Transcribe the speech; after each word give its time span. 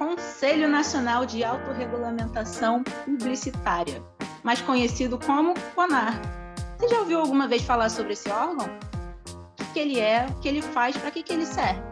Conselho 0.00 0.66
Nacional 0.66 1.26
de 1.26 1.44
Autorregulamentação 1.44 2.82
Publicitária, 3.04 4.02
mais 4.42 4.62
conhecido 4.62 5.18
como 5.18 5.52
CONAR. 5.74 6.18
Você 6.78 6.88
já 6.88 7.00
ouviu 7.00 7.20
alguma 7.20 7.46
vez 7.46 7.60
falar 7.60 7.90
sobre 7.90 8.14
esse 8.14 8.30
órgão? 8.30 8.66
O 9.60 9.72
que, 9.74 9.78
ele 9.78 10.00
é, 10.00 10.24
o 10.24 10.40
que 10.40 10.48
ele 10.48 10.62
faz, 10.62 10.96
para 10.96 11.10
que, 11.10 11.22
que 11.22 11.34
ele 11.34 11.44
serve? 11.44 11.82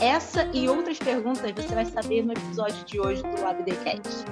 Essa 0.00 0.48
e 0.54 0.66
outras 0.66 0.98
perguntas 0.98 1.52
você 1.52 1.74
vai 1.74 1.84
saber 1.84 2.24
no 2.24 2.32
episódio 2.32 2.82
de 2.86 2.98
hoje 2.98 3.22
do 3.22 3.42
LabDcast. 3.42 4.24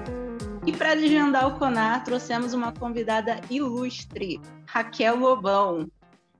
E 0.64 0.72
para 0.72 0.94
legendar 0.94 1.46
o 1.46 1.58
CONAR, 1.58 2.02
trouxemos 2.04 2.54
uma 2.54 2.72
convidada 2.72 3.38
ilustre, 3.50 4.40
Raquel 4.64 5.16
Lobão. 5.16 5.90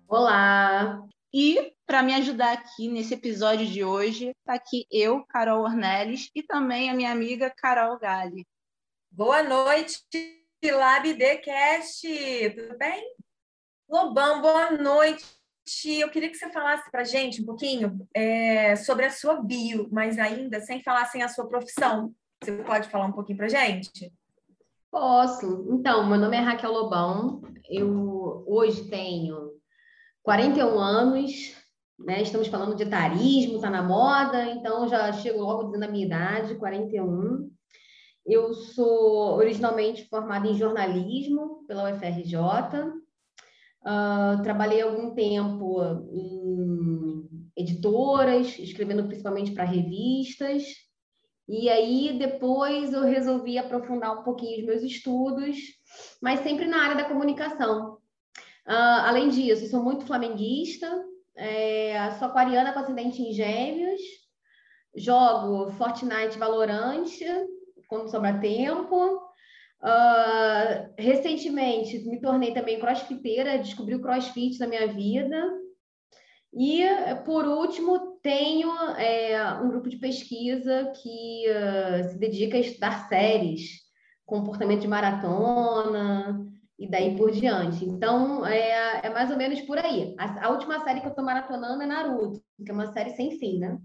Olá! 0.09 1.05
E 1.37 1.75
para 1.85 2.01
me 2.01 2.15
ajudar 2.15 2.53
aqui 2.53 2.87
nesse 2.89 3.15
episódio 3.15 3.67
de 3.67 3.83
hoje, 3.83 4.29
está 4.29 4.55
aqui 4.55 4.87
eu, 4.89 5.25
Carol 5.25 5.65
Ornelis, 5.65 6.31
e 6.33 6.45
também 6.45 6.89
a 6.89 6.95
minha 6.95 7.11
amiga 7.11 7.51
Carol 7.51 7.99
Gali. 7.99 8.47
Boa 9.11 9.43
noite, 9.43 9.99
LabDcast! 10.65 12.07
Tudo 12.55 12.79
bem? 12.79 13.17
Lobão, 13.91 14.41
boa 14.41 14.71
noite. 14.71 15.27
Eu 15.85 16.09
queria 16.09 16.31
que 16.31 16.37
você 16.37 16.49
falasse 16.53 16.89
para 16.89 17.01
a 17.01 17.05
gente 17.05 17.43
um 17.43 17.47
pouquinho 17.47 18.07
é, 18.15 18.77
sobre 18.77 19.05
a 19.05 19.11
sua 19.11 19.43
bio, 19.43 19.89
mas 19.91 20.21
ainda 20.21 20.61
sem 20.61 20.85
falar 20.85 21.07
sem 21.07 21.25
a 21.25 21.29
sua 21.29 21.49
profissão. 21.49 22.15
Você 22.41 22.53
pode 22.63 22.89
falar 22.89 23.07
um 23.07 23.13
pouquinho 23.13 23.39
para 23.39 23.47
a 23.47 23.49
gente? 23.49 24.13
Posso. 24.89 25.67
Então, 25.69 26.07
meu 26.07 26.17
nome 26.17 26.37
é 26.37 26.41
Raquel 26.41 26.71
Lobão. 26.71 27.43
Eu 27.69 28.45
hoje 28.47 28.89
tenho 28.89 29.53
41 30.25 30.79
anos, 30.79 31.55
né? 31.99 32.23
Estamos 32.23 32.49
falando 32.49 32.75
de 32.75 32.87
tarismo, 32.87 33.57
está 33.57 33.69
na 33.69 33.83
moda, 33.83 34.47
então 34.47 34.89
já 34.89 35.13
chego 35.13 35.43
logo 35.43 35.65
dizendo 35.65 35.85
a 35.85 35.89
minha 35.89 36.07
idade, 36.07 36.55
41. 36.55 37.51
Eu 38.27 38.55
sou 38.55 39.37
originalmente 39.37 40.09
formada 40.09 40.49
em 40.49 40.57
jornalismo 40.57 41.67
pela 41.67 41.93
UFRJ. 41.93 42.37
Uh, 42.37 43.03
ah, 43.85 44.41
trabalhei 44.43 44.81
algum 44.81 45.15
tempo 45.15 45.83
em 46.11 47.29
editoras, 47.55 48.59
escrevendo 48.59 49.05
principalmente 49.05 49.53
para 49.53 49.65
revistas. 49.65 50.65
E 51.47 51.69
aí 51.69 52.19
depois 52.19 52.95
eu 52.95 53.03
resolvi 53.03 53.59
aprofundar 53.59 54.19
um 54.19 54.25
pouquinho 54.25 54.61
os 54.61 54.65
meus 54.65 54.83
estudos, 54.83 55.59
mas 56.23 56.41
sempre 56.41 56.65
na 56.65 56.83
área 56.83 56.97
da 56.97 57.05
comunicação. 57.11 57.99
Uh, 58.67 59.01
além 59.05 59.29
disso, 59.29 59.69
sou 59.69 59.83
muito 59.83 60.07
flamenguista, 60.07 60.91
é, 61.37 62.11
sou 62.19 62.29
aquariana 62.29 62.73
com 62.73 62.79
ascendente 62.79 63.21
em 63.21 63.33
gêmeos, 63.33 64.01
jogo 64.97 65.71
Fortnite 65.73 66.39
Valorante 66.39 67.25
quando 67.89 68.11
sobra 68.11 68.39
tempo. 68.41 69.17
Uh, 69.83 70.95
recentemente 70.99 71.99
me 72.09 72.19
tornei 72.21 72.55
também 72.55 72.81
crossfiteira, 72.81 73.59
descobri 73.59 73.95
o 73.95 74.01
crossfit 74.01 74.59
na 74.59 74.67
minha 74.67 74.87
vida. 74.87 75.37
E, 76.57 76.85
por 77.25 77.45
último, 77.47 78.19
tenho 78.23 78.71
é, 78.97 79.61
um 79.61 79.69
grupo 79.69 79.89
de 79.89 79.97
pesquisa 79.97 80.93
que 81.03 81.45
uh, 81.49 82.09
se 82.09 82.19
dedica 82.19 82.57
a 82.57 82.61
estudar 82.61 83.09
séries, 83.09 83.81
comportamento 84.25 84.81
de 84.81 84.89
maratona, 84.89 86.47
e 86.79 86.89
daí 86.89 87.17
por 87.17 87.31
diante. 87.31 87.85
Então, 87.85 88.45
é, 88.47 89.01
é 89.05 89.11
mais 89.11 89.31
ou 89.31 89.37
menos 89.37 89.61
por 89.63 89.79
aí. 89.79 90.15
A, 90.19 90.47
a 90.47 90.51
última 90.51 90.83
série 90.83 91.01
que 91.01 91.07
eu 91.07 91.11
estou 91.11 91.25
maratonando 91.25 91.83
é 91.83 91.87
Naruto, 91.87 92.43
que 92.65 92.71
é 92.71 92.75
uma 92.75 92.93
série 92.93 93.11
sem 93.11 93.39
fim, 93.39 93.59
né? 93.59 93.79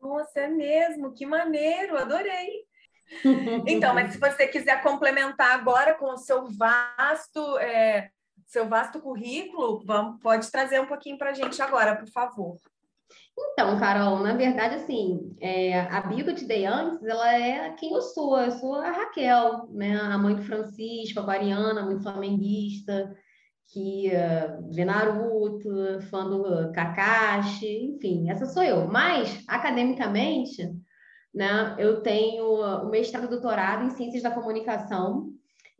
Nossa, 0.00 0.40
é 0.40 0.48
mesmo? 0.48 1.12
Que 1.12 1.24
maneiro, 1.24 1.96
adorei. 1.96 2.64
então, 3.66 3.94
mas 3.94 4.12
se 4.12 4.18
você 4.18 4.46
quiser 4.46 4.82
complementar 4.82 5.52
agora 5.52 5.94
com 5.94 6.12
o 6.12 6.18
seu 6.18 6.46
vasto, 6.48 7.58
é, 7.58 8.10
seu 8.46 8.68
vasto 8.68 9.00
currículo, 9.00 9.82
vamos, 9.84 10.20
pode 10.20 10.50
trazer 10.50 10.80
um 10.80 10.86
pouquinho 10.86 11.18
para 11.18 11.30
a 11.30 11.34
gente 11.34 11.60
agora, 11.62 11.96
por 11.96 12.08
favor. 12.08 12.56
Então, 13.52 13.78
Carol, 13.78 14.20
na 14.20 14.34
verdade, 14.34 14.76
assim, 14.76 15.36
é, 15.40 15.80
a 15.80 16.00
bio 16.02 16.24
que 16.24 16.30
eu 16.30 16.34
te 16.34 16.46
dei 16.46 16.66
antes, 16.66 17.04
ela 17.04 17.34
é 17.34 17.70
quem 17.74 17.92
eu 17.92 18.02
sou. 18.02 18.38
Eu 18.38 18.50
sou 18.52 18.74
a 18.74 18.90
Raquel, 18.90 19.68
né? 19.70 19.96
A 19.96 20.18
mãe 20.18 20.34
do 20.34 20.42
Francisco, 20.42 21.20
aquariana, 21.20 21.84
muito 21.84 22.02
flamenguista, 22.02 23.14
que 23.72 24.08
uh, 24.08 24.72
vê 24.74 24.84
Naruto, 24.84 26.00
fã 26.10 26.28
do 26.28 26.72
Kakashi, 26.72 27.94
enfim, 27.94 28.30
essa 28.30 28.46
sou 28.46 28.62
eu. 28.62 28.86
Mas, 28.88 29.44
academicamente, 29.46 30.62
né, 31.34 31.76
eu 31.78 32.02
tenho 32.02 32.44
o 32.44 32.90
mestrado 32.90 33.26
e 33.26 33.28
doutorado 33.28 33.84
em 33.84 33.90
Ciências 33.90 34.22
da 34.22 34.30
Comunicação. 34.30 35.30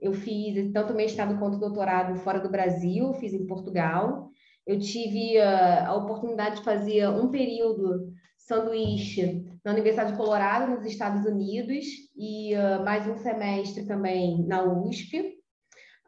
Eu 0.00 0.14
fiz 0.14 0.72
tanto 0.72 0.94
mestrado 0.94 1.38
quanto 1.38 1.58
doutorado 1.58 2.16
fora 2.20 2.40
do 2.40 2.50
Brasil, 2.50 3.12
fiz 3.14 3.34
em 3.34 3.46
Portugal. 3.46 4.30
Eu 4.66 4.78
tive 4.78 5.38
uh, 5.38 5.86
a 5.86 5.94
oportunidade 5.96 6.56
de 6.56 6.64
fazer 6.64 7.08
um 7.08 7.30
período 7.30 8.12
sanduíche 8.36 9.44
na 9.64 9.72
Universidade 9.72 10.12
de 10.12 10.18
Colorado, 10.18 10.70
nos 10.70 10.84
Estados 10.84 11.24
Unidos, 11.24 11.86
e 12.16 12.54
uh, 12.54 12.84
mais 12.84 13.06
um 13.06 13.16
semestre 13.16 13.86
também 13.86 14.44
na 14.46 14.62
USP. 14.62 15.38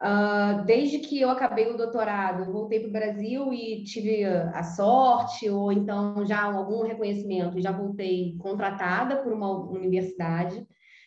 Uh, 0.02 0.64
desde 0.64 0.98
que 0.98 1.20
eu 1.20 1.30
acabei 1.30 1.70
o 1.70 1.76
doutorado, 1.76 2.52
voltei 2.52 2.80
para 2.80 2.88
o 2.88 2.92
Brasil 2.92 3.52
e 3.52 3.84
tive 3.84 4.24
a 4.24 4.64
sorte, 4.64 5.48
ou 5.48 5.70
então 5.70 6.26
já 6.26 6.42
algum 6.42 6.82
reconhecimento, 6.82 7.60
já 7.60 7.70
voltei 7.70 8.36
contratada 8.38 9.22
por 9.22 9.32
uma 9.32 9.48
universidade. 9.70 10.66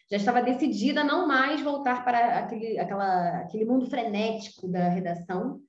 Já 0.09 0.17
estava 0.17 0.41
decidida 0.41 1.01
a 1.01 1.03
não 1.03 1.27
mais 1.27 1.61
voltar 1.61 2.05
para 2.05 2.39
aquele, 2.39 2.79
aquela, 2.79 3.39
aquele 3.39 3.65
mundo 3.65 3.89
frenético 3.89 4.67
da 4.67 4.87
redação, 4.87 5.59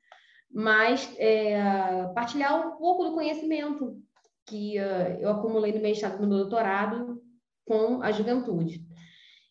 mas 0.51 1.13
é, 1.19 2.11
partilhar 2.15 2.67
um 2.67 2.77
pouco 2.77 3.05
do 3.05 3.15
conhecimento 3.15 4.01
que 4.47 4.79
uh, 4.79 5.19
eu 5.21 5.31
acumulei 5.31 5.73
no 5.73 5.81
mestrado, 5.81 6.21
no 6.21 6.29
meu 6.29 6.39
doutorado, 6.39 7.21
com 7.67 8.01
a 8.01 8.13
juventude. 8.13 8.81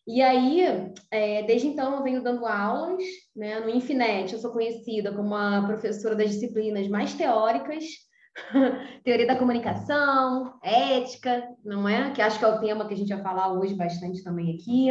E 0.06 0.22
aí, 0.22 0.62
é, 1.10 1.42
desde 1.42 1.66
então, 1.66 1.96
eu 1.96 2.02
venho 2.02 2.22
dando 2.22 2.46
aulas 2.46 3.02
né, 3.34 3.60
no 3.60 3.68
Infinet. 3.68 4.32
Eu 4.32 4.38
sou 4.38 4.52
conhecida 4.52 5.12
como 5.12 5.34
a 5.34 5.62
professora 5.66 6.14
das 6.14 6.30
disciplinas 6.30 6.88
mais 6.88 7.12
teóricas, 7.12 7.84
teoria 9.04 9.26
da 9.26 9.36
comunicação, 9.36 10.58
ética, 10.62 11.46
não 11.64 11.88
é? 11.88 12.12
Que 12.12 12.22
acho 12.22 12.38
que 12.38 12.44
é 12.44 12.48
o 12.48 12.60
tema 12.60 12.86
que 12.86 12.94
a 12.94 12.96
gente 12.96 13.12
vai 13.12 13.22
falar 13.22 13.52
hoje 13.52 13.74
bastante 13.74 14.22
também 14.22 14.54
aqui. 14.54 14.90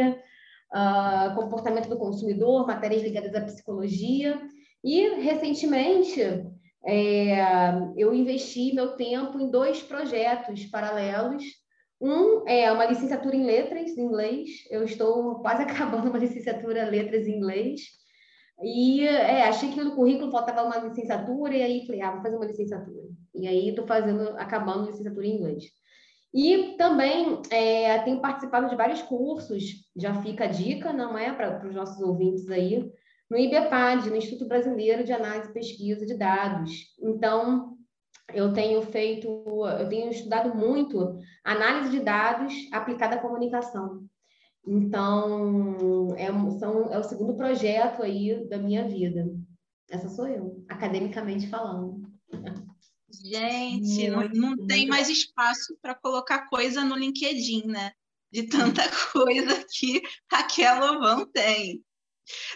Uh, 0.74 1.34
comportamento 1.34 1.88
do 1.88 1.96
consumidor, 1.96 2.66
matérias 2.66 3.02
ligadas 3.02 3.34
à 3.34 3.40
psicologia. 3.40 4.38
E, 4.84 5.20
recentemente, 5.20 6.20
é, 6.84 7.36
eu 7.96 8.14
investi 8.14 8.72
meu 8.74 8.96
tempo 8.96 9.40
em 9.40 9.50
dois 9.50 9.82
projetos 9.82 10.64
paralelos. 10.66 11.42
Um 12.00 12.46
é 12.46 12.70
uma 12.70 12.84
licenciatura 12.84 13.34
em 13.34 13.44
letras 13.44 13.96
em 13.96 14.02
inglês. 14.02 14.48
Eu 14.70 14.84
estou 14.84 15.40
quase 15.40 15.62
acabando 15.64 16.08
uma 16.08 16.18
licenciatura 16.18 16.86
em 16.86 16.90
letras 16.90 17.26
em 17.26 17.36
inglês. 17.36 17.80
E 18.62 19.06
é, 19.06 19.42
achei 19.42 19.70
que 19.70 19.82
no 19.82 19.94
currículo 19.94 20.30
faltava 20.30 20.62
uma 20.62 20.78
licenciatura, 20.78 21.54
e 21.54 21.62
aí 21.62 21.86
falei, 21.86 22.00
ah, 22.00 22.12
vou 22.12 22.22
fazer 22.22 22.36
uma 22.36 22.46
licenciatura. 22.46 23.08
E 23.34 23.46
aí 23.46 23.68
estou 23.68 23.86
fazendo, 23.86 24.30
acabando 24.38 24.84
a 24.84 24.90
licenciatura 24.90 25.26
em 25.26 25.36
inglês. 25.36 25.64
E 26.32 26.76
também 26.76 27.40
é, 27.50 27.98
tenho 28.00 28.20
participado 28.20 28.68
de 28.68 28.76
vários 28.76 29.02
cursos, 29.02 29.62
já 29.96 30.22
fica 30.22 30.44
a 30.44 30.48
dica, 30.48 30.92
não 30.92 31.16
é, 31.16 31.32
para 31.32 31.66
os 31.66 31.74
nossos 31.74 32.00
ouvintes 32.00 32.48
aí, 32.50 32.90
no 33.30 33.36
IBPAD, 33.36 34.08
no 34.08 34.16
Instituto 34.16 34.48
Brasileiro 34.48 35.04
de 35.04 35.12
Análise 35.12 35.50
e 35.50 35.52
Pesquisa 35.52 36.06
de 36.06 36.16
Dados. 36.16 36.70
Então, 37.00 37.76
eu 38.32 38.52
tenho 38.52 38.82
feito, 38.82 39.28
eu 39.78 39.88
tenho 39.88 40.10
estudado 40.10 40.54
muito 40.54 41.18
análise 41.44 41.90
de 41.90 42.00
dados 42.00 42.52
aplicada 42.72 43.16
à 43.16 43.20
comunicação. 43.20 44.04
Então, 44.66 46.14
é, 46.16 46.26
são, 46.58 46.92
é 46.92 46.98
o 46.98 47.04
segundo 47.04 47.36
projeto 47.36 48.02
aí 48.02 48.48
da 48.48 48.58
minha 48.58 48.88
vida. 48.88 49.24
Essa 49.88 50.08
sou 50.08 50.26
eu, 50.26 50.64
academicamente 50.68 51.48
falando. 51.48 52.02
Gente, 53.24 54.08
não, 54.08 54.28
não 54.28 54.66
tem 54.66 54.88
mais 54.88 55.08
espaço 55.08 55.76
para 55.80 55.94
colocar 55.94 56.48
coisa 56.48 56.84
no 56.84 56.96
LinkedIn, 56.96 57.66
né? 57.66 57.92
De 58.32 58.48
tanta 58.48 58.82
coisa 59.12 59.64
que 59.72 60.02
Raquel 60.30 60.80
Lovan 60.80 61.24
tem. 61.32 61.80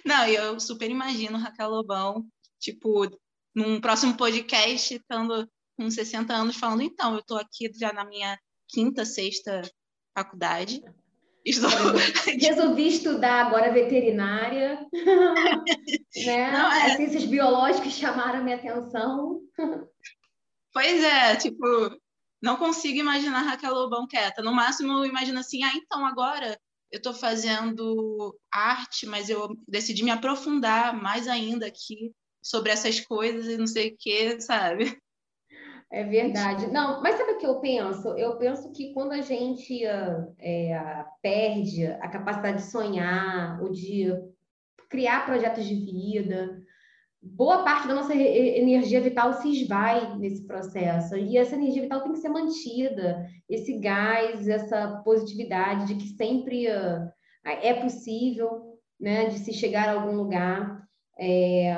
Não, 0.05 0.27
eu 0.27 0.59
super 0.59 0.91
imagino 0.91 1.39
Raquel 1.39 1.71
Lobão, 1.71 2.27
tipo, 2.59 3.09
num 3.55 3.81
próximo 3.81 4.17
podcast, 4.17 4.95
estando 4.95 5.49
com 5.77 5.91
60 5.91 6.33
anos, 6.33 6.57
falando, 6.57 6.83
então, 6.83 7.15
eu 7.15 7.21
estou 7.21 7.39
aqui 7.39 7.71
já 7.75 7.93
na 7.93 8.05
minha 8.05 8.39
quinta, 8.69 9.05
sexta 9.05 9.63
faculdade. 10.17 10.83
Estou... 11.45 11.71
Resolvi 12.39 12.89
estudar 12.89 13.47
agora 13.47 13.73
veterinária. 13.73 14.87
né? 16.27 16.53
Não, 16.53 16.71
é... 16.73 16.87
As 16.87 16.97
ciências 16.97 17.25
biológicas 17.25 17.93
chamaram 17.93 18.45
minha 18.45 18.57
atenção. 18.57 19.41
Pois 20.73 21.03
é, 21.03 21.37
tipo, 21.37 21.65
não 22.43 22.57
consigo 22.57 22.99
imaginar 22.99 23.43
Raquel 23.43 23.75
Lobão 23.75 24.07
quieta. 24.07 24.43
No 24.43 24.53
máximo, 24.53 24.93
eu 24.93 25.07
imagino 25.07 25.39
assim, 25.39 25.63
ah, 25.65 25.73
então 25.75 26.07
agora 26.07 26.59
eu 26.91 26.97
estou 26.99 27.15
fazendo 27.15 28.37
arte, 28.53 29.07
mas 29.07 29.29
eu 29.29 29.57
decidi 29.67 30.03
me 30.03 30.11
aprofundar 30.11 30.95
mais 31.01 31.29
ainda 31.29 31.67
aqui 31.67 32.13
sobre 32.43 32.73
essas 32.73 33.01
coisas 33.01 33.47
e 33.47 33.57
não 33.57 33.67
sei 33.67 33.89
o 33.91 33.97
que, 33.99 34.41
sabe? 34.41 34.99
É 35.93 36.05
verdade. 36.05 36.69
Não, 36.69 37.03
mas 37.03 37.17
sabe 37.17 37.33
o 37.33 37.39
que 37.39 37.47
eu 37.47 37.61
penso? 37.61 38.17
Eu 38.17 38.37
penso 38.37 38.71
que 38.73 38.93
quando 38.93 39.13
a 39.13 39.21
gente 39.21 39.85
é, 39.85 41.05
perde 41.21 41.87
a 41.87 42.09
capacidade 42.09 42.59
de 42.59 42.71
sonhar, 42.71 43.61
ou 43.61 43.71
de 43.71 44.07
criar 44.89 45.27
projetos 45.27 45.65
de 45.65 45.75
vida, 45.75 46.63
boa 47.23 47.63
parte 47.63 47.87
da 47.87 47.95
nossa 47.95 48.15
energia 48.15 49.01
vital 49.01 49.35
se 49.35 49.51
esvai 49.51 50.17
nesse 50.17 50.47
processo. 50.47 51.17
E 51.17 51.37
essa 51.37 51.55
energia 51.55 51.83
vital 51.83 52.03
tem 52.03 52.13
que 52.13 52.19
ser 52.19 52.31
mantida, 52.31 53.27
esse 53.49 53.79
gás, 53.79 54.49
essa 54.49 55.03
positividade 55.05 55.87
de 55.87 55.95
que 55.97 56.09
sempre 56.17 56.67
é 57.45 57.75
possível, 57.75 58.79
né, 58.99 59.27
de 59.27 59.39
se 59.39 59.53
chegar 59.53 59.89
a 59.89 60.01
algum 60.01 60.17
lugar. 60.17 60.81
É, 61.23 61.75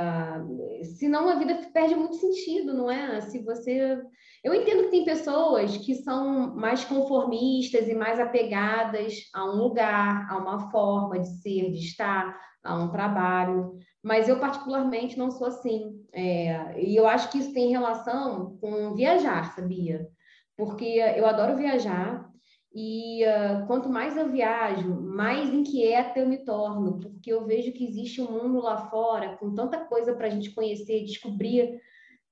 senão 0.99 1.29
a 1.29 1.35
vida 1.35 1.59
perde 1.73 1.97
muito 1.97 2.15
sentido, 2.15 2.73
não 2.73 2.89
é? 2.89 3.21
Se 3.23 3.41
você. 3.43 4.00
Eu 4.44 4.55
entendo 4.55 4.85
que 4.85 4.91
tem 4.91 5.05
pessoas 5.05 5.77
que 5.77 5.97
são 5.97 6.55
mais 6.55 6.85
conformistas 6.85 7.89
e 7.89 7.94
mais 7.94 8.21
apegadas 8.21 9.15
a 9.35 9.44
um 9.44 9.56
lugar, 9.56 10.29
a 10.31 10.37
uma 10.37 10.71
forma 10.71 11.19
de 11.19 11.29
ser, 11.41 11.73
de 11.73 11.79
estar, 11.79 12.39
a 12.62 12.77
um 12.77 12.91
trabalho, 12.91 13.77
mas 14.03 14.29
eu 14.29 14.39
particularmente 14.39 15.17
não 15.17 15.31
sou 15.31 15.47
assim. 15.47 16.05
É, 16.13 16.81
e 16.83 16.97
eu 16.97 17.07
acho 17.07 17.31
que 17.31 17.39
isso 17.39 17.53
tem 17.53 17.71
relação 17.71 18.57
com 18.61 18.95
viajar, 18.95 19.55
sabia? 19.55 20.09
Porque 20.57 20.85
eu 20.85 21.27
adoro 21.27 21.57
viajar, 21.57 22.31
e 22.75 23.23
uh, 23.25 23.67
quanto 23.67 23.89
mais 23.89 24.17
eu 24.17 24.31
viajo, 24.31 24.89
mais 25.03 25.53
inquieta 25.53 26.19
eu 26.19 26.29
me 26.29 26.39
torno, 26.39 26.99
porque 27.01 27.31
eu 27.31 27.45
vejo 27.45 27.73
que 27.73 27.85
existe 27.85 28.21
um 28.21 28.31
mundo 28.31 28.61
lá 28.61 28.89
fora 28.89 29.37
com 29.37 29.55
tanta 29.55 29.85
coisa 29.85 30.15
para 30.15 30.27
a 30.27 30.31
gente 30.31 30.55
conhecer, 30.55 31.05
descobrir 31.05 31.79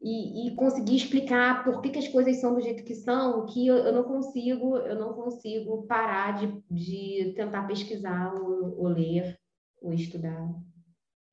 e, 0.01 0.49
e, 0.49 0.57
conseguir 0.57 0.97
explicar 0.97 1.63
por 1.63 1.83
que, 1.83 1.91
que, 1.91 1.99
as 1.99 2.09
coisas 2.09 2.41
são 2.41 2.55
do 2.55 2.63
jeito 2.63 2.85
que 2.85 2.95
são, 2.95 3.45
que 3.45 3.67
eu, 3.67 3.77
eu 3.77 3.93
não 3.93 4.05
consigo, 4.05 4.79
eu 4.79 4.99
não 4.99 5.13
consigo 5.13 5.87
parar 5.87 6.39
de, 6.39 6.63
de 6.71 7.35
tentar 7.35 7.67
pesquisar 7.67 8.33
ou, 8.35 8.79
ou 8.79 8.89
ler 8.89 9.39
ou 9.83 9.93
estudar. 9.93 10.49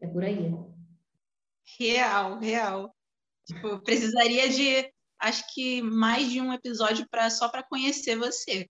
É 0.02 0.08
por 0.08 0.24
aí. 0.24 0.54
Real, 1.80 2.40
real. 2.40 2.96
Tipo, 3.46 3.80
precisaria 3.80 4.50
de, 4.50 4.92
acho 5.20 5.54
que 5.54 5.82
mais 5.82 6.30
de 6.30 6.42
um 6.42 6.54
episódio 6.54 7.08
para 7.10 7.30
só 7.30 7.50
para 7.50 7.64
conhecer 7.64 8.18
você. 8.18 8.70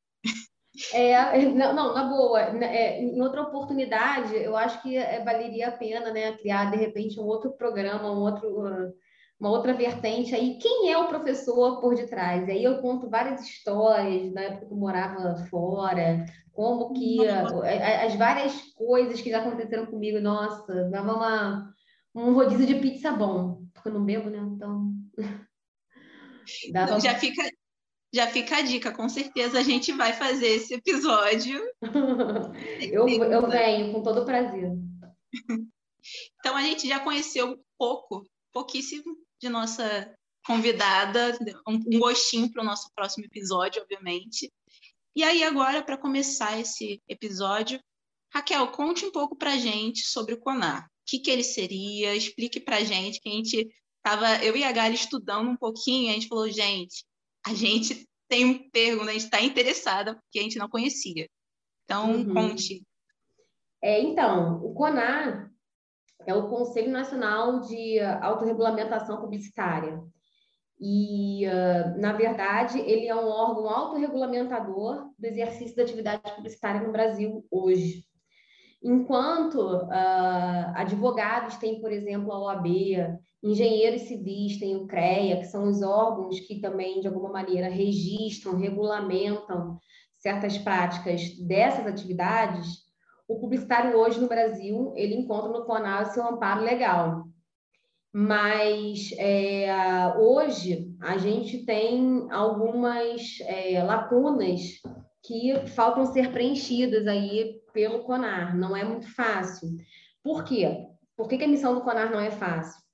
É, 0.94 1.44
não, 1.46 1.74
não, 1.74 1.94
na 1.94 2.04
boa. 2.04 2.52
Né, 2.52 2.76
é, 2.76 3.02
em 3.02 3.20
outra 3.22 3.42
oportunidade, 3.42 4.36
eu 4.36 4.56
acho 4.56 4.82
que 4.82 4.96
é, 4.96 5.24
valeria 5.24 5.70
a 5.70 5.72
pena, 5.72 6.12
né, 6.12 6.38
criar 6.38 6.70
de 6.70 6.78
repente 6.78 7.20
um 7.20 7.26
outro 7.26 7.52
programa, 7.52 8.12
um 8.12 8.20
outro, 8.20 8.94
uma 9.40 9.52
outra 9.52 9.74
vertente 9.74 10.34
aí. 10.34 10.58
Quem 10.58 10.92
é 10.92 10.98
o 10.98 11.08
professor 11.08 11.80
por 11.80 11.96
detrás? 11.96 12.48
E 12.48 12.52
aí 12.52 12.64
eu 12.64 12.82
conto 12.82 13.10
várias 13.10 13.42
histórias 13.42 14.34
da 14.34 14.42
época 14.42 14.66
que 14.66 14.74
eu 14.74 14.78
morava 14.78 15.46
fora, 15.50 16.26
como 16.52 16.92
que 16.94 17.28
as 17.28 18.16
várias 18.16 18.54
coisas 18.74 19.22
que 19.22 19.30
já 19.30 19.40
aconteceram 19.40 19.86
comigo. 19.86 20.20
Nossa, 20.20 20.90
dava 20.90 21.14
uma, 21.14 21.74
um 22.16 22.34
rodízio 22.34 22.66
de 22.66 22.76
pizza 22.76 23.12
bom, 23.12 23.62
porque 23.74 23.90
eu 23.90 23.94
não 23.94 24.04
bebo, 24.04 24.30
né? 24.30 24.40
Então. 24.40 24.92
Dava... 26.72 26.98
Já 27.02 27.14
fica 27.16 27.44
já 28.14 28.26
fica 28.26 28.58
a 28.58 28.62
dica, 28.62 28.90
com 28.92 29.10
certeza 29.10 29.60
a 29.60 29.64
gente 29.64 29.92
vai 29.92 30.14
fazer 30.14 30.48
esse 30.48 30.74
episódio. 30.74 31.62
eu, 32.82 33.08
eu 33.08 33.50
venho 33.50 33.92
com 33.94 34.02
todo 34.02 34.26
prazer. 34.26 34.72
Então 36.40 36.56
a 36.56 36.62
gente 36.62 36.88
já 36.88 37.02
conheceu 37.02 37.48
um 37.48 37.58
pouco, 37.78 38.26
pouquíssimo 38.54 39.04
de 39.40 39.50
nossa 39.50 40.14
convidada, 40.46 41.38
um 41.68 42.00
gostinho 42.00 42.52
para 42.52 42.64
o 42.64 42.66
nosso 42.66 42.90
próximo 42.96 43.26
episódio, 43.26 43.82
obviamente. 43.82 44.52
E 45.16 45.24
aí 45.24 45.44
agora, 45.44 45.84
para 45.84 45.98
começar 45.98 46.60
esse 46.60 47.02
episódio, 47.08 47.80
Raquel, 48.34 48.68
conte 48.72 49.06
um 49.06 49.12
pouco 49.12 49.36
para 49.36 49.54
a 49.54 49.58
gente 49.58 50.02
sobre 50.08 50.34
o 50.34 50.40
CONAR. 50.40 50.86
O 50.86 50.90
que, 51.06 51.20
que 51.20 51.32
ele 51.32 51.44
seria? 51.44 52.16
Explique 52.16 52.60
para 52.60 52.78
a 52.78 52.84
gente, 52.84 53.20
que 53.20 53.30
a 53.30 53.32
gente 53.32 53.68
estava, 53.98 54.44
eu 54.44 54.56
e 54.56 54.64
a 54.64 54.72
Gali 54.72 54.96
estudando 54.96 55.50
um 55.50 55.58
pouquinho, 55.58 56.12
a 56.12 56.14
gente 56.14 56.28
falou, 56.28 56.50
gente, 56.50 57.06
a 57.46 57.54
gente 57.54 58.08
tem 58.30 58.46
um 58.46 58.70
pergunta, 58.70 59.10
a 59.10 59.14
gente 59.14 59.24
está 59.24 59.42
interessada 59.42 60.16
porque 60.16 60.40
a 60.40 60.44
gente 60.44 60.58
não 60.58 60.70
conhecia. 60.70 61.28
Então, 61.84 62.12
uhum. 62.12 62.34
conte. 62.34 62.84
É, 63.82 64.02
então, 64.02 64.64
o 64.64 64.74
CONAR 64.74 65.52
é 66.28 66.36
o 66.36 66.50
Conselho 66.50 66.92
Nacional 66.92 67.62
de 67.62 68.00
Autorregulamentação 68.00 69.22
Publicitária. 69.22 70.04
E, 70.80 71.48
uh, 71.48 72.00
na 72.00 72.14
verdade, 72.14 72.80
ele 72.80 73.08
é 73.08 73.16
um 73.16 73.28
órgão 73.28 73.70
autorregulamentador 73.70 75.10
do 75.18 75.26
exercício 75.26 75.76
da 75.76 75.84
atividade 75.84 76.22
publicitária 76.36 76.82
no 76.82 76.92
Brasil 76.92 77.46
hoje. 77.50 78.04
Enquanto 78.84 79.56
uh, 79.56 80.72
advogados 80.76 81.56
têm, 81.56 81.82
por 81.82 81.92
exemplo, 81.92 82.32
a 82.32 82.40
OAB, 82.40 82.68
engenheiros 83.42 84.02
civis 84.04 84.60
têm 84.60 84.76
o 84.76 84.86
CREA, 84.86 85.38
que 85.38 85.46
são 85.46 85.68
os 85.68 85.82
órgãos 85.82 86.40
que 86.42 86.60
também, 86.60 87.00
de 87.00 87.08
alguma 87.08 87.30
maneira, 87.30 87.70
registram, 87.70 88.58
regulamentam 88.58 89.80
certas 90.20 90.58
práticas 90.58 91.38
dessas 91.40 91.88
atividades, 91.88 92.87
o 93.28 93.40
publicitário 93.40 93.98
hoje 93.98 94.20
no 94.20 94.28
Brasil, 94.28 94.94
ele 94.96 95.16
encontra 95.16 95.50
no 95.50 95.66
CONAR 95.66 96.12
seu 96.12 96.26
amparo 96.26 96.62
legal. 96.62 97.26
Mas 98.14 99.12
é, 99.18 99.68
hoje 100.18 100.96
a 101.02 101.18
gente 101.18 101.66
tem 101.66 102.28
algumas 102.32 103.40
é, 103.42 103.84
lacunas 103.84 104.62
que 105.24 105.54
faltam 105.76 106.06
ser 106.06 106.32
preenchidas 106.32 107.06
aí 107.06 107.60
pelo 107.74 108.04
CONAR. 108.04 108.58
Não 108.58 108.76
é 108.76 108.84
muito 108.84 109.14
fácil. 109.14 109.70
Por 110.24 110.44
quê? 110.44 110.88
Por 111.16 111.28
que, 111.28 111.38
que 111.38 111.44
a 111.44 111.50
missão 111.50 111.76
do 111.76 111.82
CONAR 111.82 112.10
não 112.10 112.20
é 112.20 112.32
fácil? 112.32 112.88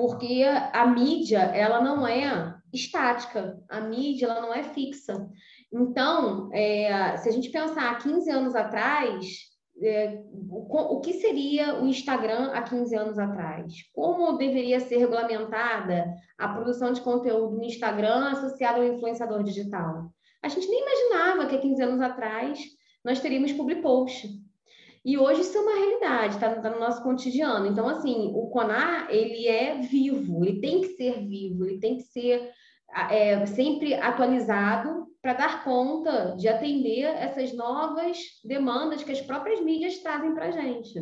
porque 0.00 0.44
a 0.72 0.86
mídia 0.86 1.40
ela 1.40 1.82
não 1.82 2.08
é 2.08 2.54
estática, 2.72 3.62
a 3.68 3.82
mídia 3.82 4.24
ela 4.24 4.40
não 4.40 4.54
é 4.54 4.62
fixa. 4.62 5.28
Então, 5.70 6.48
é, 6.54 7.18
se 7.18 7.28
a 7.28 7.32
gente 7.32 7.50
pensar 7.50 7.90
há 7.90 7.94
15 7.96 8.30
anos 8.30 8.54
atrás, 8.54 9.49
é, 9.82 10.22
o, 10.32 10.96
o, 10.96 11.00
que 11.00 11.14
seria 11.14 11.80
o 11.80 11.86
Instagram 11.86 12.50
há 12.52 12.62
15 12.62 12.94
anos 12.96 13.18
atrás? 13.18 13.72
Como 13.92 14.36
deveria 14.36 14.80
ser 14.80 14.98
regulamentada 14.98 16.14
a 16.38 16.48
produção 16.48 16.92
de 16.92 17.00
conteúdo 17.00 17.56
no 17.56 17.64
Instagram 17.64 18.30
associado 18.30 18.80
ao 18.80 18.86
influenciador 18.86 19.42
digital? 19.42 20.12
A 20.42 20.48
gente 20.48 20.68
nem 20.68 20.82
imaginava 20.82 21.46
que 21.46 21.56
há 21.56 21.60
15 21.60 21.82
anos 21.82 22.00
atrás 22.00 22.58
nós 23.04 23.20
teríamos 23.20 23.52
public 23.52 23.80
post. 23.82 24.28
E 25.02 25.16
hoje 25.16 25.40
isso 25.40 25.56
é 25.56 25.60
uma 25.62 25.74
realidade, 25.74 26.34
está 26.34 26.54
tá 26.56 26.70
no 26.70 26.78
nosso 26.78 27.02
cotidiano. 27.02 27.66
Então, 27.66 27.88
assim, 27.88 28.30
o 28.34 28.48
CONAR, 28.48 29.08
ele 29.10 29.48
é 29.48 29.78
vivo, 29.78 30.44
ele 30.44 30.60
tem 30.60 30.82
que 30.82 30.88
ser 30.88 31.26
vivo, 31.26 31.64
ele 31.64 31.78
tem 31.78 31.96
que 31.96 32.02
ser 32.02 32.50
é, 33.10 33.46
sempre 33.46 33.94
atualizado 33.94 35.06
para 35.22 35.34
dar 35.34 35.64
conta 35.64 36.34
de 36.36 36.48
atender 36.48 37.04
essas 37.04 37.54
novas 37.54 38.18
demandas 38.44 39.02
que 39.02 39.12
as 39.12 39.20
próprias 39.20 39.60
mídias 39.60 39.98
trazem 39.98 40.34
para 40.34 40.46
a 40.46 40.50
gente. 40.50 40.94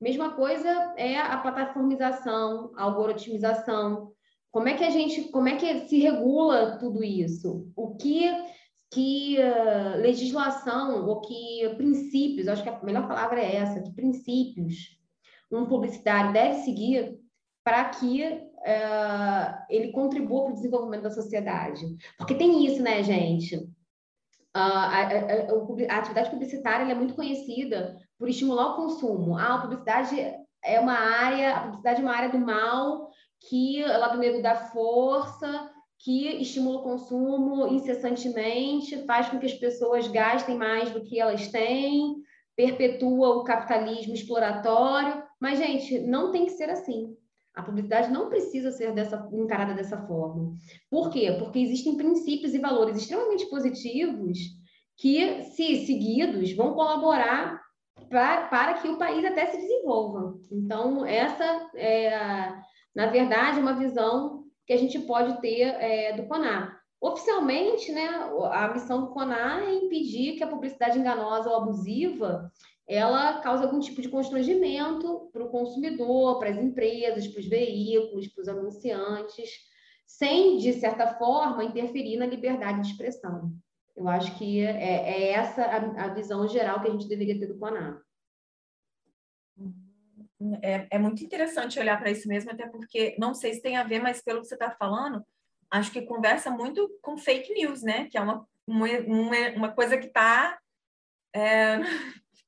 Mesma 0.00 0.30
coisa 0.30 0.94
é 0.96 1.18
a 1.18 1.36
plataformização, 1.38 2.70
a 2.76 2.84
algoritmização. 2.84 4.12
Como 4.52 4.68
é 4.68 4.74
que 4.74 4.84
a 4.84 4.90
gente, 4.90 5.24
como 5.24 5.48
é 5.48 5.56
que 5.56 5.88
se 5.88 5.98
regula 5.98 6.78
tudo 6.78 7.02
isso? 7.02 7.70
O 7.76 7.96
que 7.96 8.32
que 8.90 9.36
uh, 9.38 10.00
legislação 10.00 11.06
ou 11.06 11.20
que 11.20 11.74
princípios, 11.76 12.48
acho 12.48 12.62
que 12.62 12.68
a 12.68 12.82
melhor 12.82 13.06
palavra 13.06 13.38
é 13.40 13.56
essa, 13.56 13.82
que 13.82 13.92
princípios 13.92 14.98
um 15.50 15.66
publicitário 15.66 16.32
deve 16.32 16.60
seguir 16.60 17.18
para 17.64 17.84
que 17.86 18.47
uh, 18.58 19.64
ele 19.68 19.92
contribua 19.92 20.44
para 20.44 20.52
o 20.52 20.54
desenvolvimento 20.54 21.02
da 21.02 21.10
sociedade. 21.10 21.84
Porque 22.16 22.34
tem 22.34 22.64
isso, 22.66 22.82
né, 22.82 23.02
gente? 23.02 23.56
Uh, 23.56 23.68
a, 24.54 25.02
a, 25.02 25.94
a, 25.94 25.98
atividade 25.98 26.30
publicitária 26.30 26.90
é 26.90 26.94
muito 26.94 27.14
conhecida 27.14 27.96
por 28.18 28.28
estimular 28.28 28.72
o 28.72 28.76
consumo. 28.76 29.36
Ah, 29.36 29.54
a 29.54 29.60
publicidade 29.60 30.16
é 30.64 30.80
uma 30.80 30.94
área, 30.94 31.56
a 31.56 31.60
publicidade 31.62 32.00
é 32.00 32.04
uma 32.04 32.14
área 32.14 32.30
do 32.30 32.38
mal 32.38 33.08
que 33.40 33.84
lá 33.84 34.08
do 34.08 34.18
meio 34.18 34.42
da 34.42 34.56
força 34.56 35.70
que 35.98 36.28
estimula 36.40 36.78
o 36.78 36.82
consumo 36.82 37.66
incessantemente, 37.68 39.04
faz 39.04 39.28
com 39.28 39.38
que 39.38 39.46
as 39.46 39.54
pessoas 39.54 40.06
gastem 40.08 40.56
mais 40.56 40.90
do 40.90 41.02
que 41.02 41.20
elas 41.20 41.48
têm, 41.48 42.16
perpetua 42.56 43.36
o 43.36 43.44
capitalismo 43.44 44.14
exploratório. 44.14 45.22
Mas, 45.40 45.58
gente, 45.58 45.98
não 46.00 46.30
tem 46.30 46.46
que 46.46 46.52
ser 46.52 46.70
assim. 46.70 47.16
A 47.58 47.62
publicidade 47.64 48.08
não 48.12 48.28
precisa 48.28 48.70
ser 48.70 48.92
dessa, 48.92 49.28
encarada 49.32 49.74
dessa 49.74 49.98
forma. 50.06 50.54
Por 50.88 51.10
quê? 51.10 51.36
Porque 51.40 51.58
existem 51.58 51.96
princípios 51.96 52.54
e 52.54 52.58
valores 52.60 52.96
extremamente 52.96 53.46
positivos 53.46 54.38
que, 54.96 55.42
se 55.42 55.84
seguidos, 55.84 56.52
vão 56.52 56.74
colaborar 56.74 57.60
pra, 58.08 58.46
para 58.46 58.74
que 58.74 58.88
o 58.88 58.96
país 58.96 59.24
até 59.24 59.46
se 59.46 59.56
desenvolva. 59.56 60.38
Então, 60.52 61.04
essa 61.04 61.68
é, 61.74 62.54
na 62.94 63.06
verdade, 63.06 63.58
uma 63.58 63.74
visão 63.74 64.44
que 64.64 64.72
a 64.72 64.76
gente 64.76 65.00
pode 65.00 65.40
ter 65.40 65.62
é, 65.62 66.12
do 66.12 66.28
CONAR. 66.28 66.78
Oficialmente, 67.00 67.90
né, 67.90 68.08
a 68.52 68.68
missão 68.68 69.00
do 69.00 69.10
CONAR 69.10 69.64
é 69.64 69.74
impedir 69.74 70.36
que 70.36 70.44
a 70.44 70.48
publicidade 70.48 70.96
enganosa 70.96 71.50
ou 71.50 71.56
abusiva 71.56 72.52
ela 72.88 73.40
cause 73.42 73.62
algum 73.62 73.78
tipo 73.78 74.00
de 74.00 74.08
constrangimento 74.08 75.28
para 75.30 75.44
o 75.44 75.50
consumidor, 75.50 76.38
para 76.38 76.48
as 76.48 76.56
empresas, 76.56 77.28
para 77.28 77.40
os 77.40 77.46
veículos, 77.46 78.28
para 78.28 78.42
os 78.42 78.48
anunciantes, 78.48 79.50
sem, 80.06 80.56
de 80.56 80.72
certa 80.72 81.14
forma, 81.18 81.64
interferir 81.64 82.16
na 82.16 82.24
liberdade 82.24 82.80
de 82.80 82.88
expressão. 82.88 83.52
Eu 83.94 84.08
acho 84.08 84.36
que 84.38 84.64
é, 84.64 84.70
é 84.70 85.32
essa 85.32 85.64
a, 85.64 86.04
a, 86.04 86.08
visão 86.14 86.48
geral 86.48 86.80
que 86.80 86.88
a 86.88 86.90
gente 86.90 87.08
deveria 87.08 87.38
ter 87.38 87.46
do 87.46 87.58
CONAR. 87.58 88.00
É, 90.62 90.86
é 90.92 90.98
muito 90.98 91.22
interessante 91.22 91.78
olhar 91.78 91.98
para 91.98 92.10
isso 92.10 92.26
mesmo, 92.26 92.50
até 92.50 92.66
porque, 92.66 93.16
não 93.18 93.34
sei 93.34 93.52
se 93.52 93.60
tem 93.60 93.76
a 93.76 93.82
ver, 93.82 94.00
mas 94.00 94.22
pelo 94.22 94.40
que 94.40 94.46
você 94.46 94.54
está 94.54 94.70
falando, 94.70 95.22
acho 95.70 95.92
que 95.92 96.02
conversa 96.02 96.50
muito 96.50 96.88
com 97.02 97.18
fake 97.18 97.52
news, 97.52 97.82
né? 97.82 98.08
Que 98.08 98.16
é 98.16 98.20
uma, 98.20 98.48
uma, 98.66 98.86
uma 99.56 99.72
coisa 99.72 99.98
que 99.98 100.06
está 100.06 100.58
é, 101.34 101.80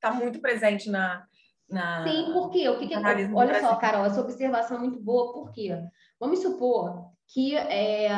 tá 0.00 0.12
muito 0.12 0.40
presente 0.40 0.90
na, 0.90 1.25
na 1.69 2.04
Sim, 2.07 2.33
por 2.33 2.50
quê? 2.50 2.69
O 2.69 2.78
que, 2.78 2.88
que 2.88 2.97
olha 2.97 3.61
só, 3.61 3.76
Carol, 3.76 4.04
essa 4.04 4.21
observação 4.21 4.78
é 4.78 4.80
muito 4.80 5.00
boa, 5.00 5.33
por 5.33 5.52
quê? 5.52 5.76
Vamos 6.19 6.40
supor 6.40 7.11
que 7.33 7.54
é, 7.57 8.11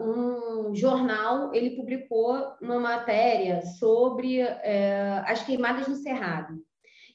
um 0.00 0.74
jornal 0.74 1.52
ele 1.52 1.76
publicou 1.76 2.54
uma 2.60 2.78
matéria 2.78 3.60
sobre 3.62 4.40
é, 4.40 5.22
as 5.26 5.42
queimadas 5.42 5.88
no 5.88 5.96
Cerrado. 5.96 6.54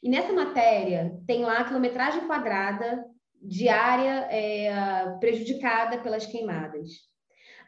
E 0.04 0.10
nessa 0.10 0.34
matéria 0.34 1.18
tem 1.26 1.44
lá 1.44 1.60
a 1.60 1.64
quilometragem 1.64 2.28
quadrada 2.28 3.06
diária 3.42 4.28
é, 4.30 5.18
prejudicada 5.20 6.00
pelas 6.00 6.26
queimadas. 6.26 6.90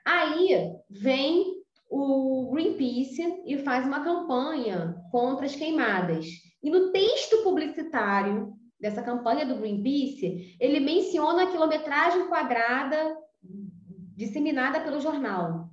Aí 0.05 0.73
vem 0.89 1.58
o 1.89 2.51
Greenpeace 2.51 3.41
e 3.45 3.57
faz 3.57 3.85
uma 3.85 4.03
campanha 4.03 4.95
contra 5.11 5.45
as 5.45 5.55
queimadas. 5.55 6.25
E 6.61 6.69
no 6.69 6.91
texto 6.91 7.43
publicitário 7.43 8.53
dessa 8.79 9.01
campanha 9.01 9.45
do 9.45 9.55
Greenpeace, 9.55 10.55
ele 10.59 10.79
menciona 10.79 11.43
a 11.43 11.47
quilometragem 11.47 12.27
quadrada 12.27 13.17
disseminada 14.15 14.81
pelo 14.81 15.01
jornal. 15.01 15.69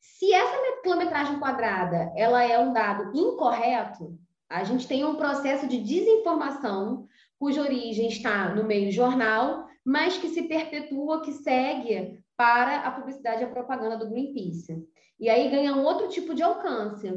Se 0.00 0.32
essa 0.32 0.82
quilometragem 0.82 1.38
quadrada 1.38 2.12
ela 2.16 2.42
é 2.42 2.58
um 2.58 2.72
dado 2.72 3.16
incorreto, 3.16 4.18
a 4.48 4.64
gente 4.64 4.86
tem 4.86 5.04
um 5.04 5.16
processo 5.16 5.66
de 5.66 5.78
desinformação 5.78 7.06
cuja 7.38 7.62
origem 7.62 8.08
está 8.08 8.54
no 8.54 8.64
meio 8.64 8.90
jornal, 8.90 9.66
mas 9.84 10.18
que 10.18 10.28
se 10.28 10.42
perpetua, 10.42 11.22
que 11.22 11.32
segue 11.32 12.18
para 12.38 12.82
a 12.82 12.92
publicidade 12.92 13.42
e 13.42 13.44
a 13.44 13.50
propaganda 13.50 13.96
do 13.96 14.08
Greenpeace. 14.08 14.86
E 15.18 15.28
aí 15.28 15.50
ganha 15.50 15.74
um 15.74 15.82
outro 15.82 16.08
tipo 16.08 16.32
de 16.32 16.42
alcance, 16.42 17.12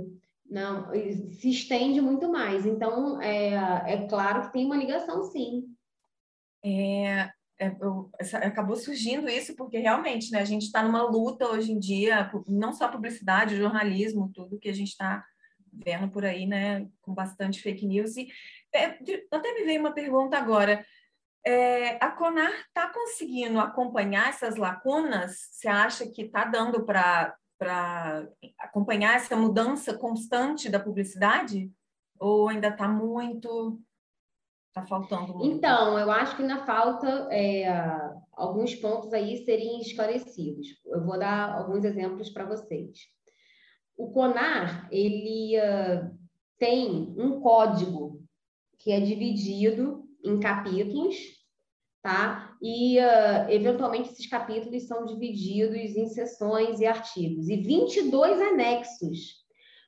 não, 0.50 0.92
se 0.92 1.52
estende 1.52 2.02
muito 2.02 2.28
mais. 2.28 2.66
Então, 2.66 3.22
é, 3.22 3.54
é 3.86 4.08
claro 4.08 4.42
que 4.42 4.52
tem 4.52 4.66
uma 4.66 4.76
ligação, 4.76 5.24
sim. 5.24 5.66
É, 6.66 7.30
é, 7.60 7.68
acabou 8.44 8.76
surgindo 8.76 9.30
isso 9.30 9.56
porque 9.56 9.78
realmente 9.78 10.32
né, 10.32 10.42
a 10.42 10.46
gente 10.46 10.64
está 10.64 10.82
numa 10.82 11.04
luta 11.04 11.48
hoje 11.48 11.72
em 11.72 11.78
dia, 11.78 12.32
não 12.48 12.74
só 12.74 12.88
publicidade, 12.88 13.56
jornalismo, 13.56 14.32
tudo 14.34 14.60
que 14.60 14.70
a 14.70 14.74
gente 14.74 14.90
está 14.90 15.24
vendo 15.72 16.10
por 16.10 16.26
aí, 16.26 16.48
né, 16.48 16.88
com 17.00 17.14
bastante 17.14 17.62
fake 17.62 17.86
news. 17.86 18.18
E 18.18 18.28
é, 18.74 18.98
até 19.32 19.54
me 19.54 19.66
veio 19.66 19.80
uma 19.80 19.94
pergunta 19.94 20.36
agora. 20.36 20.84
É, 21.46 22.04
a 22.04 22.12
Conar 22.12 22.52
está 22.68 22.88
conseguindo 22.94 23.60
acompanhar 23.60 24.30
essas 24.30 24.56
lacunas? 24.56 25.38
Você 25.52 25.68
acha 25.68 26.08
que 26.08 26.24
está 26.24 26.46
dando 26.46 26.86
para 26.86 27.36
acompanhar 28.60 29.16
essa 29.16 29.36
mudança 29.36 29.98
constante 29.98 30.70
da 30.70 30.80
publicidade? 30.80 31.72
Ou 32.20 32.50
ainda 32.50 32.68
está 32.68 32.88
muito. 32.88 33.80
Está 34.68 34.86
faltando 34.86 35.34
muito? 35.34 35.58
Então, 35.58 35.98
eu 35.98 36.12
acho 36.12 36.36
que 36.36 36.44
ainda 36.44 36.64
falta 36.66 37.28
é, 37.32 37.68
alguns 38.34 38.76
pontos 38.76 39.12
aí 39.12 39.44
serem 39.44 39.82
esclarecidos. 39.82 40.68
Eu 40.86 41.04
vou 41.04 41.18
dar 41.18 41.54
alguns 41.56 41.84
exemplos 41.84 42.30
para 42.30 42.46
vocês. 42.46 43.00
O 43.98 44.12
CONAR, 44.12 44.88
ele 44.92 45.58
uh, 45.60 46.18
tem 46.58 47.14
um 47.18 47.40
código 47.42 48.24
que 48.80 48.92
é 48.92 49.00
dividido 49.00 50.01
em 50.24 50.40
capítulos, 50.40 51.16
tá? 52.02 52.56
E, 52.62 52.98
uh, 53.00 53.50
eventualmente, 53.50 54.10
esses 54.10 54.28
capítulos 54.28 54.88
são 54.88 55.06
divididos 55.06 55.96
em 55.96 56.08
seções 56.08 56.80
e 56.80 56.86
artigos, 56.86 57.48
e 57.50 57.58
22 57.58 58.42
anexos. 58.42 59.42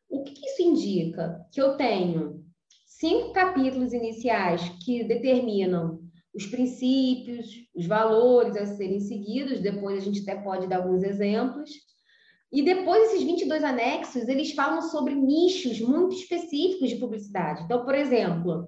O 0.10 0.24
que, 0.24 0.34
que 0.34 0.46
isso 0.46 0.62
indica? 0.62 1.46
Que 1.52 1.62
eu 1.62 1.76
tenho 1.76 2.44
cinco 2.86 3.34
capítulos 3.34 3.94
iniciais 3.94 4.62
que 4.84 5.04
determinam 5.04 6.00
os 6.34 6.46
princípios, 6.46 7.48
os 7.76 7.86
valores 7.86 8.56
a 8.58 8.66
serem 8.66 9.00
seguidos, 9.00 9.60
depois 9.60 9.98
a 9.98 10.06
gente 10.06 10.22
até 10.22 10.36
pode 10.42 10.68
dar 10.68 10.78
alguns 10.78 11.04
exemplos, 11.04 11.70
e 12.54 12.62
depois, 12.62 13.12
esses 13.12 13.24
22 13.24 13.64
anexos, 13.64 14.28
eles 14.28 14.54
falam 14.54 14.80
sobre 14.84 15.16
nichos 15.16 15.82
muito 15.82 16.16
específicos 16.16 16.88
de 16.90 16.98
publicidade. 16.98 17.64
Então, 17.64 17.84
por 17.84 17.96
exemplo, 17.96 18.68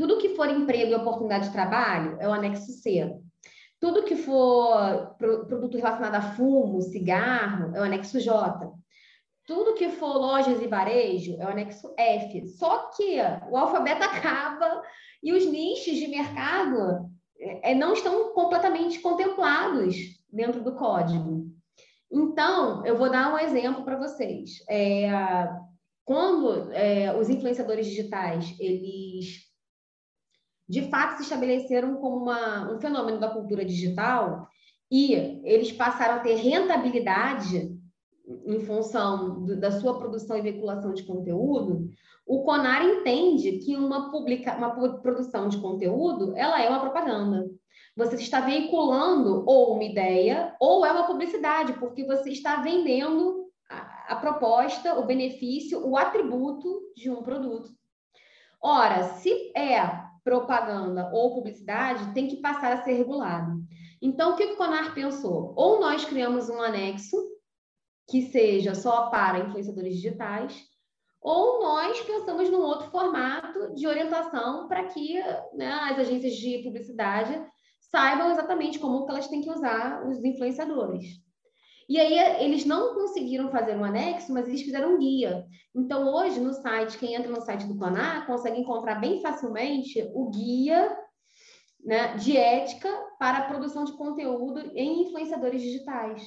tudo 0.00 0.16
que 0.16 0.30
for 0.30 0.48
emprego 0.48 0.92
e 0.92 0.94
oportunidade 0.94 1.48
de 1.48 1.52
trabalho 1.52 2.16
é 2.18 2.26
o 2.26 2.32
anexo 2.32 2.72
C. 2.72 3.14
Tudo 3.78 4.04
que 4.04 4.16
for 4.16 5.14
produto 5.18 5.76
relacionado 5.76 6.14
a 6.14 6.22
fumo, 6.22 6.80
cigarro, 6.80 7.76
é 7.76 7.80
o 7.80 7.84
anexo 7.84 8.18
J. 8.18 8.72
Tudo 9.46 9.74
que 9.74 9.90
for 9.90 10.16
lojas 10.16 10.62
e 10.62 10.66
varejo 10.66 11.36
é 11.38 11.44
o 11.44 11.50
anexo 11.50 11.92
F. 11.98 12.46
Só 12.46 12.88
que 12.96 13.18
o 13.50 13.58
alfabeto 13.58 14.00
acaba 14.08 14.82
e 15.22 15.34
os 15.34 15.44
nichos 15.44 15.96
de 15.96 16.08
mercado 16.08 17.10
é, 17.38 17.74
não 17.74 17.92
estão 17.92 18.32
completamente 18.32 19.00
contemplados 19.00 19.96
dentro 20.32 20.62
do 20.62 20.76
código. 20.76 21.46
Então, 22.10 22.86
eu 22.86 22.96
vou 22.96 23.10
dar 23.10 23.34
um 23.34 23.38
exemplo 23.38 23.84
para 23.84 23.98
vocês. 23.98 24.64
É, 24.66 25.10
quando 26.06 26.72
é, 26.72 27.14
os 27.18 27.28
influenciadores 27.28 27.84
digitais, 27.84 28.56
eles 28.58 29.49
de 30.70 30.88
fato 30.88 31.16
se 31.16 31.24
estabeleceram 31.24 31.96
como 31.96 32.18
uma, 32.18 32.72
um 32.72 32.78
fenômeno 32.80 33.18
da 33.18 33.28
cultura 33.28 33.64
digital 33.64 34.46
e 34.88 35.14
eles 35.42 35.72
passaram 35.72 36.16
a 36.16 36.20
ter 36.20 36.36
rentabilidade 36.36 37.76
em 38.46 38.60
função 38.60 39.44
do, 39.44 39.58
da 39.58 39.72
sua 39.72 39.98
produção 39.98 40.36
e 40.36 40.42
veiculação 40.42 40.94
de 40.94 41.02
conteúdo, 41.02 41.88
o 42.24 42.44
Conar 42.44 42.84
entende 42.84 43.58
que 43.58 43.76
uma, 43.76 44.12
publica, 44.12 44.56
uma 44.56 44.70
produção 45.00 45.48
de 45.48 45.58
conteúdo 45.58 46.36
ela 46.36 46.62
é 46.62 46.68
uma 46.68 46.78
propaganda. 46.78 47.50
Você 47.96 48.14
está 48.14 48.40
veiculando 48.40 49.42
ou 49.48 49.74
uma 49.74 49.82
ideia 49.82 50.54
ou 50.60 50.86
é 50.86 50.92
uma 50.92 51.08
publicidade, 51.08 51.72
porque 51.80 52.06
você 52.06 52.30
está 52.30 52.62
vendendo 52.62 53.48
a, 53.68 54.12
a 54.12 54.16
proposta, 54.16 55.00
o 55.00 55.04
benefício, 55.04 55.84
o 55.84 55.96
atributo 55.96 56.80
de 56.96 57.10
um 57.10 57.24
produto. 57.24 57.70
Ora, 58.62 59.02
se 59.14 59.50
é 59.56 60.08
propaganda 60.22 61.10
ou 61.12 61.34
publicidade, 61.34 62.12
tem 62.12 62.28
que 62.28 62.36
passar 62.36 62.72
a 62.72 62.82
ser 62.82 62.94
regulado. 62.94 63.60
Então, 64.02 64.32
o 64.32 64.36
que 64.36 64.44
o 64.44 64.56
Conar 64.56 64.94
pensou? 64.94 65.52
Ou 65.56 65.80
nós 65.80 66.04
criamos 66.04 66.48
um 66.48 66.60
anexo 66.60 67.16
que 68.08 68.22
seja 68.22 68.74
só 68.74 69.08
para 69.08 69.38
influenciadores 69.38 69.94
digitais, 69.94 70.70
ou 71.20 71.60
nós 71.60 72.00
pensamos 72.00 72.50
num 72.50 72.62
outro 72.62 72.90
formato 72.90 73.74
de 73.74 73.86
orientação 73.86 74.66
para 74.66 74.84
que 74.84 75.20
né, 75.52 75.70
as 75.90 75.98
agências 75.98 76.34
de 76.34 76.62
publicidade 76.62 77.40
saibam 77.78 78.30
exatamente 78.30 78.78
como 78.78 79.04
que 79.04 79.10
elas 79.10 79.28
têm 79.28 79.42
que 79.42 79.50
usar 79.50 80.06
os 80.08 80.24
influenciadores. 80.24 81.06
E 81.90 81.98
aí 81.98 82.44
eles 82.44 82.64
não 82.64 82.94
conseguiram 82.94 83.50
fazer 83.50 83.76
um 83.76 83.84
anexo, 83.84 84.32
mas 84.32 84.46
eles 84.46 84.62
fizeram 84.62 84.94
um 84.94 84.98
guia. 84.98 85.44
Então 85.74 86.14
hoje 86.14 86.38
no 86.38 86.52
site, 86.52 86.96
quem 86.96 87.14
entra 87.14 87.32
no 87.32 87.40
site 87.40 87.66
do 87.66 87.76
Paná 87.76 88.24
consegue 88.26 88.60
encontrar 88.60 89.00
bem 89.00 89.20
facilmente 89.20 90.08
o 90.14 90.30
guia 90.30 90.96
né, 91.84 92.14
de 92.16 92.36
ética 92.36 92.88
para 93.18 93.38
a 93.38 93.48
produção 93.48 93.84
de 93.84 93.96
conteúdo 93.96 94.70
em 94.76 95.02
influenciadores 95.02 95.60
digitais. 95.60 96.22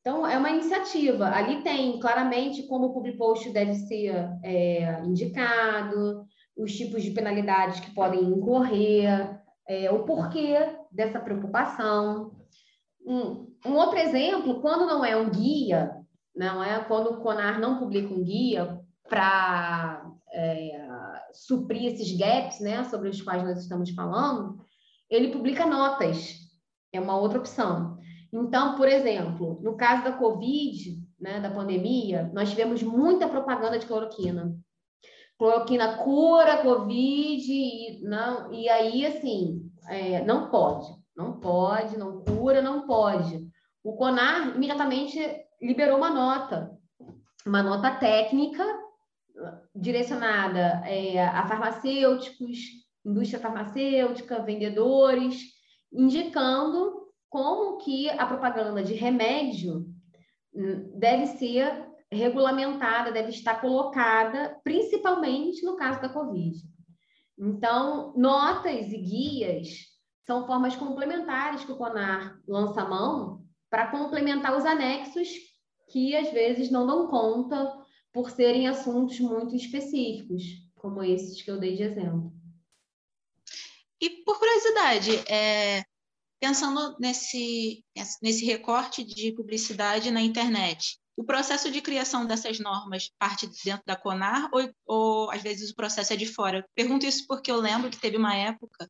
Então, 0.00 0.24
é 0.24 0.38
uma 0.38 0.50
iniciativa. 0.50 1.26
Ali 1.26 1.62
tem 1.62 1.98
claramente 1.98 2.62
como 2.68 2.86
o 2.86 2.94
public 2.94 3.18
post 3.18 3.50
deve 3.50 3.74
ser 3.74 4.14
é, 4.44 5.02
indicado, 5.04 6.24
os 6.56 6.72
tipos 6.72 7.02
de 7.02 7.10
penalidades 7.10 7.80
que 7.80 7.92
podem 7.92 8.22
incorrer, 8.22 9.40
é, 9.68 9.90
o 9.90 10.04
porquê 10.04 10.54
dessa 10.92 11.18
preocupação. 11.18 12.32
Um, 13.04 13.47
um 13.64 13.74
outro 13.74 13.98
exemplo, 13.98 14.60
quando 14.60 14.86
não 14.86 15.04
é 15.04 15.16
um 15.16 15.30
guia, 15.30 15.96
não 16.34 16.62
é 16.62 16.78
quando 16.84 17.10
o 17.10 17.20
CONAR 17.20 17.60
não 17.60 17.78
publica 17.78 18.12
um 18.12 18.22
guia 18.22 18.80
para 19.08 20.08
é, 20.32 20.88
suprir 21.32 21.92
esses 21.92 22.16
gaps, 22.16 22.60
né, 22.60 22.84
sobre 22.84 23.08
os 23.08 23.20
quais 23.20 23.42
nós 23.42 23.58
estamos 23.58 23.90
falando, 23.90 24.58
ele 25.10 25.32
publica 25.32 25.66
notas. 25.66 26.36
É 26.92 27.00
uma 27.00 27.18
outra 27.18 27.38
opção. 27.38 27.98
Então, 28.32 28.76
por 28.76 28.88
exemplo, 28.88 29.58
no 29.62 29.76
caso 29.76 30.04
da 30.04 30.12
Covid, 30.12 31.02
né, 31.18 31.40
da 31.40 31.50
pandemia, 31.50 32.30
nós 32.32 32.50
tivemos 32.50 32.82
muita 32.82 33.28
propaganda 33.28 33.78
de 33.78 33.86
cloroquina. 33.86 34.54
Cloroquina 35.38 35.98
cura 35.98 36.62
Covid 36.62 37.52
e, 37.52 38.02
não, 38.02 38.52
e 38.52 38.68
aí, 38.68 39.06
assim, 39.06 39.70
é, 39.88 40.24
não 40.24 40.50
pode. 40.50 40.86
Não 41.16 41.40
pode, 41.40 41.96
não 41.96 42.22
cura, 42.22 42.62
não 42.62 42.86
pode. 42.86 43.47
O 43.88 43.96
CONAR 43.96 44.54
imediatamente 44.54 45.18
liberou 45.62 45.96
uma 45.96 46.10
nota, 46.10 46.78
uma 47.46 47.62
nota 47.62 47.90
técnica 47.90 48.62
direcionada 49.74 50.82
é, 50.84 51.26
a 51.26 51.46
farmacêuticos, 51.48 52.58
indústria 53.02 53.40
farmacêutica, 53.40 54.42
vendedores, 54.42 55.42
indicando 55.90 57.08
como 57.30 57.78
que 57.78 58.10
a 58.10 58.26
propaganda 58.26 58.84
de 58.84 58.92
remédio 58.92 59.86
hum, 60.54 60.92
deve 60.94 61.26
ser 61.38 61.88
regulamentada, 62.12 63.10
deve 63.10 63.30
estar 63.30 63.58
colocada, 63.58 64.54
principalmente 64.62 65.64
no 65.64 65.76
caso 65.76 66.02
da 66.02 66.10
Covid. 66.10 66.58
Então, 67.38 68.12
notas 68.14 68.92
e 68.92 68.98
guias 68.98 69.86
são 70.26 70.46
formas 70.46 70.76
complementares 70.76 71.64
que 71.64 71.72
o 71.72 71.78
CONAR 71.78 72.38
lança 72.46 72.82
a 72.82 72.86
mão 72.86 73.37
para 73.70 73.90
complementar 73.90 74.56
os 74.56 74.64
anexos 74.64 75.28
que 75.90 76.14
às 76.14 76.30
vezes 76.32 76.70
não 76.70 76.86
dão 76.86 77.08
conta 77.08 77.72
por 78.12 78.30
serem 78.30 78.68
assuntos 78.68 79.18
muito 79.20 79.54
específicos, 79.54 80.42
como 80.74 81.02
esses 81.02 81.42
que 81.42 81.50
eu 81.50 81.58
dei 81.58 81.76
de 81.76 81.82
exemplo. 81.82 82.32
E 84.00 84.22
por 84.24 84.38
curiosidade, 84.38 85.10
é, 85.30 85.84
pensando 86.40 86.96
nesse, 86.98 87.84
nesse 88.22 88.44
recorte 88.44 89.04
de 89.04 89.32
publicidade 89.32 90.10
na 90.10 90.20
internet, 90.20 90.98
o 91.16 91.24
processo 91.24 91.70
de 91.70 91.80
criação 91.80 92.24
dessas 92.24 92.60
normas 92.60 93.10
parte 93.18 93.48
dentro 93.64 93.82
da 93.84 93.96
CONAR 93.96 94.48
ou, 94.52 94.70
ou 94.86 95.30
às 95.32 95.42
vezes 95.42 95.70
o 95.70 95.74
processo 95.74 96.12
é 96.12 96.16
de 96.16 96.26
fora? 96.26 96.64
Pergunto 96.76 97.06
isso 97.06 97.26
porque 97.26 97.50
eu 97.50 97.56
lembro 97.56 97.90
que 97.90 97.98
teve 97.98 98.16
uma 98.16 98.36
época 98.36 98.88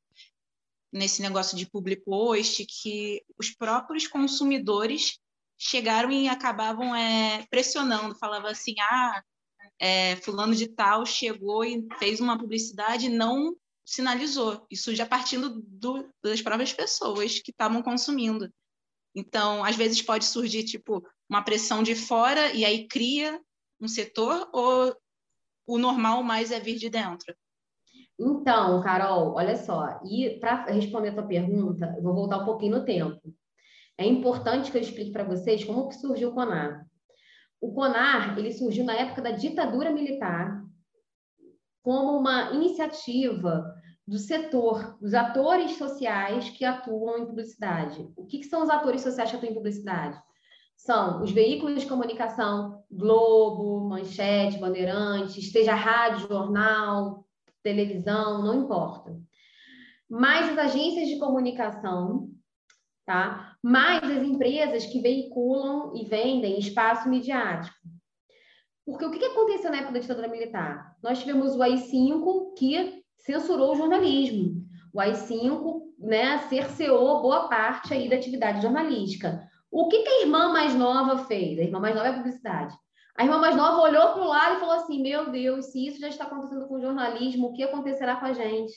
nesse 0.92 1.20
negócio 1.22 1.56
de 1.56 1.68
public 1.68 2.02
post 2.04 2.64
que 2.66 3.22
os 3.38 3.50
próprios 3.50 4.06
consumidores 4.06 5.18
chegaram 5.58 6.10
e 6.10 6.28
acabavam 6.28 6.94
é, 6.94 7.46
pressionando, 7.50 8.14
falava 8.14 8.50
assim, 8.50 8.74
ah, 8.80 9.22
é, 9.78 10.16
fulano 10.16 10.54
de 10.54 10.68
tal 10.68 11.04
chegou 11.04 11.64
e 11.64 11.86
fez 11.98 12.20
uma 12.20 12.38
publicidade 12.38 13.06
e 13.06 13.10
não 13.10 13.56
sinalizou. 13.84 14.66
Isso 14.70 14.94
já 14.94 15.06
partindo 15.06 15.60
do, 15.66 16.08
das 16.22 16.42
próprias 16.42 16.72
pessoas 16.72 17.40
que 17.40 17.50
estavam 17.50 17.82
consumindo. 17.82 18.52
Então, 19.14 19.64
às 19.64 19.76
vezes 19.76 20.02
pode 20.02 20.24
surgir 20.24 20.64
tipo 20.64 21.02
uma 21.28 21.42
pressão 21.42 21.82
de 21.82 21.94
fora 21.94 22.52
e 22.52 22.64
aí 22.64 22.86
cria 22.86 23.40
um 23.80 23.88
setor 23.88 24.48
ou 24.52 24.94
o 25.66 25.78
normal 25.78 26.22
mais 26.22 26.50
é 26.50 26.60
vir 26.60 26.78
de 26.78 26.88
dentro? 26.88 27.34
Então, 28.18 28.82
Carol, 28.82 29.34
olha 29.34 29.56
só, 29.56 30.00
e 30.04 30.38
para 30.40 30.64
responder 30.64 31.10
a 31.10 31.14
tua 31.14 31.26
pergunta, 31.26 31.94
eu 31.96 32.02
vou 32.02 32.14
voltar 32.14 32.38
um 32.38 32.44
pouquinho 32.44 32.78
no 32.78 32.84
tempo. 32.84 33.20
É 33.96 34.04
importante 34.04 34.70
que 34.70 34.76
eu 34.76 34.82
explique 34.82 35.12
para 35.12 35.22
vocês 35.22 35.64
como 35.64 35.88
que 35.88 35.94
surgiu 35.94 36.30
o 36.30 36.34
CONAR. 36.34 36.84
O 37.60 37.72
CONAR, 37.72 38.36
ele 38.38 38.52
surgiu 38.52 38.84
na 38.84 38.94
época 38.94 39.22
da 39.22 39.30
ditadura 39.30 39.92
militar, 39.92 40.64
como 41.82 42.18
uma 42.18 42.52
iniciativa 42.52 43.72
do 44.06 44.18
setor, 44.18 44.96
dos 45.00 45.14
atores 45.14 45.76
sociais 45.76 46.48
que 46.50 46.64
atuam 46.64 47.18
em 47.18 47.26
publicidade. 47.26 48.10
O 48.16 48.26
que, 48.26 48.38
que 48.38 48.46
são 48.46 48.62
os 48.62 48.70
atores 48.70 49.02
sociais 49.02 49.30
que 49.30 49.36
atuam 49.36 49.52
em 49.52 49.54
publicidade? 49.54 50.20
São 50.76 51.22
os 51.22 51.30
veículos 51.30 51.82
de 51.82 51.88
comunicação, 51.88 52.82
Globo, 52.90 53.88
Manchete, 53.88 54.58
Bandeirantes, 54.58 55.52
seja 55.52 55.74
rádio, 55.74 56.28
jornal, 56.28 57.27
televisão, 57.62 58.42
não 58.42 58.62
importa. 58.62 59.16
Mais 60.08 60.50
as 60.50 60.58
agências 60.58 61.08
de 61.08 61.18
comunicação, 61.18 62.30
tá? 63.04 63.56
mais 63.62 64.02
as 64.02 64.22
empresas 64.22 64.86
que 64.86 65.00
veiculam 65.00 65.94
e 65.96 66.04
vendem 66.04 66.58
espaço 66.58 67.08
midiático. 67.08 67.76
Porque 68.86 69.04
o 69.04 69.10
que 69.10 69.24
aconteceu 69.24 69.70
na 69.70 69.78
época 69.78 69.92
da 69.92 69.98
ditadura 69.98 70.28
militar? 70.28 70.96
Nós 71.02 71.18
tivemos 71.18 71.54
o 71.54 71.62
AI-5 71.62 72.54
que 72.56 73.02
censurou 73.18 73.72
o 73.72 73.76
jornalismo. 73.76 74.64
O 74.94 75.00
AI-5 75.00 75.82
né, 75.98 76.38
cerceou 76.48 77.20
boa 77.20 77.48
parte 77.48 77.92
aí 77.92 78.08
da 78.08 78.16
atividade 78.16 78.62
jornalística. 78.62 79.46
O 79.70 79.88
que, 79.88 80.02
que 80.02 80.08
a 80.08 80.22
irmã 80.22 80.52
mais 80.52 80.74
nova 80.74 81.24
fez? 81.26 81.58
A 81.58 81.62
irmã 81.62 81.78
mais 81.78 81.94
nova 81.94 82.08
é 82.08 82.12
publicidade. 82.12 82.74
A 83.18 83.24
irmã 83.24 83.38
mais 83.38 83.56
nova 83.56 83.82
olhou 83.82 84.12
para 84.12 84.22
o 84.22 84.28
lado 84.28 84.56
e 84.56 84.60
falou 84.60 84.76
assim: 84.76 85.02
Meu 85.02 85.28
Deus, 85.28 85.66
se 85.66 85.88
isso 85.88 85.98
já 85.98 86.08
está 86.08 86.24
acontecendo 86.24 86.68
com 86.68 86.76
o 86.76 86.80
jornalismo, 86.80 87.48
o 87.48 87.52
que 87.52 87.64
acontecerá 87.64 88.14
com 88.14 88.26
a 88.26 88.32
gente? 88.32 88.72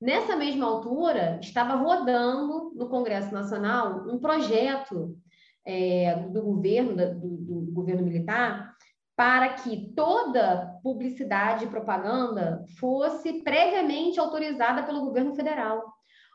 Nessa 0.00 0.34
mesma 0.34 0.66
altura, 0.66 1.38
estava 1.40 1.76
rodando 1.76 2.72
no 2.74 2.88
Congresso 2.88 3.32
Nacional 3.32 4.04
um 4.08 4.18
projeto 4.18 5.16
é, 5.64 6.16
do 6.16 6.42
governo, 6.42 6.96
do, 6.96 7.36
do, 7.36 7.72
governo 7.72 8.02
militar, 8.02 8.74
para 9.16 9.50
que 9.50 9.92
toda 9.94 10.76
publicidade 10.82 11.64
e 11.64 11.70
propaganda 11.70 12.64
fosse 12.80 13.44
previamente 13.44 14.18
autorizada 14.18 14.82
pelo 14.82 15.04
governo 15.04 15.36
federal. 15.36 15.84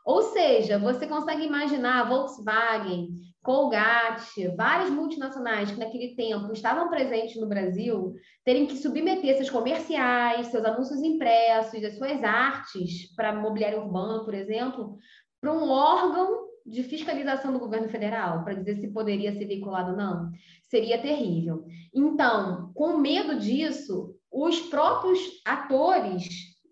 Ou 0.06 0.22
seja, 0.22 0.78
você 0.78 1.06
consegue 1.06 1.44
imaginar 1.44 2.08
Volkswagen, 2.08 3.08
Colgate, 3.44 4.48
várias 4.56 4.88
multinacionais 4.88 5.70
que 5.70 5.78
naquele 5.78 6.16
tempo 6.16 6.50
estavam 6.50 6.88
presentes 6.88 7.38
no 7.38 7.46
Brasil, 7.46 8.14
terem 8.42 8.66
que 8.66 8.78
submeter 8.78 9.36
seus 9.36 9.50
comerciais, 9.50 10.46
seus 10.46 10.64
anúncios 10.64 11.02
impressos, 11.02 11.84
as 11.84 11.98
suas 11.98 12.24
artes 12.24 13.14
para 13.14 13.34
mobiliário 13.34 13.82
urbano, 13.82 14.24
por 14.24 14.32
exemplo, 14.32 14.96
para 15.42 15.52
um 15.52 15.68
órgão 15.68 16.44
de 16.64 16.82
fiscalização 16.84 17.52
do 17.52 17.58
governo 17.58 17.90
federal, 17.90 18.42
para 18.44 18.54
dizer 18.54 18.76
se 18.76 18.88
poderia 18.88 19.30
ser 19.34 19.44
veiculado 19.44 19.90
ou 19.90 19.96
não. 19.96 20.30
Seria 20.62 21.02
terrível. 21.02 21.66
Então, 21.94 22.72
com 22.74 22.96
medo 22.96 23.38
disso, 23.38 24.16
os 24.32 24.58
próprios 24.58 25.20
atores 25.44 26.26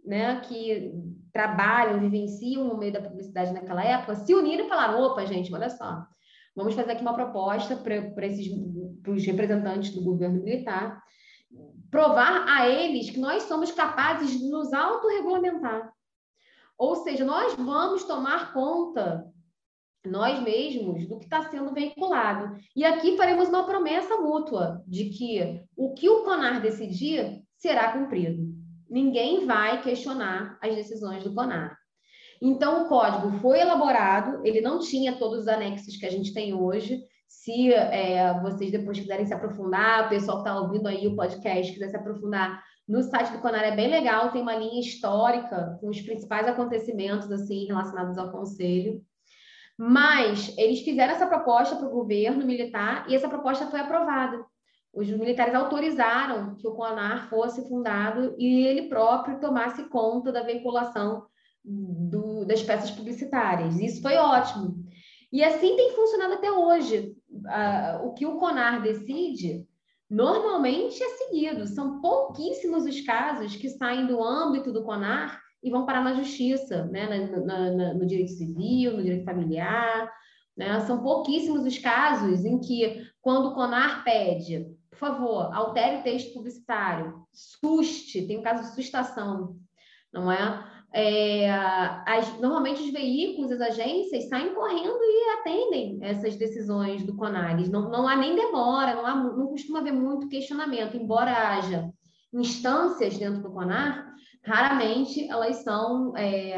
né, 0.06 0.40
que 0.40 0.90
trabalham, 1.30 2.00
vivenciam 2.00 2.64
no 2.64 2.78
meio 2.78 2.94
da 2.94 3.02
publicidade 3.02 3.52
naquela 3.52 3.84
época, 3.84 4.14
se 4.14 4.34
uniram 4.34 4.64
e 4.64 4.68
falaram: 4.70 5.02
opa, 5.02 5.26
gente, 5.26 5.52
olha 5.54 5.68
só 5.68 6.02
Vamos 6.54 6.74
fazer 6.74 6.92
aqui 6.92 7.02
uma 7.02 7.14
proposta 7.14 7.76
para 7.76 8.26
esses 8.26 8.48
para 9.02 9.12
os 9.12 9.24
representantes 9.24 9.94
do 9.94 10.04
governo 10.04 10.42
militar, 10.42 11.02
provar 11.90 12.46
a 12.48 12.68
eles 12.68 13.10
que 13.10 13.18
nós 13.18 13.44
somos 13.44 13.72
capazes 13.72 14.38
de 14.38 14.48
nos 14.48 14.72
autorregulamentar. 14.72 15.92
Ou 16.78 16.96
seja, 16.96 17.24
nós 17.24 17.54
vamos 17.54 18.04
tomar 18.04 18.52
conta, 18.52 19.26
nós 20.04 20.40
mesmos, 20.40 21.06
do 21.06 21.18
que 21.18 21.24
está 21.24 21.42
sendo 21.50 21.72
veiculado. 21.72 22.56
E 22.74 22.84
aqui 22.84 23.16
faremos 23.16 23.48
uma 23.48 23.64
promessa 23.64 24.16
mútua 24.16 24.82
de 24.86 25.10
que 25.10 25.64
o 25.76 25.92
que 25.94 26.08
o 26.08 26.24
CONAR 26.24 26.60
decidir 26.60 27.42
será 27.56 27.92
cumprido. 27.92 28.52
Ninguém 28.90 29.46
vai 29.46 29.82
questionar 29.82 30.58
as 30.60 30.74
decisões 30.74 31.22
do 31.22 31.34
CONAR. 31.34 31.78
Então, 32.44 32.82
o 32.82 32.88
código 32.88 33.38
foi 33.38 33.60
elaborado, 33.60 34.44
ele 34.44 34.60
não 34.60 34.80
tinha 34.80 35.16
todos 35.16 35.42
os 35.42 35.48
anexos 35.48 35.96
que 35.96 36.04
a 36.04 36.10
gente 36.10 36.34
tem 36.34 36.52
hoje. 36.52 37.00
Se 37.28 37.72
é, 37.72 38.40
vocês 38.40 38.72
depois 38.72 38.98
quiserem 38.98 39.24
se 39.24 39.32
aprofundar, 39.32 40.06
o 40.06 40.08
pessoal 40.08 40.42
que 40.42 40.48
está 40.48 40.60
ouvindo 40.60 40.88
aí 40.88 41.06
o 41.06 41.14
podcast 41.14 41.72
quiser 41.72 41.88
se 41.88 41.96
aprofundar, 41.96 42.60
no 42.88 43.00
site 43.00 43.30
do 43.30 43.38
Conar 43.38 43.62
é 43.62 43.76
bem 43.76 43.88
legal, 43.88 44.32
tem 44.32 44.42
uma 44.42 44.56
linha 44.56 44.80
histórica 44.80 45.78
com 45.80 45.88
os 45.88 46.00
principais 46.00 46.48
acontecimentos 46.48 47.30
assim 47.30 47.64
relacionados 47.66 48.18
ao 48.18 48.32
conselho. 48.32 49.00
Mas 49.78 50.52
eles 50.58 50.80
fizeram 50.80 51.14
essa 51.14 51.28
proposta 51.28 51.76
para 51.76 51.86
o 51.86 51.92
governo 51.92 52.44
militar 52.44 53.06
e 53.08 53.14
essa 53.14 53.28
proposta 53.28 53.68
foi 53.68 53.78
aprovada. 53.78 54.44
Os 54.92 55.08
militares 55.08 55.54
autorizaram 55.54 56.56
que 56.56 56.66
o 56.66 56.74
CONAR 56.74 57.30
fosse 57.30 57.66
fundado 57.68 58.34
e 58.36 58.66
ele 58.66 58.88
próprio 58.88 59.38
tomasse 59.38 59.88
conta 59.88 60.32
da 60.32 60.42
veiculação 60.42 61.24
do, 61.64 62.44
das 62.44 62.62
peças 62.62 62.90
publicitárias. 62.90 63.78
Isso 63.78 64.02
foi 64.02 64.16
ótimo. 64.16 64.84
E 65.32 65.42
assim 65.42 65.76
tem 65.76 65.94
funcionado 65.94 66.34
até 66.34 66.50
hoje. 66.50 67.16
Uh, 67.30 68.06
o 68.06 68.12
que 68.12 68.26
o 68.26 68.36
CONAR 68.36 68.82
decide 68.82 69.66
normalmente 70.10 71.02
é 71.02 71.08
seguido. 71.08 71.66
São 71.66 72.00
pouquíssimos 72.00 72.84
os 72.84 73.00
casos 73.00 73.56
que 73.56 73.70
saem 73.70 74.06
do 74.06 74.22
âmbito 74.22 74.72
do 74.72 74.84
CONAR 74.84 75.40
e 75.62 75.70
vão 75.70 75.86
parar 75.86 76.04
na 76.04 76.14
justiça, 76.14 76.84
né? 76.86 77.26
Na, 77.28 77.94
no 77.94 78.04
direito 78.04 78.32
civil, 78.32 78.96
no 78.96 79.02
direito 79.02 79.24
familiar. 79.24 80.12
Né? 80.56 80.80
São 80.80 81.02
pouquíssimos 81.02 81.64
os 81.64 81.78
casos 81.78 82.44
em 82.44 82.60
que, 82.60 83.06
quando 83.22 83.48
o 83.48 83.54
CONAR 83.54 84.04
pede, 84.04 84.66
por 84.90 84.98
favor, 84.98 85.54
altere 85.54 86.00
o 86.00 86.02
texto 86.02 86.34
publicitário, 86.34 87.26
suste, 87.32 88.26
tem 88.26 88.38
um 88.38 88.42
caso 88.42 88.68
de 88.68 88.74
sustação, 88.74 89.56
não 90.12 90.30
é? 90.30 90.71
É 90.94 91.50
as, 92.06 92.38
normalmente 92.38 92.82
os 92.82 92.90
veículos, 92.90 93.50
as 93.50 93.60
agências 93.60 94.28
saem 94.28 94.54
correndo 94.54 94.98
e 95.00 95.38
atendem 95.38 95.98
essas 96.02 96.36
decisões 96.36 97.02
do 97.04 97.16
CONAR. 97.16 97.58
Não, 97.70 97.90
não 97.90 98.06
há 98.06 98.16
nem 98.16 98.34
demora, 98.34 98.94
não, 98.94 99.06
há, 99.06 99.14
não 99.14 99.46
costuma 99.48 99.80
haver 99.80 99.92
muito 99.92 100.28
questionamento, 100.28 100.96
embora 100.96 101.30
haja 101.30 101.90
instâncias 102.32 103.18
dentro 103.18 103.42
do 103.42 103.50
CONAR, 103.50 104.12
raramente 104.44 105.28
elas 105.28 105.56
são 105.62 106.16
é, 106.16 106.56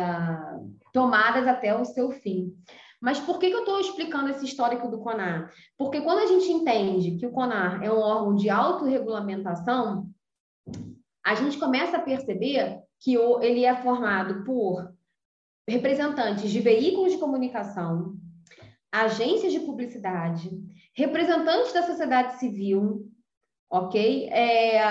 tomadas 0.92 1.46
até 1.46 1.74
o 1.78 1.84
seu 1.84 2.10
fim. 2.10 2.52
Mas 3.00 3.20
por 3.20 3.38
que, 3.38 3.50
que 3.50 3.54
eu 3.54 3.60
estou 3.60 3.80
explicando 3.80 4.30
esse 4.30 4.46
histórico 4.46 4.88
do 4.88 5.00
CONAR? 5.00 5.52
Porque 5.76 6.00
quando 6.00 6.20
a 6.20 6.26
gente 6.26 6.50
entende 6.50 7.18
que 7.18 7.26
o 7.26 7.32
CONAR 7.32 7.82
é 7.82 7.92
um 7.92 7.98
órgão 7.98 8.34
de 8.34 8.48
autorregulamentação, 8.48 10.08
a 11.24 11.34
gente 11.34 11.58
começa 11.58 11.98
a 11.98 12.02
perceber 12.02 12.78
que 13.04 13.16
ele 13.42 13.66
é 13.66 13.76
formado 13.76 14.44
por 14.44 14.90
representantes 15.68 16.50
de 16.50 16.58
veículos 16.58 17.12
de 17.12 17.18
comunicação, 17.18 18.16
agências 18.90 19.52
de 19.52 19.60
publicidade, 19.60 20.50
representantes 20.96 21.74
da 21.74 21.82
sociedade 21.82 22.38
civil, 22.38 23.06
ok? 23.70 24.28
É, 24.30 24.82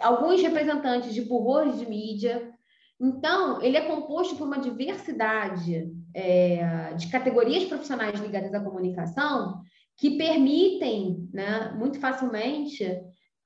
alguns 0.00 0.40
representantes 0.40 1.12
de 1.12 1.20
burros 1.20 1.78
de 1.78 1.86
mídia. 1.86 2.50
Então, 2.98 3.60
ele 3.60 3.76
é 3.76 3.82
composto 3.82 4.36
por 4.36 4.46
uma 4.46 4.58
diversidade 4.58 5.92
é, 6.14 6.94
de 6.94 7.08
categorias 7.08 7.64
profissionais 7.64 8.18
ligadas 8.18 8.54
à 8.54 8.60
comunicação 8.60 9.60
que 9.96 10.16
permitem, 10.16 11.28
né, 11.32 11.70
muito 11.76 12.00
facilmente, 12.00 12.84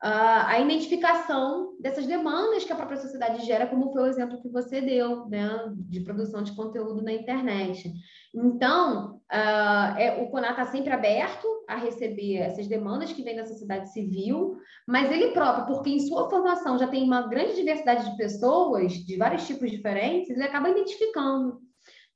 a, 0.00 0.52
a 0.52 0.60
identificação 0.60 1.76
dessas 1.80 2.06
demandas 2.06 2.64
que 2.64 2.72
a 2.72 2.76
própria 2.76 3.00
sociedade 3.00 3.44
gera, 3.44 3.66
como 3.66 3.92
foi 3.92 4.02
o 4.02 4.06
exemplo 4.06 4.40
que 4.40 4.48
você 4.48 4.80
deu, 4.80 5.28
né, 5.28 5.72
de 5.74 6.00
produção 6.00 6.42
de 6.42 6.54
conteúdo 6.54 7.02
na 7.02 7.12
internet. 7.12 7.92
Então, 8.34 9.16
uh, 9.32 9.98
é, 9.98 10.22
o 10.22 10.30
CONAR 10.30 10.52
está 10.52 10.66
sempre 10.66 10.92
aberto 10.92 11.46
a 11.68 11.76
receber 11.76 12.36
essas 12.36 12.68
demandas 12.68 13.12
que 13.12 13.22
vêm 13.22 13.36
da 13.36 13.44
sociedade 13.44 13.92
civil, 13.92 14.56
mas 14.86 15.10
ele 15.10 15.32
próprio, 15.32 15.66
porque 15.66 15.90
em 15.90 16.00
sua 16.00 16.30
formação 16.30 16.78
já 16.78 16.86
tem 16.86 17.02
uma 17.02 17.26
grande 17.26 17.56
diversidade 17.56 18.08
de 18.08 18.16
pessoas, 18.16 18.92
de 18.92 19.16
vários 19.16 19.46
tipos 19.46 19.70
diferentes, 19.70 20.30
ele 20.30 20.44
acaba 20.44 20.70
identificando. 20.70 21.58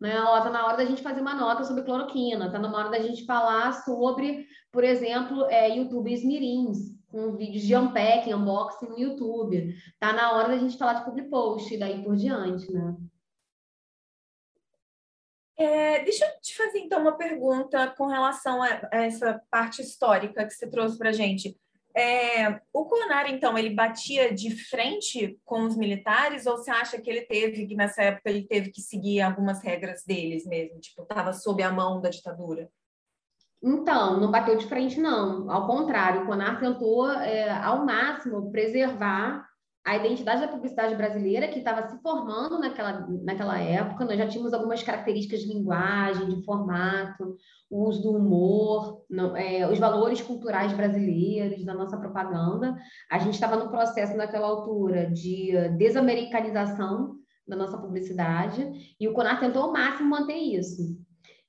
Né? 0.00 0.16
Está 0.16 0.50
na 0.50 0.66
hora 0.66 0.76
da 0.76 0.84
gente 0.84 1.02
fazer 1.02 1.20
uma 1.20 1.34
nota 1.34 1.64
sobre 1.64 1.84
cloroquina, 1.84 2.46
está 2.46 2.58
na 2.58 2.76
hora 2.76 2.90
da 2.90 2.98
gente 2.98 3.24
falar 3.24 3.72
sobre, 3.84 4.46
por 4.72 4.82
exemplo, 4.82 5.46
é, 5.46 5.76
YouTubers 5.76 6.24
mirins, 6.24 6.92
com 7.12 7.36
vídeos 7.36 7.62
de 7.62 7.76
unpacking, 7.76 8.32
unboxing 8.32 8.86
no 8.86 8.98
YouTube. 8.98 9.76
Está 9.92 10.12
na 10.12 10.32
hora 10.32 10.48
da 10.48 10.58
gente 10.58 10.78
falar 10.78 10.94
de 10.94 11.04
public 11.04 11.28
post 11.28 11.72
e 11.72 11.78
daí 11.78 12.02
por 12.02 12.16
diante, 12.16 12.72
né? 12.72 12.96
É, 15.56 16.02
deixa 16.02 16.24
eu 16.24 16.40
te 16.40 16.56
fazer 16.56 16.78
então 16.78 17.02
uma 17.02 17.16
pergunta 17.16 17.86
com 17.96 18.06
relação 18.06 18.62
a, 18.62 18.88
a 18.90 19.04
essa 19.04 19.40
parte 19.50 19.82
histórica 19.82 20.44
que 20.44 20.54
você 20.54 20.68
trouxe 20.68 20.98
para 20.98 21.12
gente. 21.12 21.56
É, 21.94 22.58
o 22.72 22.86
Conar, 22.86 23.30
então, 23.30 23.56
ele 23.58 23.74
batia 23.74 24.32
de 24.32 24.50
frente 24.50 25.38
com 25.44 25.64
os 25.64 25.76
militares 25.76 26.46
ou 26.46 26.56
você 26.56 26.70
acha 26.70 26.98
que 26.98 27.10
ele 27.10 27.22
teve, 27.26 27.66
que 27.66 27.74
nessa 27.74 28.02
época 28.02 28.30
ele 28.30 28.46
teve 28.46 28.70
que 28.70 28.80
seguir 28.80 29.20
algumas 29.20 29.62
regras 29.62 30.02
deles 30.02 30.46
mesmo? 30.46 30.80
Tipo, 30.80 31.02
estava 31.02 31.34
sob 31.34 31.62
a 31.62 31.70
mão 31.70 32.00
da 32.00 32.08
ditadura? 32.08 32.70
Então, 33.62 34.18
não 34.18 34.30
bateu 34.30 34.56
de 34.56 34.66
frente, 34.66 34.98
não. 34.98 35.48
Ao 35.50 35.66
contrário, 35.66 36.22
o 36.22 36.26
Conar 36.26 36.58
tentou, 36.58 37.08
é, 37.10 37.48
ao 37.50 37.86
máximo, 37.86 38.50
preservar 38.50 39.46
a 39.84 39.96
identidade 39.96 40.40
da 40.40 40.48
publicidade 40.48 40.94
brasileira, 40.94 41.48
que 41.48 41.58
estava 41.58 41.88
se 41.88 42.00
formando 42.02 42.58
naquela, 42.58 43.06
naquela 43.24 43.58
época. 43.58 44.04
Nós 44.04 44.16
já 44.16 44.28
tínhamos 44.28 44.52
algumas 44.52 44.82
características 44.82 45.40
de 45.40 45.48
linguagem, 45.48 46.28
de 46.28 46.44
formato, 46.44 47.36
o 47.70 47.88
uso 47.88 48.02
do 48.02 48.16
humor, 48.16 49.02
não, 49.10 49.36
é, 49.36 49.68
os 49.70 49.78
valores 49.78 50.20
culturais 50.20 50.72
brasileiros, 50.72 51.64
da 51.64 51.74
nossa 51.74 51.96
propaganda. 51.96 52.76
A 53.10 53.18
gente 53.18 53.34
estava 53.34 53.56
no 53.56 53.70
processo, 53.70 54.16
naquela 54.16 54.46
altura, 54.46 55.10
de 55.10 55.52
desamericanização 55.76 57.16
da 57.46 57.56
nossa 57.56 57.76
publicidade, 57.76 58.94
e 59.00 59.08
o 59.08 59.12
CONAR 59.12 59.40
tentou 59.40 59.62
ao 59.62 59.72
máximo 59.72 60.10
manter 60.10 60.36
isso. 60.36 60.96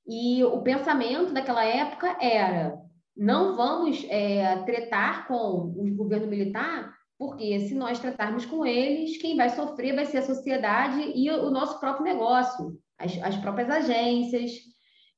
E 0.07 0.43
o 0.43 0.61
pensamento 0.61 1.33
daquela 1.33 1.63
época 1.63 2.17
era: 2.19 2.77
não 3.15 3.55
vamos 3.55 4.05
é, 4.09 4.57
tretar 4.63 5.27
com 5.27 5.73
o 5.75 5.95
governo 5.95 6.27
militar 6.27 6.93
porque 7.17 7.59
se 7.61 7.73
nós 7.73 7.99
tratarmos 7.99 8.45
com 8.45 8.65
eles, 8.65 9.17
quem 9.17 9.37
vai 9.37 9.49
sofrer 9.49 9.95
vai 9.95 10.05
ser 10.05 10.17
a 10.17 10.25
sociedade 10.25 11.13
e 11.15 11.31
o 11.31 11.49
nosso 11.49 11.79
próprio 11.79 12.03
negócio, 12.03 12.77
as, 12.99 13.17
as 13.21 13.37
próprias 13.37 13.69
agências. 13.69 14.51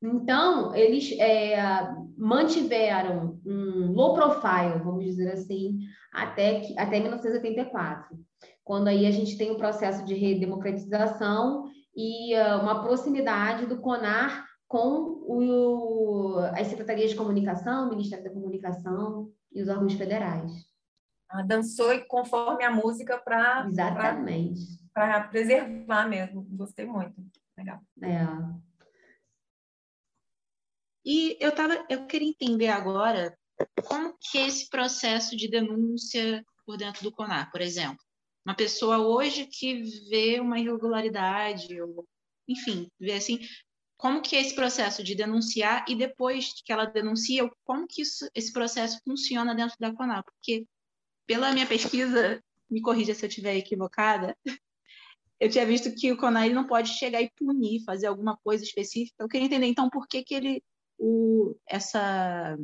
Então, 0.04 0.76
eles 0.76 1.18
é, 1.20 1.58
mantiveram 2.16 3.40
um 3.44 3.92
low 3.94 4.14
profile, 4.14 4.84
vamos 4.84 5.04
dizer 5.04 5.32
assim, 5.32 5.80
até, 6.14 6.60
que, 6.60 6.78
até 6.78 7.00
1984, 7.00 8.16
quando 8.64 8.88
aí 8.88 9.08
a 9.08 9.12
gente 9.12 9.36
tem 9.36 9.50
o 9.50 9.56
um 9.56 9.58
processo 9.58 10.06
de 10.06 10.14
redemocratização 10.14 11.66
e 11.96 12.36
uh, 12.36 12.62
uma 12.62 12.84
proximidade 12.84 13.66
do 13.66 13.80
CONAR 13.80 14.46
com 14.68 15.22
o, 15.28 16.38
as 16.56 16.68
secretarias 16.68 17.12
de 17.12 17.16
comunicação, 17.16 17.88
o 17.88 17.90
Ministério 17.90 18.24
da 18.24 18.32
Comunicação 18.32 19.32
e 19.52 19.62
os 19.62 19.70
órgãos 19.70 19.94
federais. 19.94 20.52
Ela 21.32 21.44
dançou 21.44 22.00
conforme 22.08 22.64
a 22.64 22.72
música 22.72 23.18
para 23.18 23.68
exatamente 23.68 24.84
para 24.96 25.28
preservar 25.28 26.08
mesmo. 26.08 26.48
Gostei 26.52 26.86
muito. 26.86 27.22
Legal. 27.58 27.82
É. 28.02 28.26
E 31.06 31.38
eu 31.40 31.54
tava, 31.54 31.86
eu 31.90 32.08
queria 32.08 32.30
entender 32.30 32.70
agora 32.70 33.38
como 33.86 34.18
que 34.20 34.38
é 34.38 34.48
esse 34.48 34.70
processo 34.70 35.36
de 35.36 35.50
denúncia 35.50 36.44
por 36.66 36.78
dentro 36.78 37.04
do 37.04 37.12
CONAR, 37.12 37.52
por 37.52 37.62
exemplo. 37.62 38.00
Uma 38.46 38.56
pessoa 38.56 39.00
hoje 39.00 39.46
que 39.46 39.84
vê 40.10 40.40
uma 40.40 40.60
irregularidade, 40.60 41.80
ou, 41.82 42.08
enfim, 42.48 42.90
vê 43.00 43.14
assim, 43.14 43.40
como 44.06 44.22
que 44.22 44.36
é 44.36 44.42
esse 44.42 44.54
processo 44.54 45.04
de 45.04 45.16
denunciar 45.16 45.84
e 45.90 45.96
depois 45.96 46.54
que 46.64 46.72
ela 46.72 46.86
denuncia, 46.86 47.50
como 47.64 47.88
que 47.88 48.04
isso, 48.04 48.30
esse 48.36 48.54
processo 48.54 49.02
funciona 49.04 49.56
dentro 49.56 49.76
da 49.80 49.92
CONAR? 49.96 50.24
Porque 50.24 50.68
pela 51.26 51.52
minha 51.52 51.66
pesquisa, 51.66 52.40
me 52.70 52.82
corrija 52.82 53.16
se 53.16 53.26
eu 53.26 53.28
estiver 53.28 53.56
equivocada, 53.56 54.38
eu 55.40 55.50
tinha 55.50 55.66
visto 55.66 55.92
que 55.96 56.12
o 56.12 56.18
CONAI 56.18 56.54
não 56.54 56.68
pode 56.68 56.90
chegar 56.90 57.20
e 57.20 57.32
punir, 57.36 57.84
fazer 57.84 58.06
alguma 58.06 58.38
coisa 58.44 58.64
específica. 58.64 59.16
Eu 59.24 59.28
queria 59.28 59.48
entender, 59.48 59.66
então, 59.66 59.90
por 59.90 60.08
que, 60.08 60.24
que 60.24 60.36
ele, 60.36 60.64
o, 61.00 61.56
essa 61.68 62.56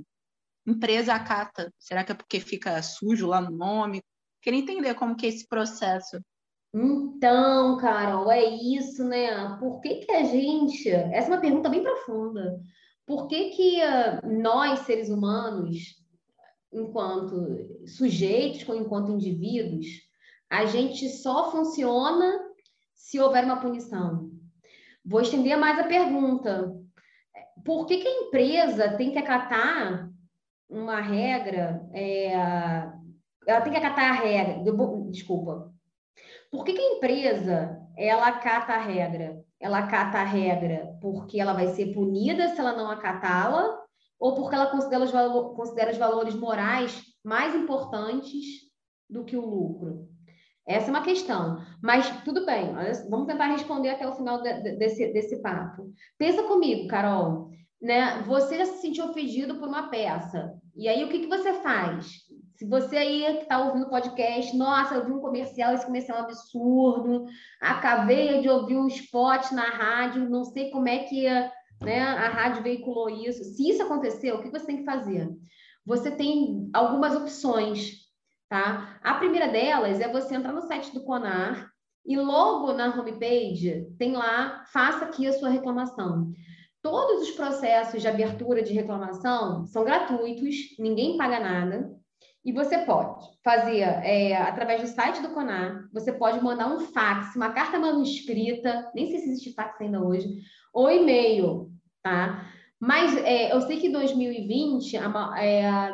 empresa 0.64 1.16
acata? 1.16 1.74
Será 1.80 2.04
que 2.04 2.12
é 2.12 2.16
porque 2.16 2.40
fica 2.40 2.84
sujo 2.84 3.26
lá 3.26 3.42
no 3.42 3.50
nome? 3.50 3.98
Eu 3.98 4.04
queria 4.44 4.60
entender 4.60 4.94
como 4.94 5.16
que 5.16 5.26
é 5.26 5.30
esse 5.30 5.48
processo. 5.48 6.22
Então, 6.74 7.78
Carol, 7.78 8.32
é 8.32 8.46
isso, 8.46 9.04
né? 9.04 9.58
Por 9.60 9.82
que, 9.82 10.06
que 10.06 10.12
a 10.12 10.24
gente. 10.24 10.90
Essa 10.90 11.28
é 11.28 11.34
uma 11.34 11.42
pergunta 11.42 11.70
bem 11.70 11.84
profunda. 11.84 12.60
Por 13.06 13.28
que, 13.28 13.50
que 13.50 13.80
uh, 13.82 14.42
nós, 14.42 14.80
seres 14.80 15.10
humanos, 15.10 16.02
enquanto 16.72 17.86
sujeitos, 17.86 18.62
enquanto 18.70 19.12
indivíduos, 19.12 19.86
a 20.50 20.66
gente 20.66 21.10
só 21.10 21.52
funciona 21.52 22.40
se 22.94 23.20
houver 23.20 23.44
uma 23.44 23.60
punição. 23.60 24.32
Vou 25.04 25.22
estender 25.22 25.58
mais 25.58 25.78
a 25.80 25.84
pergunta. 25.84 26.74
Por 27.66 27.86
que, 27.86 27.98
que 27.98 28.08
a 28.08 28.22
empresa 28.28 28.96
tem 28.96 29.12
que 29.12 29.18
acatar 29.18 30.10
uma 30.70 31.02
regra? 31.02 31.86
É, 31.92 32.32
ela 33.46 33.62
tem 33.62 33.74
que 33.74 33.78
acatar 33.78 34.12
a 34.12 34.22
regra. 34.22 34.64
Desculpa. 35.10 35.74
Por 36.52 36.66
que, 36.66 36.74
que 36.74 36.82
a 36.82 36.96
empresa 36.96 37.80
ela 37.98 38.28
acata 38.28 38.74
a 38.74 38.82
regra? 38.82 39.42
Ela 39.60 39.80
acata 39.80 40.18
a 40.18 40.24
regra 40.24 40.98
porque 41.02 41.40
ela 41.40 41.54
vai 41.54 41.68
ser 41.68 41.94
punida 41.94 42.50
se 42.50 42.60
ela 42.60 42.76
não 42.76 42.92
acatá-la 42.92 43.80
ou 44.20 44.36
porque 44.36 44.54
ela 44.54 44.70
considera 44.70 45.04
os, 45.04 45.12
valo 45.12 45.56
considera 45.56 45.92
os 45.92 45.98
valores 45.98 46.36
morais 46.36 47.02
mais 47.24 47.56
importantes 47.56 48.70
do 49.10 49.24
que 49.24 49.38
o 49.38 49.46
lucro? 49.46 50.10
Essa 50.68 50.88
é 50.88 50.90
uma 50.90 51.04
questão. 51.04 51.58
Mas 51.82 52.10
tudo 52.24 52.46
bem, 52.46 52.74
vamos 53.10 53.28
tentar 53.28 53.48
responder 53.48 53.90
até 53.90 54.08
o 54.08 54.16
final 54.16 54.42
de, 54.42 54.76
desse, 54.78 55.12
desse 55.12 55.42
papo. 55.42 55.92
Pensa 56.18 56.44
comigo, 56.44 56.88
Carol. 56.88 57.50
Né? 57.82 58.22
Você 58.24 58.58
já 58.58 58.66
se 58.66 58.82
sentiu 58.82 59.06
ofendido 59.06 59.56
por 59.56 59.68
uma 59.68 59.90
peça. 59.90 60.54
E 60.76 60.88
aí, 60.88 61.04
o 61.04 61.10
que, 61.10 61.22
que 61.22 61.28
você 61.28 61.54
faz? 61.54 62.12
Se 62.62 62.68
você 62.68 62.96
aí 62.96 63.38
que 63.38 63.42
está 63.42 63.58
ouvindo 63.58 63.88
o 63.88 63.90
podcast, 63.90 64.56
nossa, 64.56 64.94
eu 64.94 65.04
vi 65.04 65.12
um 65.12 65.20
comercial, 65.20 65.74
esse 65.74 65.84
comercial 65.84 66.20
é 66.20 66.22
um 66.22 66.26
absurdo, 66.26 67.26
acabei 67.60 68.40
de 68.40 68.48
ouvir 68.48 68.78
um 68.78 68.86
spot 68.86 69.52
na 69.52 69.64
rádio, 69.64 70.30
não 70.30 70.44
sei 70.44 70.70
como 70.70 70.88
é 70.88 71.00
que 71.00 71.24
né, 71.82 72.04
a 72.04 72.30
rádio 72.30 72.62
veiculou 72.62 73.10
isso. 73.10 73.44
Se 73.44 73.68
isso 73.68 73.82
aconteceu, 73.82 74.36
o 74.36 74.44
que 74.44 74.52
você 74.52 74.64
tem 74.64 74.78
que 74.78 74.86
fazer? 74.86 75.28
Você 75.84 76.12
tem 76.12 76.70
algumas 76.72 77.16
opções, 77.16 77.94
tá? 78.48 79.00
A 79.02 79.16
primeira 79.16 79.48
delas 79.48 80.00
é 80.00 80.08
você 80.08 80.36
entrar 80.36 80.54
no 80.54 80.62
site 80.62 80.94
do 80.94 81.04
Conar 81.04 81.68
e 82.06 82.16
logo 82.16 82.74
na 82.74 82.94
homepage 82.94 83.88
tem 83.98 84.12
lá, 84.12 84.66
faça 84.72 85.06
aqui 85.06 85.26
a 85.26 85.34
sua 85.34 85.50
reclamação. 85.50 86.32
Todos 86.84 87.28
os 87.28 87.32
processos 87.32 88.04
de 88.04 88.08
abertura 88.08 88.62
de 88.62 88.72
reclamação 88.72 89.66
são 89.66 89.84
gratuitos, 89.84 90.78
ninguém 90.78 91.18
paga 91.18 91.40
nada. 91.40 92.01
E 92.44 92.52
você 92.52 92.80
pode 92.80 93.24
fazer 93.44 93.82
é, 93.82 94.36
através 94.36 94.82
do 94.82 94.88
site 94.88 95.22
do 95.22 95.30
CONAR, 95.30 95.88
você 95.94 96.12
pode 96.12 96.44
mandar 96.44 96.74
um 96.74 96.80
fax, 96.80 97.36
uma 97.36 97.52
carta 97.52 97.78
manuscrita, 97.78 98.90
nem 98.96 99.10
sei 99.10 99.20
se 99.20 99.30
existe 99.30 99.54
fax 99.54 99.80
ainda 99.80 100.04
hoje, 100.04 100.28
ou 100.74 100.90
e-mail, 100.90 101.70
tá? 102.02 102.48
Mas 102.80 103.16
é, 103.18 103.54
eu 103.54 103.62
sei 103.62 103.80
que 103.80 103.88
em 103.88 103.92
2020, 103.92 104.98
é, 104.98 105.02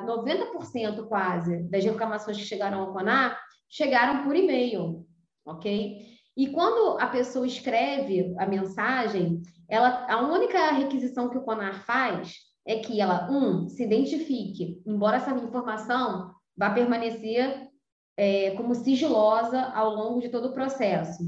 90% 0.05 1.05
quase 1.09 1.63
das 1.69 1.83
reclamações 1.83 2.37
que 2.37 2.45
chegaram 2.45 2.79
ao 2.79 2.93
CONAR 2.93 3.37
chegaram 3.69 4.23
por 4.23 4.33
e-mail, 4.33 5.05
ok? 5.45 5.97
E 6.37 6.47
quando 6.47 6.97
a 6.97 7.07
pessoa 7.07 7.45
escreve 7.45 8.33
a 8.37 8.45
mensagem, 8.45 9.41
ela, 9.67 10.05
a 10.09 10.21
única 10.21 10.71
requisição 10.71 11.29
que 11.29 11.37
o 11.37 11.41
CONAR 11.41 11.83
faz 11.83 12.35
é 12.65 12.77
que 12.77 13.01
ela, 13.01 13.29
um, 13.29 13.67
se 13.67 13.83
identifique, 13.83 14.81
embora 14.85 15.17
essa 15.17 15.31
informação 15.31 16.36
vá 16.57 16.71
permanecer 16.71 17.67
é, 18.17 18.51
como 18.51 18.73
sigilosa 18.73 19.61
ao 19.73 19.93
longo 19.93 20.19
de 20.19 20.29
todo 20.29 20.47
o 20.47 20.53
processo. 20.53 21.23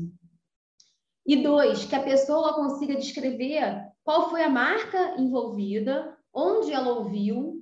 E 1.25 1.43
dois, 1.43 1.85
que 1.85 1.95
a 1.95 2.01
pessoa 2.01 2.55
consiga 2.55 2.95
descrever 2.95 3.83
qual 4.03 4.31
foi 4.31 4.41
a 4.41 4.49
marca 4.49 5.15
envolvida, 5.19 6.17
onde 6.33 6.73
ela 6.73 6.91
ouviu, 6.97 7.59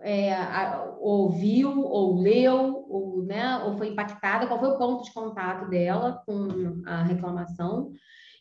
é, 0.00 0.34
a, 0.34 0.94
ouviu 1.00 1.82
ou 1.82 2.20
leu, 2.20 2.84
ou, 2.88 3.22
né, 3.22 3.58
ou 3.64 3.78
foi 3.78 3.88
impactada, 3.88 4.46
qual 4.46 4.60
foi 4.60 4.68
o 4.68 4.78
ponto 4.78 5.04
de 5.04 5.12
contato 5.12 5.70
dela 5.70 6.22
com 6.26 6.82
a 6.86 7.02
reclamação. 7.02 7.90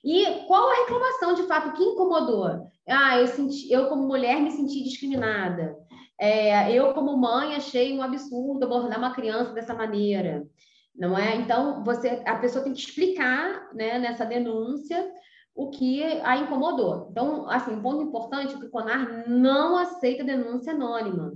E 0.03 0.45
qual 0.47 0.69
a 0.69 0.75
reclamação, 0.75 1.33
de 1.35 1.43
fato, 1.43 1.73
que 1.73 1.83
incomodou? 1.83 2.67
Ah, 2.87 3.17
eu, 3.17 3.27
senti, 3.27 3.71
eu 3.71 3.87
como 3.87 4.07
mulher 4.07 4.41
me 4.41 4.51
senti 4.51 4.83
discriminada. 4.83 5.75
É, 6.19 6.71
eu 6.73 6.93
como 6.93 7.17
mãe 7.17 7.55
achei 7.55 7.97
um 7.97 8.03
absurdo 8.03 8.65
abordar 8.65 8.97
uma 8.97 9.13
criança 9.13 9.53
dessa 9.53 9.73
maneira, 9.73 10.45
não 10.93 11.17
é? 11.17 11.35
Então 11.35 11.83
você, 11.83 12.21
a 12.25 12.35
pessoa 12.35 12.63
tem 12.63 12.73
que 12.73 12.79
explicar, 12.79 13.73
né, 13.73 13.97
nessa 13.97 14.25
denúncia 14.25 15.09
o 15.55 15.69
que 15.69 16.03
a 16.23 16.37
incomodou. 16.37 17.07
Então, 17.11 17.49
assim, 17.49 17.73
um 17.73 17.81
ponto 17.81 18.03
importante 18.03 18.55
é 18.55 18.57
que 18.57 18.65
o 18.65 18.69
CONAR 18.69 19.29
não 19.29 19.77
aceita 19.77 20.23
denúncia 20.23 20.73
anônima, 20.73 21.33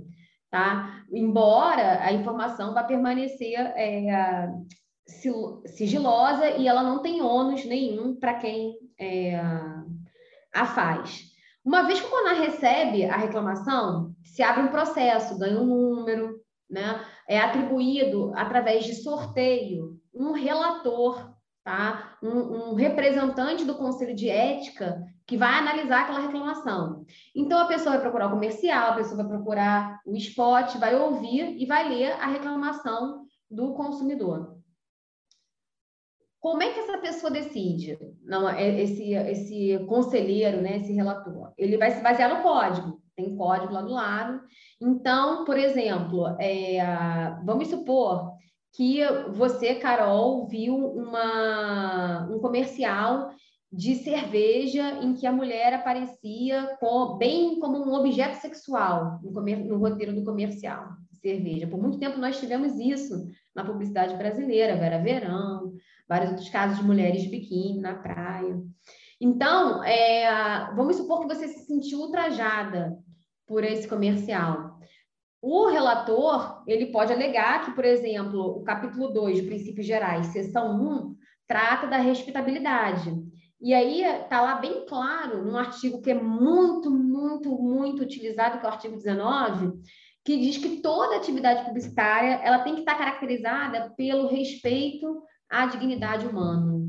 tá? 0.50 1.02
Embora 1.12 2.02
a 2.02 2.12
informação 2.12 2.72
vá 2.72 2.82
permanecer 2.84 3.58
é, 3.58 4.48
sigilosa 5.66 6.50
e 6.50 6.66
ela 6.66 6.82
não 6.82 7.02
tem 7.02 7.20
ônus 7.20 7.64
nenhum 7.64 8.14
para 8.16 8.34
quem 8.34 8.74
é, 8.98 9.38
a 10.54 10.66
faz. 10.66 11.33
Uma 11.64 11.82
vez 11.82 11.98
que 11.98 12.06
o 12.06 12.10
CONAR 12.10 12.36
recebe 12.36 13.04
a 13.06 13.16
reclamação, 13.16 14.14
se 14.22 14.42
abre 14.42 14.62
um 14.62 14.68
processo, 14.68 15.38
ganha 15.38 15.58
um 15.58 15.64
número, 15.64 16.38
né? 16.68 17.00
é 17.28 17.40
atribuído 17.40 18.32
através 18.34 18.84
de 18.84 18.96
sorteio 18.96 19.98
um 20.14 20.32
relator, 20.32 21.34
tá? 21.64 22.16
um, 22.22 22.70
um 22.70 22.74
representante 22.74 23.64
do 23.64 23.76
Conselho 23.76 24.14
de 24.14 24.28
Ética 24.28 25.02
que 25.26 25.38
vai 25.38 25.58
analisar 25.58 26.02
aquela 26.02 26.20
reclamação. 26.20 27.06
Então, 27.34 27.58
a 27.58 27.66
pessoa 27.66 27.92
vai 27.92 28.00
procurar 28.00 28.26
o 28.26 28.32
comercial, 28.32 28.90
a 28.90 28.96
pessoa 28.96 29.16
vai 29.16 29.26
procurar 29.26 30.00
o 30.04 30.14
spot, 30.16 30.76
vai 30.76 30.94
ouvir 30.94 31.56
e 31.58 31.64
vai 31.64 31.88
ler 31.88 32.12
a 32.12 32.26
reclamação 32.26 33.24
do 33.50 33.72
consumidor. 33.72 34.53
Como 36.44 36.62
é 36.62 36.74
que 36.74 36.80
essa 36.80 36.98
pessoa 36.98 37.32
decide? 37.32 37.98
Não, 38.22 38.46
é, 38.46 38.78
esse, 38.82 39.14
esse 39.14 39.82
conselheiro, 39.86 40.60
né, 40.60 40.76
esse 40.76 40.92
relator, 40.92 41.54
ele 41.56 41.78
vai 41.78 41.90
se 41.90 42.02
basear 42.02 42.36
no 42.36 42.42
código. 42.42 43.00
Tem 43.16 43.34
código 43.34 43.72
lá 43.72 43.80
do 43.80 43.90
lado. 43.90 44.42
Então, 44.78 45.46
por 45.46 45.56
exemplo, 45.56 46.36
é, 46.38 46.84
vamos 47.46 47.68
supor 47.68 48.30
que 48.74 49.00
você, 49.32 49.76
Carol, 49.76 50.46
viu 50.46 50.76
uma, 50.76 52.28
um 52.30 52.38
comercial 52.40 53.30
de 53.72 53.94
cerveja 53.94 55.02
em 55.02 55.14
que 55.14 55.26
a 55.26 55.32
mulher 55.32 55.72
aparecia 55.72 56.76
com, 56.78 57.16
bem 57.16 57.58
como 57.58 57.78
um 57.78 57.94
objeto 57.94 58.34
sexual 58.34 59.18
no, 59.22 59.32
comer, 59.32 59.64
no 59.64 59.78
roteiro 59.78 60.14
do 60.14 60.22
comercial 60.22 60.88
de 61.10 61.16
cerveja. 61.20 61.66
Por 61.66 61.80
muito 61.80 61.98
tempo 61.98 62.18
nós 62.18 62.38
tivemos 62.38 62.78
isso 62.78 63.30
na 63.54 63.64
publicidade 63.64 64.14
brasileira, 64.16 64.76
Vera 64.76 64.98
Verão, 64.98 65.72
vários 66.08 66.30
outros 66.30 66.48
casos 66.50 66.78
de 66.78 66.84
mulheres 66.84 67.22
de 67.22 67.28
biquíni 67.28 67.80
na 67.80 67.94
praia. 67.94 68.62
Então, 69.20 69.82
é, 69.84 70.72
vamos 70.74 70.96
supor 70.96 71.20
que 71.20 71.34
você 71.34 71.48
se 71.48 71.66
sentiu 71.66 72.00
ultrajada 72.00 72.96
por 73.46 73.64
esse 73.64 73.88
comercial. 73.88 74.78
O 75.40 75.66
relator, 75.68 76.62
ele 76.66 76.86
pode 76.86 77.12
alegar 77.12 77.64
que, 77.64 77.72
por 77.72 77.84
exemplo, 77.84 78.40
o 78.40 78.64
capítulo 78.64 79.12
2 79.12 79.36
de 79.36 79.46
Princípios 79.46 79.86
Gerais, 79.86 80.28
seção 80.28 80.80
1, 80.80 81.16
trata 81.46 81.86
da 81.86 81.98
respeitabilidade. 81.98 83.14
E 83.60 83.72
aí 83.72 84.02
está 84.02 84.40
lá 84.40 84.56
bem 84.56 84.84
claro, 84.86 85.44
num 85.44 85.56
artigo 85.56 86.00
que 86.00 86.10
é 86.10 86.14
muito, 86.14 86.90
muito, 86.90 87.50
muito 87.50 88.02
utilizado, 88.02 88.58
que 88.58 88.66
é 88.66 88.68
o 88.68 88.72
artigo 88.72 88.96
19, 88.96 89.72
que 90.24 90.38
diz 90.38 90.56
que 90.56 90.80
toda 90.80 91.16
atividade 91.16 91.64
publicitária 91.64 92.40
ela 92.42 92.60
tem 92.60 92.74
que 92.74 92.80
estar 92.80 92.96
caracterizada 92.96 93.92
pelo 93.96 94.26
respeito 94.26 95.22
à 95.50 95.66
dignidade 95.66 96.26
humana, 96.26 96.88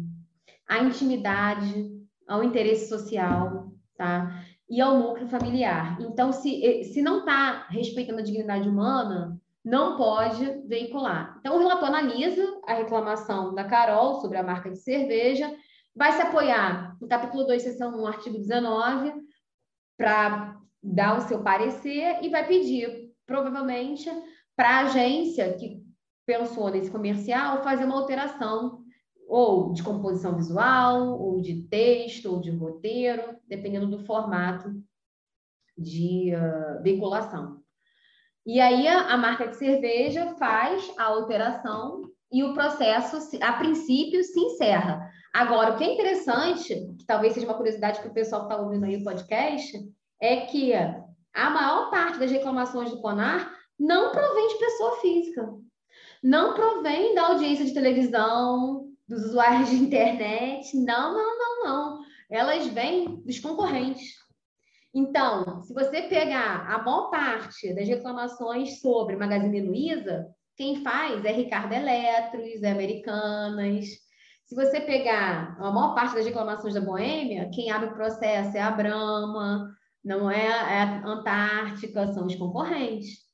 à 0.67 0.79
intimidade, 0.79 1.91
ao 2.27 2.43
interesse 2.43 2.89
social, 2.89 3.71
tá? 3.97 4.43
E 4.69 4.81
ao 4.81 4.97
núcleo 4.97 5.27
familiar. 5.27 5.97
Então, 6.01 6.31
se, 6.31 6.83
se 6.85 7.01
não 7.01 7.19
está 7.19 7.67
respeitando 7.69 8.19
a 8.19 8.23
dignidade 8.23 8.67
humana, 8.67 9.39
não 9.63 9.97
pode 9.97 10.45
veicular. 10.67 11.37
Então, 11.39 11.55
o 11.55 11.59
relator 11.59 11.87
analisa 11.87 12.45
a 12.67 12.73
reclamação 12.73 13.53
da 13.53 13.63
Carol 13.63 14.21
sobre 14.21 14.37
a 14.37 14.43
marca 14.43 14.69
de 14.69 14.77
cerveja, 14.77 15.51
vai 15.95 16.11
se 16.11 16.21
apoiar 16.21 16.97
no 16.99 17.07
capítulo 17.07 17.45
2, 17.45 17.61
seção 17.61 17.95
1, 17.99 18.07
artigo 18.07 18.37
19, 18.37 19.13
para 19.97 20.59
dar 20.83 21.17
o 21.17 21.21
seu 21.21 21.41
parecer 21.41 22.19
e 22.21 22.29
vai 22.29 22.45
pedir, 22.45 23.11
provavelmente, 23.25 24.09
para 24.55 24.69
a 24.69 24.79
agência 24.81 25.53
que 25.53 25.84
pensou 26.25 26.69
nesse 26.69 26.89
comercial 26.89 27.63
fazer 27.63 27.85
uma 27.85 27.95
alteração 27.95 28.83
ou 29.27 29.73
de 29.73 29.81
composição 29.83 30.35
visual, 30.35 31.19
ou 31.19 31.41
de 31.41 31.63
texto, 31.63 32.31
ou 32.31 32.39
de 32.39 32.51
roteiro, 32.51 33.37
dependendo 33.47 33.87
do 33.87 34.05
formato 34.05 34.71
de 35.77 36.31
uh, 36.35 36.81
veiculação. 36.83 37.61
E 38.45 38.59
aí 38.59 38.87
a, 38.87 39.17
marca 39.17 39.47
de 39.47 39.55
cerveja 39.55 40.35
faz 40.35 40.91
a 40.97 41.05
alteração 41.05 42.03
e 42.31 42.43
o 42.43 42.53
processo, 42.53 43.17
a 43.41 43.53
princípio, 43.53 44.23
se 44.23 44.39
encerra. 44.39 45.09
Agora, 45.33 45.71
o 45.71 45.77
que 45.77 45.83
é 45.83 45.93
interessante, 45.93 46.75
que 46.97 47.05
talvez 47.05 47.33
seja 47.33 47.47
uma 47.47 47.57
curiosidade 47.57 47.99
para 47.99 48.09
o 48.09 48.13
pessoal 48.13 48.41
que 48.41 48.53
está 48.53 48.63
ouvindo 48.63 48.85
aí 48.85 48.97
o 48.97 49.03
podcast, 49.03 49.77
é 50.21 50.41
que 50.45 50.71
a 50.73 51.49
maior 51.49 51.89
parte 51.89 52.19
das 52.19 52.31
reclamações 52.31 52.91
do 52.91 53.01
CONAR 53.01 53.51
não 53.77 54.11
provém 54.11 54.47
de 54.47 54.59
pessoa 54.59 54.97
física 54.97 55.53
não 56.25 56.55
provém 56.55 57.13
da 57.13 57.27
audiência 57.27 57.63
de 57.63 57.73
televisão, 57.73 58.89
dos 59.07 59.25
usuários 59.25 59.69
de 59.69 59.75
internet. 59.75 60.75
Não, 60.75 61.13
não, 61.13 61.37
não, 61.37 61.63
não. 61.63 61.99
Elas 62.31 62.65
vêm 62.65 63.21
dos 63.23 63.37
concorrentes. 63.39 64.15
Então, 64.91 65.61
se 65.61 65.71
você 65.71 66.01
pegar 66.01 66.67
a 66.67 66.81
maior 66.81 67.11
parte 67.11 67.71
das 67.75 67.87
reclamações 67.87 68.79
sobre 68.79 69.15
Magazine 69.15 69.61
Luiza, 69.61 70.25
quem 70.57 70.81
faz 70.81 71.23
é 71.23 71.31
Ricardo 71.31 71.73
Eletros, 71.73 72.63
é 72.63 72.71
Americanas. 72.71 73.85
Se 74.45 74.55
você 74.55 74.81
pegar 74.81 75.55
a 75.59 75.71
maior 75.71 75.93
parte 75.93 76.15
das 76.15 76.25
reclamações 76.25 76.73
da 76.73 76.81
Boêmia, 76.81 77.51
quem 77.53 77.69
abre 77.69 77.89
o 77.89 77.93
processo 77.93 78.57
é 78.57 78.61
a 78.61 78.71
Brahma, 78.71 79.71
não 80.03 80.31
é, 80.31 80.47
é 80.47 80.81
a 80.81 81.05
Antártica, 81.05 82.11
são 82.13 82.25
os 82.25 82.35
concorrentes. 82.35 83.24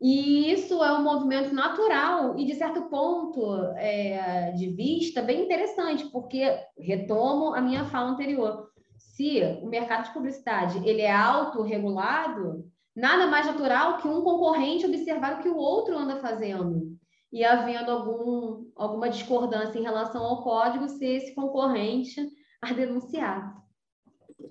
E 0.00 0.50
isso 0.50 0.82
é 0.82 0.98
um 0.98 1.02
movimento 1.02 1.54
natural 1.54 2.38
e, 2.38 2.46
de 2.46 2.54
certo 2.54 2.88
ponto 2.88 3.54
é, 3.76 4.52
de 4.52 4.68
vista, 4.68 5.20
bem 5.20 5.44
interessante, 5.44 6.06
porque 6.06 6.58
retomo 6.78 7.54
a 7.54 7.60
minha 7.60 7.84
fala 7.84 8.10
anterior. 8.10 8.70
Se 8.96 9.42
o 9.62 9.66
mercado 9.66 10.04
de 10.04 10.12
publicidade 10.14 10.80
ele 10.88 11.02
é 11.02 11.12
autorregulado, 11.12 12.64
Nada 12.94 13.26
mais 13.28 13.46
natural 13.46 13.98
que 13.98 14.08
um 14.08 14.22
concorrente 14.22 14.84
observar 14.84 15.38
o 15.38 15.42
que 15.42 15.48
o 15.48 15.56
outro 15.56 15.96
anda 15.96 16.20
fazendo 16.20 16.98
e 17.32 17.44
havendo 17.44 17.90
algum, 17.90 18.70
alguma 18.74 19.08
discordância 19.08 19.78
em 19.78 19.82
relação 19.82 20.24
ao 20.24 20.42
código, 20.42 20.88
ser 20.88 21.16
esse 21.16 21.34
concorrente 21.34 22.20
a 22.60 22.72
denunciar. 22.72 23.56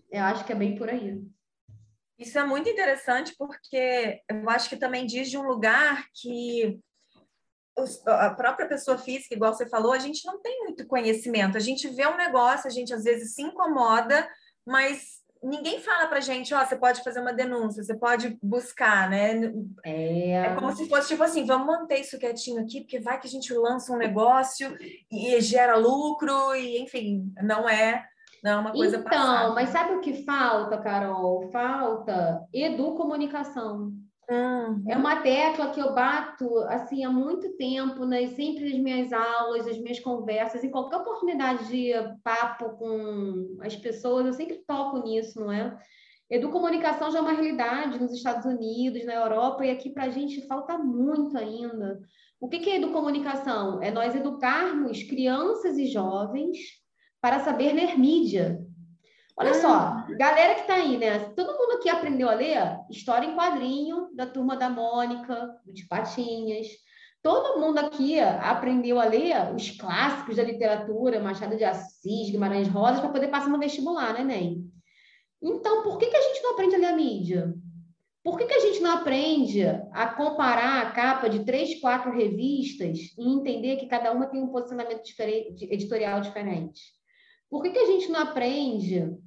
Eu 0.10 0.24
acho 0.24 0.46
que 0.46 0.54
é 0.54 0.56
bem 0.56 0.76
por 0.78 0.90
aí. 0.90 1.22
Isso 2.20 2.38
é 2.38 2.46
muito 2.46 2.70
interessante 2.70 3.34
porque 3.38 4.22
eu 4.30 4.50
acho 4.50 4.68
que 4.70 4.76
também 4.76 5.06
diz 5.06 5.30
de 5.30 5.38
um 5.38 5.44
lugar 5.44 6.06
que 6.14 6.80
a 8.06 8.32
própria 8.32 8.68
pessoa 8.68 8.98
física, 8.98 9.34
igual 9.34 9.54
você 9.54 9.68
falou, 9.70 9.94
a 9.94 10.00
gente 10.00 10.26
não 10.26 10.42
tem 10.42 10.66
muito 10.66 10.86
conhecimento. 10.86 11.56
A 11.56 11.62
gente 11.62 11.88
vê 11.88 12.06
um 12.08 12.18
negócio, 12.18 12.68
a 12.68 12.72
gente 12.72 12.94
às 12.94 13.06
vezes 13.06 13.36
se 13.36 13.42
incomoda, 13.42 14.28
mas 14.68 15.20
ninguém 15.42 15.80
fala 15.80 16.08
pra 16.08 16.20
gente, 16.20 16.54
ó, 16.54 16.62
oh, 16.62 16.66
você 16.66 16.76
pode 16.76 17.02
fazer 17.02 17.22
uma 17.22 17.34
denúncia, 17.34 17.82
você 17.82 17.96
pode 17.96 18.38
buscar, 18.44 19.10
né? 19.10 19.52
É... 19.84 20.32
é 20.32 20.56
como 20.56 20.76
se 20.76 20.88
fosse 20.90 21.08
tipo 21.08 21.24
assim, 21.24 21.46
vamos 21.46 21.68
manter 21.68 22.00
isso 22.00 22.20
quietinho 22.20 22.62
aqui, 22.62 22.82
porque 22.82 23.00
vai 23.00 23.20
que 23.20 23.28
a 23.28 23.30
gente 23.30 23.54
lança 23.54 23.94
um 23.94 23.98
negócio 23.98 24.76
e 25.10 25.40
gera 25.40 25.78
lucro, 25.78 26.54
e 26.56 26.80
enfim, 26.80 27.34
não 27.42 27.70
é, 27.70 28.06
não 28.44 28.52
é 28.52 28.56
uma 28.58 28.72
coisa 28.72 28.98
Então, 28.98 29.10
passada. 29.10 29.54
mas 29.54 29.70
sabe 29.70 29.94
o 29.94 30.02
que 30.02 30.24
falta, 30.24 30.78
Carol? 30.78 31.50
Falta 31.52 32.46
educomunicação. 32.54 33.94
Uhum. 34.30 34.84
É 34.88 34.96
uma 34.96 35.22
tecla 35.22 35.72
que 35.72 35.80
eu 35.80 35.96
bato 35.96 36.60
assim 36.68 37.04
há 37.04 37.10
muito 37.10 37.58
tempo, 37.58 38.06
né? 38.06 38.28
sempre 38.28 38.70
nas 38.70 38.80
minhas 38.80 39.12
aulas, 39.12 39.66
nas 39.66 39.80
minhas 39.80 40.00
conversas, 40.00 40.64
em 40.64 40.70
qualquer 40.70 40.98
oportunidade 40.98 41.68
de 41.68 41.92
papo 42.24 42.70
com 42.78 43.58
as 43.62 43.76
pessoas, 43.76 44.28
eu 44.28 44.34
sempre 44.34 44.64
toco 44.68 45.00
nisso, 45.00 45.40
não 45.40 45.52
é? 45.52 45.76
Educomunicação 46.30 47.10
já 47.10 47.18
é 47.18 47.22
uma 47.22 47.32
realidade 47.32 48.00
nos 48.00 48.14
Estados 48.14 48.46
Unidos, 48.46 49.04
na 49.04 49.16
Europa, 49.16 49.66
e 49.66 49.72
aqui 49.72 49.90
para 49.90 50.04
a 50.04 50.10
gente 50.10 50.46
falta 50.46 50.78
muito 50.78 51.36
ainda. 51.36 52.00
O 52.40 52.48
que 52.48 52.70
é 52.70 52.76
educomunicação? 52.76 53.82
É 53.82 53.90
nós 53.90 54.16
educarmos 54.16 55.02
crianças 55.02 55.76
e 55.80 55.88
jovens 55.88 56.56
para 57.22 57.40
saber 57.40 57.74
ler 57.74 57.98
mídia, 57.98 58.60
Olha 59.40 59.54
só, 59.54 59.70
ah. 59.70 60.08
galera 60.18 60.56
que 60.56 60.62
está 60.62 60.74
aí, 60.74 60.98
né? 60.98 61.18
Todo 61.34 61.58
mundo 61.58 61.78
aqui 61.78 61.88
aprendeu 61.88 62.30
a 62.30 62.34
ler 62.34 62.58
história 62.90 63.26
em 63.26 63.36
quadrinho 63.36 64.10
da 64.14 64.26
turma 64.26 64.58
da 64.58 64.70
Mônica, 64.70 65.56
de 65.66 65.88
Patinhas. 65.88 66.68
Todo 67.24 67.58
mundo 67.58 67.78
aqui 67.78 68.20
aprendeu 68.20 69.00
a 69.00 69.06
ler 69.06 69.56
os 69.56 69.72
clássicos 69.72 70.36
da 70.36 70.44
literatura, 70.44 71.22
Machado 71.22 71.56
de 71.56 71.64
Assis, 71.64 72.30
Guimarães 72.32 72.68
Rosa, 72.68 73.00
para 73.00 73.12
poder 73.12 73.30
passar 73.30 73.48
no 73.48 73.58
vestibular, 73.58 74.14
né, 74.14 74.26
Ney? 74.26 74.58
Então, 75.42 75.84
por 75.84 75.98
que, 75.98 76.08
que 76.08 76.18
a 76.18 76.22
gente 76.22 76.44
não 76.44 76.52
aprende 76.52 76.76
a 76.76 76.80
ler 76.80 76.88
a 76.88 76.96
mídia? 76.98 77.54
Por 78.22 78.38
que, 78.38 78.46
que 78.46 78.54
a 78.54 78.60
gente 78.60 78.82
não 78.82 78.92
aprende 78.92 79.64
a 79.94 80.08
comparar 80.16 80.82
a 80.82 80.92
capa 80.92 81.30
de 81.30 81.46
três, 81.46 81.80
quatro 81.80 82.12
revistas 82.12 82.98
e 83.18 83.34
entender 83.34 83.78
que 83.78 83.88
cada 83.88 84.12
uma 84.12 84.28
tem 84.28 84.44
um 84.44 84.50
posicionamento 84.50 85.02
diferente, 85.02 85.64
editorial 85.72 86.20
diferente? 86.20 86.99
Por 87.50 87.64
que, 87.64 87.72
que 87.72 87.80
a 87.80 87.86
gente 87.86 88.10
não 88.12 88.20
aprende 88.20 89.18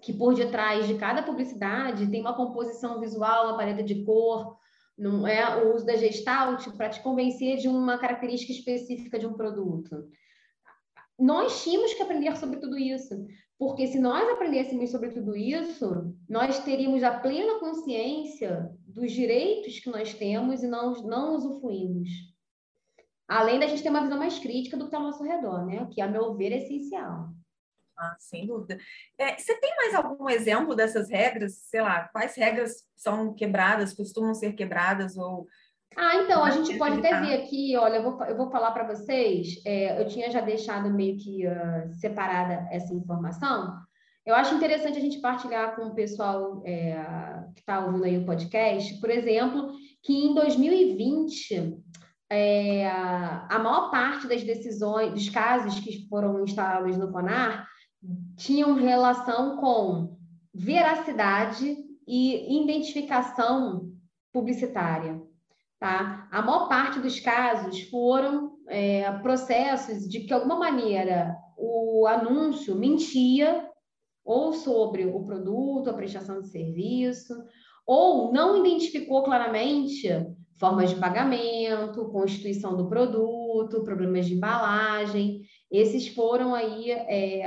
que 0.00 0.12
por 0.12 0.34
detrás 0.34 0.86
de 0.86 0.94
cada 0.94 1.22
publicidade 1.22 2.10
tem 2.10 2.20
uma 2.20 2.36
composição 2.36 3.00
visual, 3.00 3.48
uma 3.48 3.56
paleta 3.56 3.82
de 3.82 4.04
cor, 4.04 4.56
não 4.96 5.26
é 5.26 5.62
o 5.62 5.74
uso 5.74 5.84
da 5.84 5.96
gestalt 5.96 6.68
para 6.76 6.88
te 6.88 7.02
convencer 7.02 7.58
de 7.58 7.68
uma 7.68 7.98
característica 7.98 8.52
específica 8.52 9.18
de 9.18 9.26
um 9.26 9.34
produto. 9.34 10.08
Nós 11.18 11.62
tínhamos 11.62 11.92
que 11.92 12.02
aprender 12.02 12.36
sobre 12.36 12.58
tudo 12.58 12.78
isso, 12.78 13.26
porque 13.58 13.86
se 13.86 13.98
nós 13.98 14.28
aprendêssemos 14.28 14.90
sobre 14.90 15.10
tudo 15.10 15.36
isso, 15.36 16.14
nós 16.28 16.58
teríamos 16.60 17.02
a 17.02 17.18
plena 17.18 17.58
consciência 17.58 18.70
dos 18.86 19.12
direitos 19.12 19.78
que 19.78 19.90
nós 19.90 20.14
temos 20.14 20.62
e 20.62 20.66
não, 20.66 20.92
não 21.02 21.34
usufruímos. 21.34 22.08
Além 23.26 23.58
da 23.58 23.66
gente 23.66 23.82
ter 23.82 23.90
uma 23.90 24.02
visão 24.02 24.18
mais 24.18 24.38
crítica 24.38 24.76
do 24.76 24.84
que 24.84 24.88
está 24.88 24.98
ao 24.98 25.04
nosso 25.04 25.24
redor, 25.24 25.66
né? 25.66 25.88
Que, 25.90 26.00
a 26.00 26.08
meu 26.08 26.34
ver, 26.34 26.52
é 26.52 26.58
essencial. 26.58 27.30
Ah, 27.96 28.16
sem 28.18 28.46
dúvida. 28.46 28.78
É, 29.18 29.36
você 29.36 29.58
tem 29.58 29.74
mais 29.76 29.94
algum 29.94 30.28
exemplo 30.28 30.74
dessas 30.74 31.08
regras? 31.08 31.54
Sei 31.54 31.80
lá, 31.80 32.08
quais 32.08 32.34
regras 32.36 32.86
são 32.94 33.34
quebradas, 33.34 33.94
costumam 33.94 34.34
ser 34.34 34.52
quebradas 34.52 35.16
ou 35.16 35.46
ah, 35.98 36.16
então, 36.16 36.44
a 36.44 36.50
gente 36.50 36.76
pode 36.76 36.98
até 36.98 37.18
ver 37.20 37.32
aqui, 37.32 37.74
olha, 37.74 37.96
eu 37.96 38.02
vou, 38.02 38.22
eu 38.26 38.36
vou 38.36 38.50
falar 38.50 38.70
para 38.72 38.86
vocês, 38.86 39.62
é, 39.64 39.98
eu 39.98 40.06
tinha 40.06 40.30
já 40.30 40.42
deixado 40.42 40.92
meio 40.92 41.16
que 41.16 41.46
uh, 41.46 41.90
separada 41.94 42.68
essa 42.70 42.92
informação. 42.92 43.74
Eu 44.26 44.34
acho 44.34 44.54
interessante 44.54 44.98
a 44.98 45.00
gente 45.00 45.20
partilhar 45.20 45.74
com 45.74 45.86
o 45.86 45.94
pessoal 45.94 46.60
é, 46.66 46.96
que 47.54 47.60
está 47.60 47.86
ouvindo 47.86 48.04
aí 48.04 48.18
o 48.18 48.26
podcast, 48.26 49.00
por 49.00 49.08
exemplo, 49.08 49.72
que 50.02 50.12
em 50.12 50.34
2020, 50.34 51.78
é, 52.28 52.88
a 52.88 53.58
maior 53.58 53.90
parte 53.90 54.26
das 54.26 54.42
decisões, 54.42 55.12
dos 55.12 55.30
casos 55.30 55.78
que 55.80 56.06
foram 56.08 56.42
instalados 56.42 56.98
no 56.98 57.10
CONAR, 57.10 57.66
tinham 58.36 58.74
relação 58.74 59.56
com 59.56 60.16
veracidade 60.52 61.76
e 62.06 62.62
identificação 62.62 63.92
publicitária. 64.32 65.20
Tá? 65.78 66.28
A 66.30 66.42
maior 66.42 66.68
parte 66.68 67.00
dos 67.00 67.20
casos 67.20 67.82
foram 67.90 68.56
é, 68.68 69.10
processos 69.18 70.08
de 70.08 70.20
que, 70.20 70.26
de 70.26 70.32
alguma 70.32 70.58
maneira, 70.58 71.36
o 71.56 72.06
anúncio 72.06 72.74
mentia 72.74 73.68
ou 74.24 74.52
sobre 74.52 75.06
o 75.06 75.24
produto, 75.24 75.88
a 75.88 75.94
prestação 75.94 76.40
de 76.40 76.48
serviço, 76.48 77.34
ou 77.86 78.32
não 78.32 78.64
identificou 78.64 79.22
claramente 79.22 80.08
formas 80.58 80.90
de 80.90 80.96
pagamento, 80.96 82.08
constituição 82.08 82.76
do 82.76 82.88
produto, 82.88 83.84
problemas 83.84 84.26
de 84.26 84.34
embalagem. 84.34 85.42
Esses 85.70 86.08
foram 86.08 86.54
aí 86.54 86.90
é, 86.90 87.46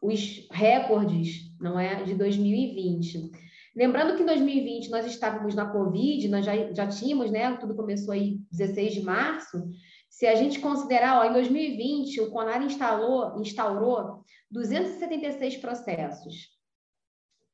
os 0.00 0.46
recordes, 0.50 1.50
não 1.60 1.78
é, 1.78 2.02
de 2.02 2.14
2020. 2.14 3.30
Lembrando 3.76 4.16
que 4.16 4.22
em 4.22 4.26
2020 4.26 4.90
nós 4.90 5.06
estávamos 5.06 5.54
na 5.54 5.66
Covid, 5.70 6.28
nós 6.28 6.44
já, 6.44 6.72
já 6.72 6.86
tínhamos, 6.88 7.30
né? 7.30 7.56
Tudo 7.56 7.76
começou 7.76 8.12
aí 8.12 8.40
16 8.50 8.94
de 8.94 9.02
março. 9.02 9.70
Se 10.08 10.26
a 10.26 10.34
gente 10.34 10.58
considerar, 10.58 11.20
ó, 11.20 11.24
em 11.24 11.32
2020, 11.32 12.20
o 12.22 12.30
CONAR 12.30 12.62
instalou, 12.62 13.40
instaurou 13.40 14.24
276 14.50 15.58
processos, 15.58 16.48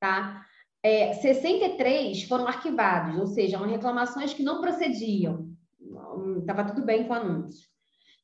tá? 0.00 0.46
É, 0.82 1.14
63 1.14 2.24
foram 2.24 2.46
arquivados, 2.46 3.18
ou 3.18 3.26
seja, 3.26 3.64
reclamações 3.64 4.32
que 4.32 4.42
não 4.42 4.60
procediam. 4.60 5.50
Estava 6.38 6.64
tudo 6.64 6.84
bem 6.84 7.04
com 7.04 7.12
o 7.12 7.16
anúncio. 7.16 7.68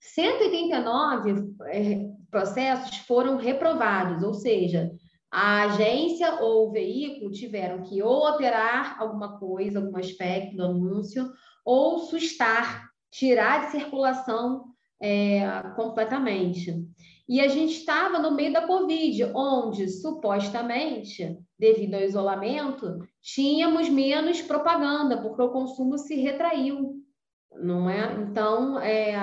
189 0.01 1.55
é, 1.67 2.11
processos 2.31 2.99
foram 2.99 3.37
reprovados, 3.37 4.23
ou 4.23 4.35
seja, 4.35 4.91
a 5.31 5.65
agência 5.65 6.41
ou 6.41 6.69
o 6.69 6.73
veículo 6.73 7.31
tiveram 7.31 7.83
que 7.83 8.03
ou 8.03 8.27
alterar 8.27 8.97
alguma 9.01 9.39
coisa, 9.39 9.79
algum 9.79 9.97
aspecto 9.97 10.57
do 10.57 10.65
anúncio, 10.65 11.31
ou 11.65 11.99
sustar, 12.01 12.89
tirar 13.11 13.67
de 13.67 13.73
circulação 13.73 14.65
é, 15.01 15.47
completamente. 15.77 16.75
E 17.29 17.41
a 17.41 17.47
gente 17.47 17.75
estava 17.75 18.19
no 18.19 18.33
meio 18.33 18.53
da 18.53 18.67
Covid, 18.67 19.25
onde 19.35 19.89
supostamente, 19.89 21.39
devido 21.57 21.95
ao 21.95 22.03
isolamento, 22.03 22.99
tínhamos 23.23 23.89
menos 23.89 24.43
propaganda, 24.43 25.23
porque 25.23 25.41
o 25.41 25.51
consumo 25.51 25.97
se 25.97 26.17
retraiu 26.17 27.01
não 27.63 27.89
é? 27.89 28.21
Então, 28.23 28.79
é, 28.81 29.15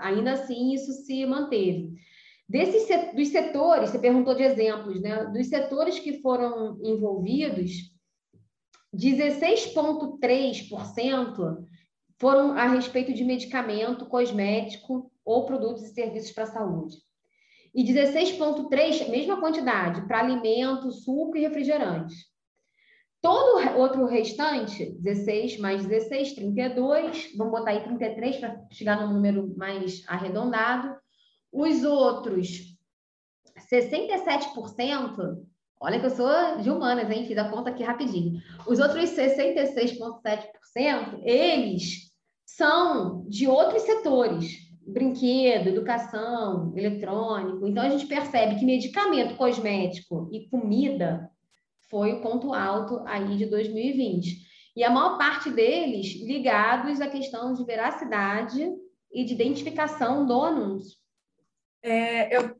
ainda 0.00 0.32
assim, 0.32 0.72
isso 0.72 0.92
se 0.92 1.24
manteve. 1.26 1.94
Desses 2.48 2.86
dos 3.12 3.28
setores, 3.28 3.90
você 3.90 3.98
perguntou 3.98 4.32
de 4.34 4.44
exemplos, 4.44 5.00
né? 5.00 5.24
Dos 5.26 5.48
setores 5.48 5.98
que 5.98 6.20
foram 6.20 6.78
envolvidos, 6.82 7.90
16,3% 8.94 11.66
foram 12.18 12.52
a 12.52 12.66
respeito 12.68 13.12
de 13.12 13.24
medicamento, 13.24 14.06
cosmético 14.06 15.10
ou 15.24 15.44
produtos 15.44 15.82
e 15.82 15.92
serviços 15.92 16.30
para 16.32 16.44
a 16.44 16.48
saúde. 16.48 16.96
E 17.74 17.84
16,3%, 17.84 19.10
mesma 19.10 19.38
quantidade, 19.38 20.06
para 20.06 20.20
alimento, 20.20 20.90
suco 20.92 21.36
e 21.36 21.40
refrigerantes. 21.40 22.34
Todo 23.20 23.58
o 23.58 23.78
outro 23.80 24.06
restante, 24.06 24.96
16 25.00 25.58
mais 25.58 25.84
16, 25.84 26.34
32, 26.34 27.32
vamos 27.36 27.58
botar 27.58 27.72
aí 27.72 27.82
33 27.82 28.36
para 28.36 28.64
chegar 28.70 29.00
no 29.00 29.12
número 29.12 29.52
mais 29.56 30.04
arredondado. 30.06 30.96
Os 31.52 31.84
outros, 31.84 32.76
67%, 33.70 35.36
olha 35.80 36.00
que 36.00 36.06
eu 36.06 36.10
sou 36.10 36.60
de 36.60 36.70
humanas, 36.70 37.10
hein? 37.10 37.26
Fiz 37.26 37.38
a 37.38 37.48
conta 37.48 37.70
aqui 37.70 37.82
rapidinho. 37.82 38.40
Os 38.66 38.78
outros 38.78 39.10
66,7%, 39.10 41.20
eles 41.22 42.10
são 42.44 43.24
de 43.28 43.46
outros 43.46 43.82
setores, 43.82 44.66
brinquedo, 44.86 45.68
educação, 45.68 46.72
eletrônico. 46.76 47.66
Então, 47.66 47.82
a 47.82 47.88
gente 47.88 48.06
percebe 48.06 48.58
que 48.58 48.64
medicamento, 48.64 49.36
cosmético 49.36 50.28
e 50.32 50.48
comida 50.48 51.30
foi 51.90 52.12
o 52.12 52.20
ponto 52.20 52.52
alto 52.52 53.02
aí 53.06 53.36
de 53.36 53.46
2020. 53.46 54.46
E 54.76 54.84
a 54.84 54.90
maior 54.90 55.16
parte 55.16 55.50
deles 55.50 56.20
ligados 56.20 57.00
à 57.00 57.08
questão 57.08 57.54
de 57.54 57.64
veracidade 57.64 58.70
e 59.10 59.24
de 59.24 59.32
identificação 59.32 60.26
do 60.26 60.42
anúncio. 60.42 60.94
É, 61.82 62.36
eu 62.36 62.56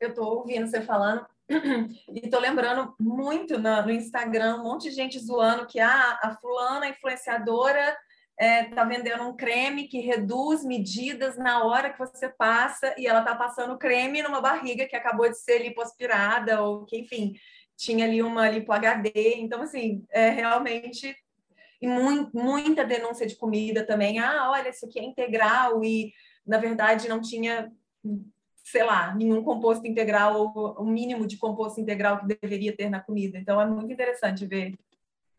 estou 0.00 0.38
ouvindo 0.38 0.66
você 0.66 0.80
falando 0.82 1.26
e 1.48 2.24
estou 2.24 2.40
lembrando 2.40 2.94
muito 2.98 3.58
no, 3.58 3.82
no, 3.82 3.90
Instagram, 3.90 4.56
um 4.56 4.64
monte 4.64 4.88
de 4.88 4.96
gente 4.96 5.18
zoando 5.18 5.66
que 5.66 5.78
ah, 5.78 6.18
a 6.22 6.36
fulana 6.40 6.88
influenciadora 6.88 7.96
é, 8.38 8.64
vendendo 8.86 9.22
um 9.24 9.36
creme 9.36 9.86
que 9.86 10.00
reduz 10.00 10.64
medidas 10.64 11.36
na 11.36 11.64
hora 11.64 11.90
que 11.90 11.98
você 11.98 12.28
passa 12.28 12.94
e 12.98 13.06
ela 13.06 13.20
está 13.20 13.34
passando 13.34 13.78
creme 13.78 14.22
numa 14.22 14.40
barriga 14.40 14.86
que 14.86 14.96
acabou 14.96 15.28
de 15.28 15.38
ser 15.38 15.58
lipoaspirada 15.62 16.60
ou 16.62 16.84
que, 16.84 16.98
enfim, 16.98 17.34
tinha 17.76 18.04
ali 18.04 18.22
uma 18.22 18.48
lipo 18.48 18.72
HD. 18.72 19.34
Então, 19.36 19.62
assim, 19.62 20.04
é 20.10 20.30
realmente 20.30 21.16
e 21.80 21.86
muita 21.86 22.84
denúncia 22.84 23.26
de 23.26 23.36
comida 23.36 23.84
também. 23.84 24.18
Ah, 24.18 24.50
olha, 24.50 24.70
isso 24.70 24.86
aqui 24.86 24.98
é 24.98 25.04
integral 25.04 25.84
e, 25.84 26.12
na 26.46 26.56
verdade, 26.56 27.08
não 27.08 27.20
tinha, 27.20 27.70
sei 28.64 28.82
lá, 28.82 29.14
nenhum 29.14 29.44
composto 29.44 29.86
integral 29.86 30.52
ou 30.54 30.74
o 30.78 30.84
mínimo 30.84 31.26
de 31.26 31.36
composto 31.36 31.80
integral 31.80 32.18
que 32.18 32.26
deveria 32.26 32.74
ter 32.74 32.88
na 32.88 33.00
comida. 33.00 33.38
Então, 33.38 33.60
é 33.60 33.66
muito 33.66 33.92
interessante 33.92 34.46
ver 34.46 34.74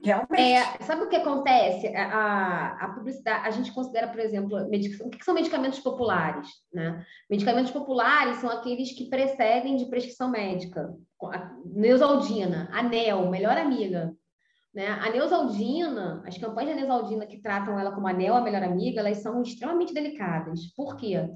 Realmente. 0.04 0.42
É, 0.42 0.84
sabe 0.84 1.04
o 1.04 1.10
que 1.10 1.16
acontece? 1.16 1.88
A, 1.96 2.78
a 2.80 2.90
publicidade, 2.90 3.48
a 3.48 3.52
gente 3.52 3.72
considera, 3.72 4.08
por 4.08 4.20
exemplo, 4.20 4.70
medicação, 4.70 5.08
o 5.08 5.10
que 5.10 5.24
são 5.24 5.34
medicamentos 5.34 5.80
populares? 5.80 6.48
Né? 6.72 7.04
Medicamentos 7.30 7.72
populares 7.72 8.38
são 8.38 8.50
aqueles 8.50 8.92
que 8.92 9.10
precedem 9.10 9.78
de 9.78 9.86
prescrição 9.86 10.30
médica. 10.30 10.94
Neusaldina, 11.66 12.70
Anel, 12.72 13.30
melhor 13.30 13.58
amiga. 13.58 14.14
Né? 14.74 14.88
A 14.88 15.10
Neusaldina, 15.10 16.22
as 16.28 16.38
campanhas 16.38 16.76
da 16.76 16.82
Neusaldina 16.82 17.26
que 17.26 17.42
tratam 17.42 17.80
ela 17.80 17.92
como 17.92 18.08
Anel, 18.08 18.36
a 18.36 18.42
melhor 18.42 18.62
amiga, 18.62 19.00
elas 19.00 19.18
são 19.18 19.42
extremamente 19.42 19.94
delicadas. 19.94 20.68
Por 20.76 20.98
quê? 20.98 21.28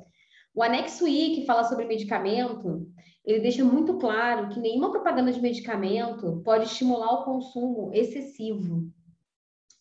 O 0.53 0.63
anexo 0.63 1.07
I, 1.07 1.35
que 1.35 1.45
fala 1.45 1.63
sobre 1.63 1.85
medicamento, 1.85 2.87
ele 3.25 3.39
deixa 3.41 3.63
muito 3.63 3.97
claro 3.97 4.49
que 4.49 4.59
nenhuma 4.59 4.91
propaganda 4.91 5.31
de 5.31 5.41
medicamento 5.41 6.41
pode 6.43 6.65
estimular 6.65 7.13
o 7.13 7.23
consumo 7.23 7.91
excessivo, 7.93 8.89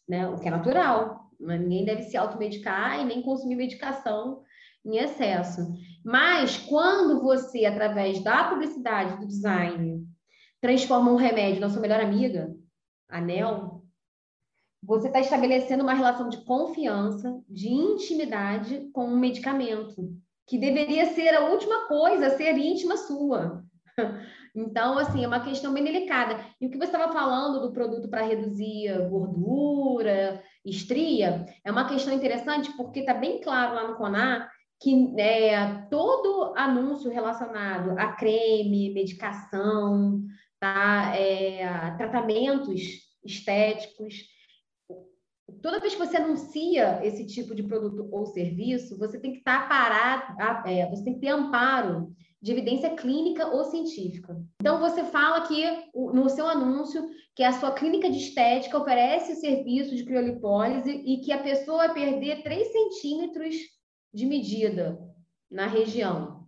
né? 0.08 0.28
O 0.28 0.38
que 0.38 0.48
é 0.48 0.50
natural. 0.50 1.30
Mas 1.40 1.60
ninguém 1.60 1.84
deve 1.84 2.02
se 2.02 2.16
automedicar 2.16 3.00
e 3.00 3.04
nem 3.04 3.22
consumir 3.22 3.56
medicação 3.56 4.42
em 4.84 4.98
excesso. 4.98 5.72
Mas 6.04 6.56
quando 6.56 7.22
você, 7.22 7.64
através 7.64 8.22
da 8.22 8.44
publicidade, 8.50 9.18
do 9.18 9.26
design, 9.26 10.06
transforma 10.60 11.10
um 11.12 11.16
remédio 11.16 11.60
na 11.60 11.70
sua 11.70 11.80
melhor 11.80 12.00
amiga, 12.00 12.54
anel, 13.08 13.84
você 14.82 15.08
está 15.08 15.20
estabelecendo 15.20 15.82
uma 15.82 15.94
relação 15.94 16.28
de 16.28 16.44
confiança, 16.44 17.40
de 17.48 17.68
intimidade 17.68 18.88
com 18.92 19.06
um 19.06 19.18
medicamento 19.18 20.12
que 20.49 20.59
deveria 20.59 21.07
ser 21.12 21.34
a 21.34 21.46
última 21.46 21.86
coisa, 21.86 22.36
ser 22.36 22.57
íntima 22.57 22.96
sua. 22.96 23.62
Então, 24.57 24.99
assim, 24.99 25.22
é 25.22 25.28
uma 25.28 25.44
questão 25.44 25.72
bem 25.72 25.84
delicada. 25.84 26.44
E 26.61 26.66
o 26.66 26.70
que 26.70 26.78
você 26.78 26.86
estava 26.86 27.12
falando 27.12 27.61
do 27.61 27.72
produto 27.72 28.09
para 28.09 28.26
reduzir 28.26 28.88
gordura, 29.09 30.42
estria, 30.64 31.46
é 31.64 31.70
uma 31.70 31.86
questão 31.86 32.12
interessante 32.12 32.74
porque 32.76 33.01
está 33.01 33.14
bem 33.14 33.40
claro 33.40 33.74
lá 33.74 33.86
no 33.86 33.96
CONAR 33.96 34.51
que 34.80 35.14
é, 35.20 35.86
todo 35.90 36.55
anúncio 36.57 37.11
relacionado 37.11 37.99
a 37.99 38.12
creme, 38.12 38.92
medicação, 38.92 40.22
tá? 40.59 41.14
É, 41.16 41.94
tratamentos 41.96 42.80
estéticos, 43.24 44.24
toda 45.62 45.80
vez 45.80 45.94
que 45.94 45.98
você 45.98 46.16
anuncia 46.16 47.00
esse 47.02 47.26
tipo 47.26 47.54
de 47.54 47.62
produto 47.62 48.09
ou 48.11 48.26
serviço, 48.26 48.98
você 48.98 49.18
tem 49.18 49.32
que 49.32 49.38
estar 49.38 49.62
tá 49.62 49.68
parado, 49.68 50.68
é, 50.68 50.88
você 50.88 51.04
tem 51.04 51.14
que 51.14 51.20
ter 51.20 51.28
amparo 51.28 52.12
de 52.40 52.52
evidência 52.52 52.90
clínica 52.94 53.48
ou 53.48 53.64
científica. 53.64 54.40
Então, 54.61 54.78
você 54.78 55.04
fala 55.04 55.46
que 55.46 55.64
no 55.94 56.28
seu 56.28 56.46
anúncio 56.46 57.04
que 57.34 57.42
a 57.42 57.52
sua 57.52 57.72
clínica 57.72 58.11
de 58.11 58.18
estética 58.18 58.78
oferece 58.78 59.32
o 59.32 59.36
serviço 59.36 59.94
de 59.94 60.04
criolipólise 60.04 60.90
e 60.90 61.18
que 61.18 61.32
a 61.32 61.42
pessoa 61.42 61.88
vai 61.88 61.94
perder 61.94 62.42
3 62.42 62.72
centímetros 62.72 63.56
de 64.14 64.24
medida 64.24 64.98
na 65.50 65.66
região. 65.66 66.46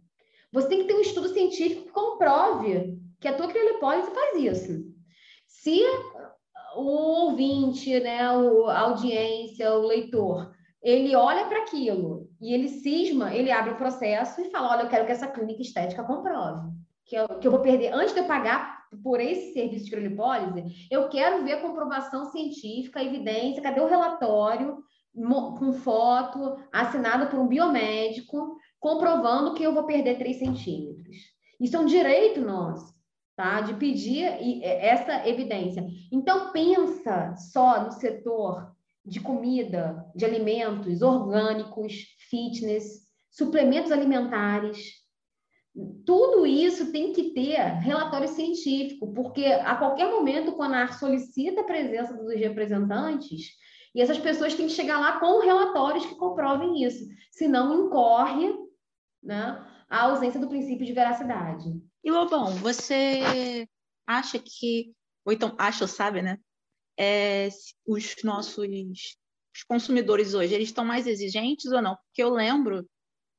Você 0.53 0.69
tem 0.69 0.81
que 0.81 0.87
ter 0.87 0.95
um 0.95 1.01
estudo 1.01 1.29
científico 1.29 1.87
que 1.87 1.93
comprove 1.93 2.99
que 3.21 3.29
a 3.29 3.37
tua 3.37 3.49
criolipólise 3.49 4.11
faz 4.11 4.37
isso. 4.37 4.85
Se 5.47 5.81
o 6.77 7.27
ouvinte, 7.27 7.99
né, 8.01 8.21
a 8.21 8.81
audiência, 8.81 9.73
o 9.75 9.87
leitor, 9.87 10.53
ele 10.83 11.15
olha 11.15 11.47
para 11.47 11.63
aquilo 11.63 12.29
e 12.41 12.55
ele 12.55 12.69
cisma, 12.69 13.35
ele 13.35 13.51
abre 13.51 13.73
o 13.73 13.77
processo 13.77 14.41
e 14.41 14.51
fala: 14.51 14.71
Olha, 14.71 14.83
eu 14.83 14.89
quero 14.89 15.05
que 15.05 15.13
essa 15.13 15.29
clínica 15.29 15.63
estética 15.63 16.05
comprove. 16.05 16.71
Que 17.05 17.17
eu, 17.17 17.29
que 17.29 17.47
eu 17.47 17.51
vou 17.51 17.61
perder, 17.61 17.93
antes 17.93 18.15
de 18.15 18.21
eu 18.21 18.27
pagar 18.27 18.81
por 19.03 19.21
esse 19.21 19.53
serviço 19.53 19.85
de 19.85 19.91
criolipólise, 19.91 20.87
eu 20.91 21.09
quero 21.09 21.45
ver 21.45 21.55
a 21.55 21.61
comprovação 21.61 22.27
científica, 22.27 23.03
evidência, 23.03 23.63
cadê 23.63 23.81
o 23.81 23.89
relatório 23.89 24.79
com 25.59 25.73
foto, 25.73 26.57
assinado 26.73 27.27
por 27.27 27.41
um 27.41 27.49
biomédico, 27.49 28.57
comprovando 28.79 29.55
que 29.55 29.63
eu 29.63 29.75
vou 29.75 29.85
perder 29.85 30.19
3 30.19 30.39
centímetros. 30.39 31.17
Isso 31.61 31.77
é 31.77 31.81
um 31.81 31.85
direito 31.85 32.41
nosso 32.41 33.00
tá? 33.41 33.63
De 33.63 33.73
pedir 33.73 34.25
essa 34.63 35.27
evidência. 35.27 35.87
Então 36.13 36.53
pensa 36.53 37.35
só 37.37 37.83
no 37.83 37.91
setor 37.91 38.71
de 39.03 39.19
comida, 39.19 40.05
de 40.15 40.27
alimentos 40.27 41.01
orgânicos, 41.01 42.05
fitness, 42.29 43.09
suplementos 43.31 43.91
alimentares. 43.91 45.01
Tudo 46.05 46.45
isso 46.45 46.93
tem 46.93 47.15
que 47.15 47.33
ter 47.33 47.57
relatório 47.57 48.29
científico, 48.29 49.11
porque 49.15 49.47
a 49.47 49.75
qualquer 49.75 50.11
momento 50.11 50.51
o 50.51 50.57
CONAR 50.57 50.99
solicita 50.99 51.63
a 51.63 51.65
presença 51.65 52.13
dos 52.13 52.35
representantes 52.35 53.53
e 53.95 54.03
essas 54.03 54.19
pessoas 54.19 54.55
têm 54.55 54.67
que 54.67 54.73
chegar 54.75 55.01
lá 55.01 55.19
com 55.19 55.41
relatórios 55.41 56.05
que 56.05 56.15
comprovem 56.15 56.85
isso, 56.85 57.07
senão 57.31 57.87
incorre 57.87 58.55
né, 59.23 59.67
a 59.89 60.03
ausência 60.03 60.39
do 60.39 60.49
princípio 60.49 60.85
de 60.85 60.93
veracidade. 60.93 61.90
E 62.03 62.11
Lobão, 62.11 62.57
você 62.57 63.67
acha 64.07 64.39
que, 64.39 64.93
ou 65.25 65.33
então 65.33 65.55
acha 65.59 65.85
ou 65.85 65.89
sabe, 65.89 66.23
né? 66.23 66.39
É, 66.99 67.49
os 67.87 68.17
nossos 68.25 68.57
os 69.55 69.63
consumidores 69.65 70.35
hoje, 70.35 70.55
eles 70.55 70.69
estão 70.69 70.85
mais 70.85 71.07
exigentes 71.07 71.71
ou 71.73 71.83
não? 71.83 71.97
Porque 71.97 72.23
eu 72.23 72.31
lembro, 72.31 72.89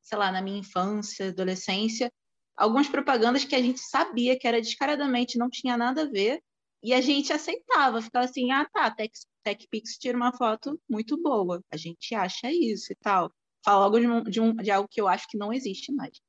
sei 0.02 0.18
lá, 0.18 0.32
na 0.32 0.42
minha 0.42 0.60
infância, 0.60 1.30
adolescência, 1.30 2.12
algumas 2.56 2.88
propagandas 2.88 3.46
que 3.46 3.56
a 3.56 3.62
gente 3.62 3.80
sabia 3.80 4.38
que 4.38 4.48
era 4.48 4.62
descaradamente, 4.62 5.38
não 5.38 5.50
tinha 5.50 5.78
nada 5.78 6.04
a 6.04 6.10
ver, 6.10 6.42
e 6.84 6.94
a 6.94 7.02
gente 7.02 7.32
aceitava, 7.32 8.02
ficava 8.02 8.26
assim, 8.26 8.52
ah, 8.52 8.68
tá, 8.72 8.94
TechPix 9.44 9.98
tira 9.98 10.18
uma 10.18 10.36
foto 10.36 10.80
muito 10.90 11.20
boa, 11.22 11.64
a 11.72 11.78
gente 11.78 12.14
acha 12.16 12.52
isso 12.52 12.92
e 12.92 12.96
tal. 12.96 13.32
Fala 13.64 13.86
logo 13.86 14.00
de, 14.00 14.08
um, 14.08 14.24
de, 14.24 14.42
um, 14.42 14.56
de 14.56 14.72
algo 14.72 14.88
que 14.90 15.00
eu 15.00 15.08
acho 15.08 15.28
que 15.28 15.38
não 15.38 15.54
existe 15.54 15.92
mais. 15.92 16.20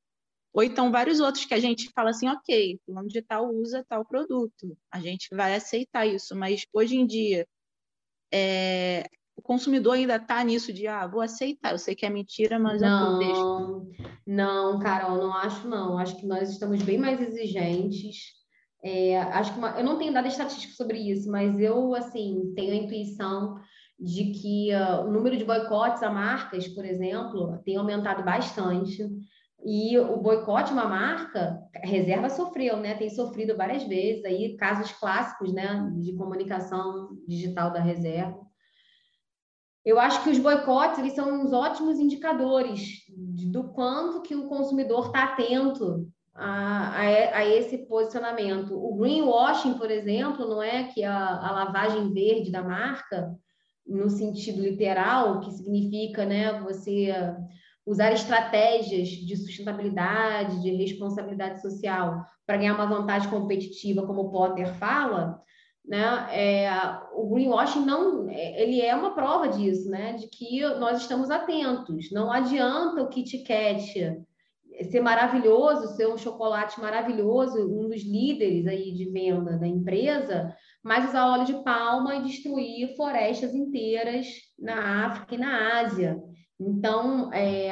Ou 0.53 0.63
então 0.63 0.91
vários 0.91 1.19
outros 1.19 1.45
que 1.45 1.53
a 1.53 1.59
gente 1.59 1.89
fala 1.95 2.11
assim, 2.11 2.29
ok, 2.29 2.79
fulano 2.85 3.07
de 3.07 3.21
tal 3.21 3.49
usa 3.49 3.83
tal 3.89 4.05
produto, 4.05 4.77
a 4.91 4.99
gente 4.99 5.27
vai 5.31 5.55
aceitar 5.55 6.05
isso, 6.05 6.35
mas 6.35 6.65
hoje 6.71 6.95
em 6.95 7.07
dia 7.07 7.47
é, 8.31 9.07
o 9.35 9.41
consumidor 9.41 9.93
ainda 9.93 10.17
está 10.17 10.43
nisso 10.43 10.71
de, 10.71 10.87
ah, 10.87 11.07
vou 11.07 11.21
aceitar, 11.21 11.71
eu 11.71 11.79
sei 11.79 11.95
que 11.95 12.05
é 12.05 12.09
mentira, 12.09 12.59
mas 12.59 12.81
não, 12.81 13.13
eu 13.13 13.17
deixo. 13.19 14.07
Não, 14.27 14.79
Carol, 14.79 15.17
não 15.17 15.33
acho 15.33 15.67
não, 15.67 15.97
acho 15.97 16.17
que 16.17 16.27
nós 16.27 16.51
estamos 16.51 16.83
bem 16.83 16.97
mais 16.97 17.19
exigentes, 17.19 18.43
é, 18.83 19.21
acho 19.21 19.53
que 19.53 19.59
uma, 19.59 19.79
eu 19.79 19.83
não 19.83 19.97
tenho 19.97 20.13
dado 20.13 20.27
estatística 20.27 20.73
sobre 20.75 20.99
isso, 20.99 21.31
mas 21.31 21.57
eu, 21.59 21.95
assim, 21.95 22.53
tenho 22.53 22.73
a 22.73 22.75
intuição 22.75 23.57
de 23.97 24.31
que 24.31 24.69
uh, 24.75 25.07
o 25.07 25.11
número 25.11 25.37
de 25.37 25.45
boicotes 25.45 26.03
a 26.03 26.09
marcas, 26.09 26.67
por 26.67 26.83
exemplo, 26.83 27.57
tem 27.63 27.77
aumentado 27.77 28.23
bastante. 28.23 29.07
E 29.65 29.97
o 29.97 30.17
boicote 30.17 30.73
uma 30.73 30.85
marca, 30.85 31.57
reserva 31.83 32.29
sofreu, 32.29 32.77
né? 32.77 32.95
Tem 32.95 33.09
sofrido 33.09 33.55
várias 33.55 33.83
vezes 33.83 34.25
aí 34.25 34.57
casos 34.57 34.91
clássicos, 34.91 35.53
né, 35.53 35.89
de 35.95 36.13
comunicação 36.15 37.09
digital 37.25 37.71
da 37.71 37.79
reserva. 37.79 38.43
Eu 39.85 39.99
acho 39.99 40.23
que 40.23 40.29
os 40.29 40.39
boicotes 40.39 40.99
eles 40.99 41.13
são 41.13 41.41
uns 41.41 41.51
ótimos 41.51 41.99
indicadores 41.99 43.03
do 43.51 43.69
quanto 43.69 44.21
que 44.21 44.35
o 44.35 44.47
consumidor 44.47 45.07
está 45.07 45.25
atento 45.25 46.07
a, 46.33 46.89
a, 46.89 47.37
a, 47.37 47.45
esse 47.45 47.79
posicionamento. 47.79 48.73
O 48.73 48.95
greenwashing, 48.95 49.77
por 49.77 49.91
exemplo, 49.91 50.47
não 50.47 50.61
é 50.61 50.85
que 50.85 51.03
a, 51.03 51.17
a 51.17 51.51
lavagem 51.51 52.13
verde 52.13 52.51
da 52.51 52.63
marca, 52.63 53.33
no 53.85 54.09
sentido 54.09 54.61
literal, 54.61 55.41
que 55.41 55.51
significa, 55.51 56.25
né, 56.25 56.61
você 56.61 57.13
usar 57.85 58.11
estratégias 58.13 59.09
de 59.09 59.35
sustentabilidade, 59.35 60.61
de 60.61 60.71
responsabilidade 60.71 61.61
social 61.61 62.25
para 62.45 62.57
ganhar 62.57 62.75
uma 62.75 62.85
vantagem 62.85 63.29
competitiva, 63.29 64.05
como 64.05 64.21
o 64.21 64.31
Potter 64.31 64.73
fala, 64.75 65.41
né? 65.85 66.27
É, 66.31 66.69
o 67.13 67.29
greenwashing 67.29 67.85
não, 67.85 68.29
ele 68.29 68.81
é 68.81 68.95
uma 68.95 69.13
prova 69.13 69.49
disso, 69.49 69.89
né? 69.89 70.13
De 70.13 70.27
que 70.27 70.61
nós 70.75 71.01
estamos 71.01 71.29
atentos. 71.29 72.09
Não 72.11 72.31
adianta 72.31 73.01
o 73.01 73.09
Kit 73.09 73.43
Kat 73.43 74.23
ser 74.89 75.01
maravilhoso, 75.01 75.95
ser 75.95 76.07
um 76.07 76.17
chocolate 76.17 76.79
maravilhoso, 76.79 77.59
um 77.59 77.89
dos 77.89 78.01
líderes 78.01 78.65
aí 78.65 78.91
de 78.91 79.05
venda 79.05 79.57
da 79.57 79.67
empresa, 79.67 80.55
mas 80.81 81.09
usar 81.09 81.31
óleo 81.31 81.45
de 81.45 81.63
palma 81.63 82.15
e 82.15 82.23
destruir 82.23 82.95
florestas 82.95 83.53
inteiras 83.53 84.27
na 84.57 85.05
África 85.07 85.35
e 85.35 85.37
na 85.37 85.81
Ásia. 85.81 86.19
Então, 86.59 87.33
é, 87.33 87.67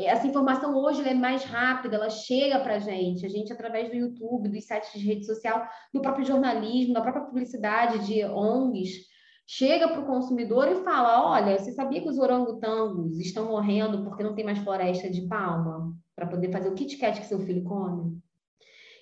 essa 0.00 0.26
informação 0.26 0.74
hoje 0.74 1.06
é 1.06 1.14
mais 1.14 1.44
rápida, 1.44 1.96
ela 1.96 2.10
chega 2.10 2.58
para 2.58 2.76
a 2.76 2.78
gente. 2.78 3.24
A 3.24 3.28
gente, 3.28 3.52
através 3.52 3.88
do 3.88 3.96
YouTube, 3.96 4.48
dos 4.48 4.64
sites 4.64 4.92
de 4.92 5.06
rede 5.06 5.26
social, 5.26 5.66
do 5.92 6.00
próprio 6.00 6.24
jornalismo, 6.24 6.94
da 6.94 7.02
própria 7.02 7.24
publicidade 7.24 8.06
de 8.06 8.24
ONGs, 8.24 9.06
chega 9.46 9.88
para 9.88 10.00
o 10.00 10.06
consumidor 10.06 10.68
e 10.68 10.82
fala: 10.82 11.30
olha, 11.30 11.58
você 11.58 11.72
sabia 11.72 12.00
que 12.00 12.08
os 12.08 12.18
orangotangos 12.18 13.18
estão 13.18 13.46
morrendo 13.46 14.04
porque 14.04 14.22
não 14.22 14.34
tem 14.34 14.44
mais 14.44 14.58
floresta 14.58 15.10
de 15.10 15.26
palma 15.28 15.94
para 16.16 16.26
poder 16.26 16.50
fazer 16.50 16.68
o 16.68 16.74
Kit 16.74 16.96
Kat 16.96 17.20
que 17.20 17.26
seu 17.26 17.40
filho 17.40 17.62
come? 17.62 18.18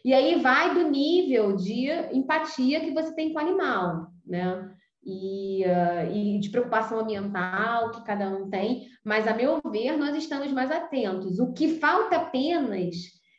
E 0.04 0.14
aí 0.14 0.40
vai 0.40 0.74
do 0.74 0.88
nível 0.88 1.57
de 1.57 1.88
empatia 2.12 2.80
que 2.80 2.92
você 2.92 3.12
tem 3.14 3.32
com 3.32 3.40
o 3.40 3.42
animal, 3.42 4.07
né? 4.24 4.76
E, 5.07 5.64
uh, 5.64 6.12
e 6.12 6.40
de 6.40 6.50
preocupação 6.50 6.98
ambiental 6.98 7.92
que 7.92 8.04
cada 8.04 8.28
um 8.28 8.50
tem, 8.50 8.88
mas, 9.04 9.28
a 9.28 9.34
meu 9.34 9.61
ver, 9.70 9.96
nós 9.96 10.16
estamos 10.16 10.50
mais 10.50 10.70
atentos. 10.70 11.38
O 11.38 11.52
que 11.52 11.78
falta 11.78 12.16
apenas 12.16 12.96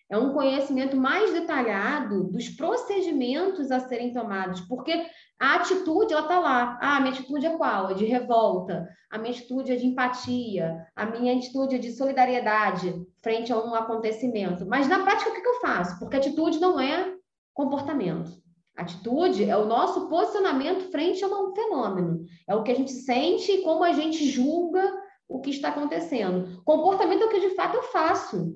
é 0.09 0.18
um 0.18 0.32
conhecimento 0.32 0.95
mais 0.95 1.34
detalhado 1.34 2.24
dos 2.32 2.47
procedimentos 2.47 3.70
a 3.70 3.82
serem 3.82 4.13
tomados, 4.13 4.61
porque 4.61 5.05
a 5.38 5.55
atitude, 5.55 6.13
ela 6.13 6.22
está 6.22 6.39
lá. 6.39 6.80
Ah, 6.82 6.95
a 6.95 6.99
minha 7.01 7.13
atitude 7.13 7.45
é 7.45 7.57
qual? 7.57 7.91
É 7.91 7.93
de 7.93 8.05
revolta. 8.05 8.88
A 9.11 9.18
minha 9.18 9.32
atitude 9.32 9.74
é 9.74 9.76
de 9.76 9.86
empatia. 9.86 10.88
A 10.95 11.05
minha 11.05 11.36
atitude 11.36 11.76
é 11.76 11.78
de 11.78 11.91
solidariedade 11.91 12.95
frente 13.22 13.51
a 13.51 13.57
um 13.57 13.76
acontecimento. 13.76 14.65
Mas, 14.65 14.88
na 14.88 15.03
prática, 15.03 15.30
o 15.30 15.34
que 15.34 15.45
eu 15.45 15.59
faço? 15.59 15.99
Porque 15.99 16.15
atitude 16.15 16.59
não 16.59 16.80
é 16.80 17.13
comportamento. 17.53 18.32
Atitude 18.78 19.49
é 19.49 19.57
o 19.57 19.65
nosso 19.65 20.07
posicionamento 20.07 20.91
frente 20.91 21.23
a 21.23 21.28
um 21.28 21.51
fenômeno. 21.55 22.23
É 22.47 22.55
o 22.55 22.61
que 22.61 22.71
a 22.71 22.75
gente 22.75 22.91
sente 22.91 23.51
e 23.51 23.61
como 23.63 23.84
a 23.84 23.91
gente 23.91 24.23
julga 24.30 24.93
o 25.28 25.41
que 25.41 25.49
está 25.49 25.69
acontecendo. 25.69 26.61
Comportamento 26.63 27.23
é 27.23 27.25
o 27.25 27.30
que 27.30 27.39
de 27.39 27.55
fato 27.55 27.75
eu 27.75 27.84
faço, 27.84 28.55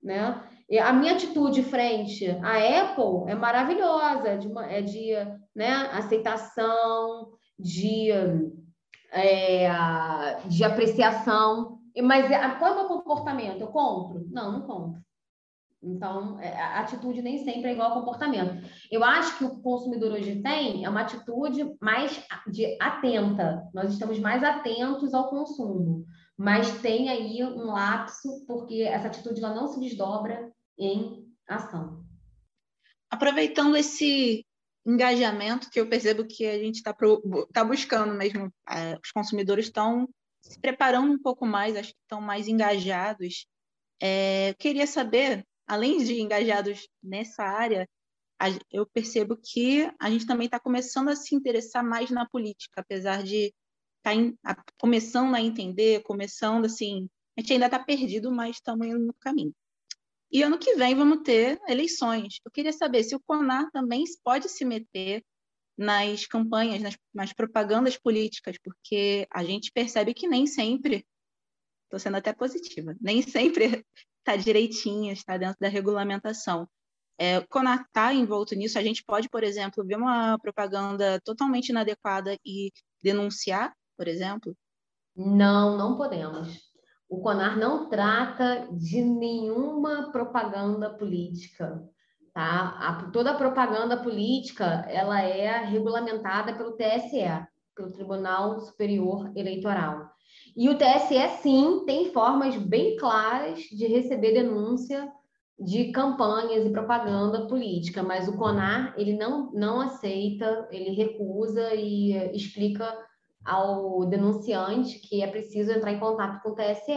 né? 0.00 0.48
E 0.70 0.78
a 0.78 0.92
minha 0.92 1.14
atitude 1.14 1.62
frente 1.64 2.30
à 2.42 2.82
Apple 2.82 3.30
é 3.30 3.34
maravilhosa, 3.34 4.28
é 4.28 4.36
de, 4.36 4.46
uma, 4.46 4.64
é 4.64 4.80
de 4.80 5.10
né, 5.54 5.70
aceitação, 5.92 7.32
de, 7.58 8.10
é, 9.10 9.68
de 10.46 10.64
apreciação. 10.64 11.78
Mas 12.00 12.26
qual 12.58 12.70
é 12.70 12.74
o 12.74 12.76
meu 12.76 12.88
comportamento? 12.88 13.60
Eu 13.60 13.66
compro? 13.66 14.24
Não, 14.30 14.52
não 14.52 14.62
compro. 14.62 15.02
Então, 15.82 16.38
é, 16.38 16.54
a 16.60 16.80
atitude 16.80 17.20
nem 17.20 17.44
sempre 17.44 17.70
é 17.70 17.72
igual 17.72 17.90
ao 17.90 17.98
comportamento. 17.98 18.64
Eu 18.90 19.02
acho 19.02 19.36
que 19.36 19.44
o 19.44 19.60
consumidor 19.60 20.12
hoje 20.12 20.40
tem 20.40 20.84
é 20.84 20.88
uma 20.88 21.00
atitude 21.00 21.74
mais 21.80 22.24
de 22.46 22.76
atenta. 22.80 23.68
Nós 23.74 23.92
estamos 23.92 24.18
mais 24.20 24.44
atentos 24.44 25.12
ao 25.12 25.28
consumo, 25.28 26.06
mas 26.38 26.80
tem 26.80 27.08
aí 27.08 27.42
um 27.42 27.72
lapso 27.72 28.44
porque 28.46 28.82
essa 28.82 29.08
atitude 29.08 29.42
ela 29.42 29.54
não 29.54 29.66
se 29.66 29.80
desdobra 29.80 30.52
em 30.78 31.26
ação. 31.48 32.04
Aproveitando 33.10 33.76
esse 33.76 34.46
engajamento 34.86 35.68
que 35.68 35.80
eu 35.80 35.88
percebo 35.88 36.24
que 36.24 36.46
a 36.46 36.58
gente 36.58 36.76
está 36.76 36.94
tá 37.52 37.64
buscando 37.64 38.14
mesmo, 38.14 38.52
é, 38.68 38.98
os 39.02 39.10
consumidores 39.10 39.66
estão 39.66 40.08
se 40.40 40.58
preparando 40.60 41.12
um 41.12 41.20
pouco 41.20 41.44
mais, 41.44 41.76
acho 41.76 41.90
que 41.90 42.00
estão 42.02 42.20
mais 42.20 42.48
engajados. 42.48 43.46
É, 44.00 44.50
eu 44.50 44.54
queria 44.56 44.86
saber 44.86 45.44
além 45.66 46.04
de 46.04 46.20
engajados 46.20 46.88
nessa 47.02 47.42
área, 47.44 47.88
eu 48.70 48.86
percebo 48.86 49.36
que 49.36 49.88
a 50.00 50.10
gente 50.10 50.26
também 50.26 50.46
está 50.46 50.58
começando 50.58 51.08
a 51.08 51.16
se 51.16 51.34
interessar 51.34 51.84
mais 51.84 52.10
na 52.10 52.28
política, 52.28 52.80
apesar 52.80 53.22
de 53.22 53.54
estar 54.04 54.32
tá 54.42 54.64
começando 54.80 55.34
a 55.34 55.40
entender, 55.40 56.02
começando 56.02 56.64
assim, 56.64 57.08
a 57.36 57.40
gente 57.40 57.52
ainda 57.52 57.66
está 57.66 57.78
perdido, 57.78 58.32
mas 58.32 58.56
estamos 58.56 58.86
indo 58.86 58.98
no 58.98 59.14
caminho. 59.14 59.54
E 60.30 60.42
ano 60.42 60.58
que 60.58 60.74
vem 60.74 60.94
vamos 60.94 61.22
ter 61.22 61.60
eleições. 61.68 62.40
Eu 62.44 62.50
queria 62.50 62.72
saber 62.72 63.04
se 63.04 63.14
o 63.14 63.20
CONAR 63.20 63.70
também 63.70 64.02
pode 64.24 64.48
se 64.48 64.64
meter 64.64 65.22
nas 65.76 66.26
campanhas, 66.26 66.82
nas, 66.82 66.96
nas 67.14 67.32
propagandas 67.32 67.96
políticas, 67.96 68.56
porque 68.62 69.26
a 69.30 69.44
gente 69.44 69.70
percebe 69.72 70.14
que 70.14 70.26
nem 70.26 70.46
sempre, 70.46 71.06
estou 71.84 71.98
sendo 71.98 72.16
até 72.16 72.32
positiva, 72.32 72.96
nem 73.00 73.22
sempre 73.22 73.84
está 74.22 74.36
direitinha, 74.36 75.12
está 75.12 75.36
dentro 75.36 75.58
da 75.60 75.68
regulamentação. 75.68 76.68
É, 77.18 77.40
quando 77.48 77.68
está 77.68 78.12
envolto 78.12 78.54
nisso, 78.54 78.78
a 78.78 78.82
gente 78.82 79.04
pode, 79.04 79.28
por 79.28 79.44
exemplo, 79.44 79.84
ver 79.84 79.96
uma 79.96 80.38
propaganda 80.38 81.20
totalmente 81.24 81.68
inadequada 81.68 82.36
e 82.44 82.72
denunciar, 83.02 83.72
por 83.96 84.08
exemplo? 84.08 84.56
Não, 85.14 85.76
não 85.76 85.96
podemos. 85.96 86.58
O 87.08 87.20
CONAR 87.20 87.58
não 87.58 87.90
trata 87.90 88.66
de 88.72 89.02
nenhuma 89.02 90.10
propaganda 90.10 90.88
política. 90.94 91.86
Tá? 92.32 92.78
A, 92.78 93.10
toda 93.10 93.32
a 93.32 93.36
propaganda 93.36 94.02
política 94.02 94.86
ela 94.88 95.20
é 95.20 95.62
regulamentada 95.66 96.56
pelo 96.56 96.72
TSE, 96.72 97.46
pelo 97.76 97.92
Tribunal 97.92 98.58
Superior 98.60 99.30
Eleitoral. 99.36 100.10
E 100.56 100.68
o 100.68 100.76
TSE, 100.76 101.42
sim, 101.42 101.84
tem 101.86 102.12
formas 102.12 102.56
bem 102.56 102.96
claras 102.96 103.60
de 103.60 103.86
receber 103.86 104.32
denúncia 104.32 105.10
de 105.58 105.92
campanhas 105.92 106.66
e 106.66 106.70
propaganda 106.70 107.46
política, 107.46 108.02
mas 108.02 108.28
o 108.28 108.36
CONAR, 108.36 108.94
ele 108.98 109.16
não, 109.16 109.50
não 109.52 109.80
aceita, 109.80 110.68
ele 110.70 110.90
recusa 110.90 111.74
e 111.74 112.12
explica 112.34 112.98
ao 113.44 114.04
denunciante 114.06 114.98
que 114.98 115.22
é 115.22 115.26
preciso 115.26 115.72
entrar 115.72 115.92
em 115.92 116.00
contato 116.00 116.42
com 116.42 116.50
o 116.50 116.54
TSE. 116.54 116.92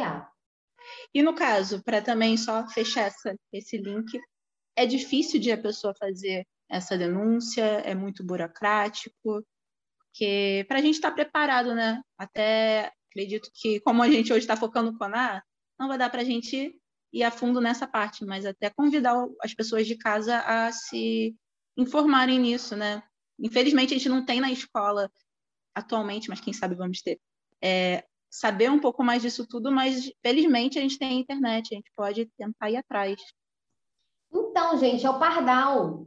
E 1.14 1.24
no 1.24 1.34
caso, 1.34 1.84
para 1.84 2.01
também 2.01 2.38
só 2.38 2.68
fechar 2.68 3.08
essa, 3.08 3.36
esse 3.51 3.78
link, 3.78 4.20
é 4.76 4.86
difícil 4.86 5.39
de 5.39 5.51
a 5.51 5.58
pessoa 5.58 5.93
fazer 5.97 6.45
essa 6.70 6.97
denúncia, 6.97 7.64
é 7.64 7.95
muito 7.95 8.26
burocrático, 8.26 9.43
porque 10.08 10.66
para 10.68 10.80
a 10.80 10.82
gente 10.82 10.95
estar 10.95 11.10
tá 11.10 11.16
preparado, 11.16 11.74
né? 11.74 12.01
Até 12.18 12.91
acredito 13.16 13.49
que, 13.53 13.80
como 13.80 14.03
a 14.03 14.09
gente 14.09 14.34
hoje 14.34 14.41
está 14.41 14.57
focando 14.57 14.91
no 14.91 14.97
CONAR, 14.97 15.41
não 15.80 15.88
vai 15.88 15.97
dar 15.97 16.09
para 16.09 16.22
a 16.22 16.26
gente 16.26 16.78
ir 17.13 17.24
a 17.24 17.32
fundo 17.32 17.61
nessa 17.61 17.88
parte, 17.88 18.26
mas 18.26 18.45
até 18.45 18.70
convidar 18.70 19.26
as 19.41 19.53
pessoas 19.53 19.88
de 19.88 19.97
casa 19.97 20.39
a 20.39 20.72
se 20.74 21.34
informarem 21.78 22.38
nisso, 22.38 22.76
né? 22.76 23.01
Infelizmente, 23.39 23.93
a 23.93 23.97
gente 23.97 24.09
não 24.09 24.26
tem 24.26 24.41
na 24.41 24.51
escola 24.51 25.09
atualmente, 25.74 26.30
mas 26.30 26.41
quem 26.41 26.53
sabe 26.53 26.76
vamos 26.76 27.01
ter, 27.01 27.20
é, 27.61 28.03
saber 28.30 28.70
um 28.70 28.80
pouco 28.80 29.01
mais 29.01 29.22
disso 29.22 29.47
tudo, 29.47 29.72
mas 29.72 30.11
felizmente 30.22 30.78
a 30.78 30.82
gente 30.82 30.99
tem 30.99 31.09
a 31.09 31.22
internet, 31.22 31.70
a 31.72 31.76
gente 31.76 31.91
pode 31.95 32.30
tentar 32.38 32.70
ir 32.70 32.78
atrás. 32.78 33.16
Então, 34.34 34.78
gente, 34.78 35.05
é 35.05 35.09
o 35.09 35.20
Pardal. 35.20 36.05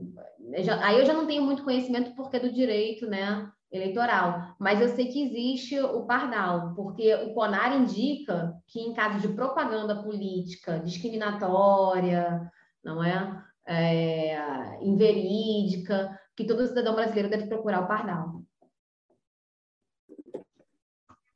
Já, 0.59 0.85
aí 0.85 0.99
eu 0.99 1.07
já 1.07 1.13
não 1.13 1.27
tenho 1.27 1.43
muito 1.43 1.63
conhecimento 1.63 2.15
porque 2.15 2.37
é 2.37 2.41
do 2.41 2.53
direito, 2.53 3.07
né? 3.07 3.51
Eleitoral, 3.71 4.57
mas 4.59 4.81
eu 4.81 4.89
sei 4.89 5.09
que 5.09 5.23
existe 5.25 5.79
o 5.79 6.07
pardal, 6.07 6.73
porque 6.75 7.15
o 7.15 7.35
CONAR 7.35 7.77
indica 7.77 8.55
que 8.67 8.81
em 8.81 8.95
caso 8.95 9.21
de 9.21 9.35
propaganda 9.35 10.03
política 10.03 10.79
discriminatória, 10.79 12.51
não 12.83 13.05
é, 13.05 13.45
é 13.67 14.79
inverídica, 14.83 16.19
que 16.35 16.47
todo 16.47 16.67
cidadão 16.67 16.95
brasileiro 16.95 17.29
deve 17.29 17.47
procurar 17.47 17.83
o 17.83 17.87
pardal. 17.87 18.43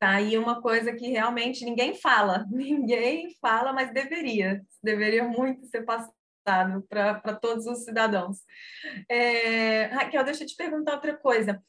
Tá 0.02 0.14
aí 0.14 0.36
uma 0.36 0.60
coisa 0.60 0.92
que 0.92 1.06
realmente 1.10 1.64
ninguém 1.64 1.94
fala, 1.94 2.44
ninguém 2.50 3.36
fala, 3.40 3.72
mas 3.72 3.94
deveria, 3.94 4.60
deveria 4.82 5.22
muito 5.22 5.64
ser 5.66 5.82
passado 5.82 6.12
para 6.88 7.34
todos 7.40 7.66
os 7.66 7.84
cidadãos. 7.84 8.38
É, 9.08 9.84
Raquel, 9.84 10.24
deixa 10.24 10.42
eu 10.42 10.48
te 10.48 10.56
perguntar 10.56 10.94
outra 10.94 11.16
coisa. 11.16 11.62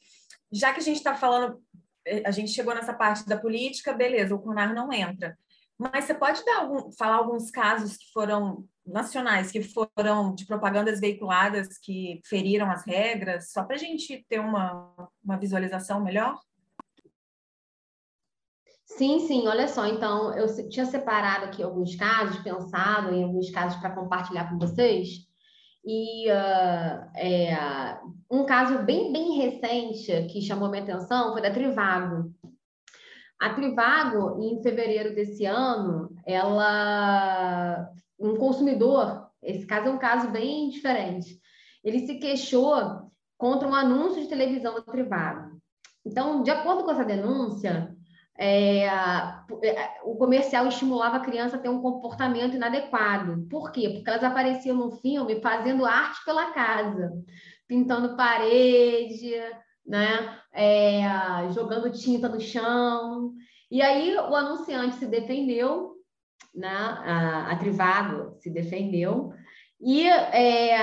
Já 0.50 0.72
que 0.72 0.80
a 0.80 0.82
gente 0.82 0.96
está 0.96 1.14
falando, 1.14 1.62
é, 2.04 2.26
a 2.26 2.32
gente 2.32 2.50
chegou 2.50 2.74
nessa 2.74 2.92
parte 2.92 3.24
da 3.24 3.38
política, 3.38 3.92
beleza, 3.92 4.34
o 4.34 4.42
CONAR 4.42 4.74
não 4.74 4.92
entra. 4.92 5.38
Mas 5.78 6.04
você 6.04 6.14
pode 6.14 6.42
algum, 6.50 6.90
falar 6.90 7.18
alguns 7.18 7.52
casos 7.52 7.96
que 7.96 8.10
foram 8.12 8.66
nacionais, 8.84 9.52
que 9.52 9.62
foram 9.62 10.34
de 10.34 10.44
propagandas 10.44 10.98
veiculadas 10.98 11.78
que 11.78 12.20
feriram 12.26 12.68
as 12.68 12.84
regras, 12.84 13.52
só 13.52 13.62
para 13.62 13.76
a 13.76 13.78
gente 13.78 14.26
ter 14.28 14.40
uma, 14.40 14.92
uma 15.22 15.36
visualização 15.36 16.02
melhor? 16.02 16.36
Sim, 18.96 19.18
sim, 19.26 19.48
olha 19.48 19.66
só. 19.66 19.86
Então, 19.86 20.32
eu 20.34 20.68
tinha 20.68 20.86
separado 20.86 21.46
aqui 21.46 21.62
alguns 21.62 21.96
casos, 21.96 22.38
pensado 22.42 23.12
em 23.12 23.24
alguns 23.24 23.50
casos 23.50 23.78
para 23.80 23.94
compartilhar 23.94 24.48
com 24.48 24.58
vocês. 24.58 25.26
E 25.84 26.30
uh, 26.30 27.10
é, 27.16 27.98
um 28.30 28.46
caso 28.46 28.84
bem, 28.84 29.12
bem 29.12 29.36
recente 29.36 30.26
que 30.32 30.40
chamou 30.40 30.70
minha 30.70 30.82
atenção 30.82 31.32
foi 31.32 31.42
da 31.42 31.50
Trivago. 31.50 32.32
A 33.40 33.52
Trivago, 33.52 34.40
em 34.40 34.62
fevereiro 34.62 35.14
desse 35.14 35.44
ano, 35.44 36.14
ela. 36.24 37.90
Um 38.16 38.36
consumidor, 38.36 39.28
esse 39.42 39.66
caso 39.66 39.88
é 39.88 39.90
um 39.90 39.98
caso 39.98 40.30
bem 40.30 40.70
diferente, 40.70 41.38
ele 41.82 42.06
se 42.06 42.14
queixou 42.14 43.10
contra 43.36 43.68
um 43.68 43.74
anúncio 43.74 44.22
de 44.22 44.28
televisão 44.28 44.74
da 44.74 44.82
Trivago. 44.82 45.60
Então, 46.06 46.42
de 46.42 46.50
acordo 46.50 46.84
com 46.84 46.92
essa 46.92 47.04
denúncia, 47.04 47.93
é, 48.36 48.86
é, 48.86 50.00
o 50.02 50.16
comercial 50.16 50.66
estimulava 50.66 51.16
a 51.16 51.24
criança 51.24 51.56
a 51.56 51.58
ter 51.58 51.68
um 51.68 51.80
comportamento 51.80 52.56
inadequado. 52.56 53.46
Por 53.48 53.70
quê? 53.70 53.90
Porque 53.90 54.10
elas 54.10 54.24
apareciam 54.24 54.76
no 54.76 54.90
filme 54.92 55.40
fazendo 55.40 55.86
arte 55.86 56.24
pela 56.24 56.52
casa, 56.52 57.12
pintando 57.68 58.16
parede, 58.16 59.34
né? 59.86 60.38
É, 60.52 61.02
jogando 61.52 61.92
tinta 61.92 62.28
no 62.28 62.40
chão. 62.40 63.32
E 63.70 63.80
aí 63.80 64.16
o 64.16 64.34
anunciante 64.34 64.96
se 64.96 65.06
defendeu, 65.06 65.94
né? 66.54 66.68
a, 66.68 67.52
a 67.52 67.56
Trivago 67.56 68.36
se 68.38 68.50
defendeu, 68.50 69.32
e 69.80 70.08
é, 70.08 70.76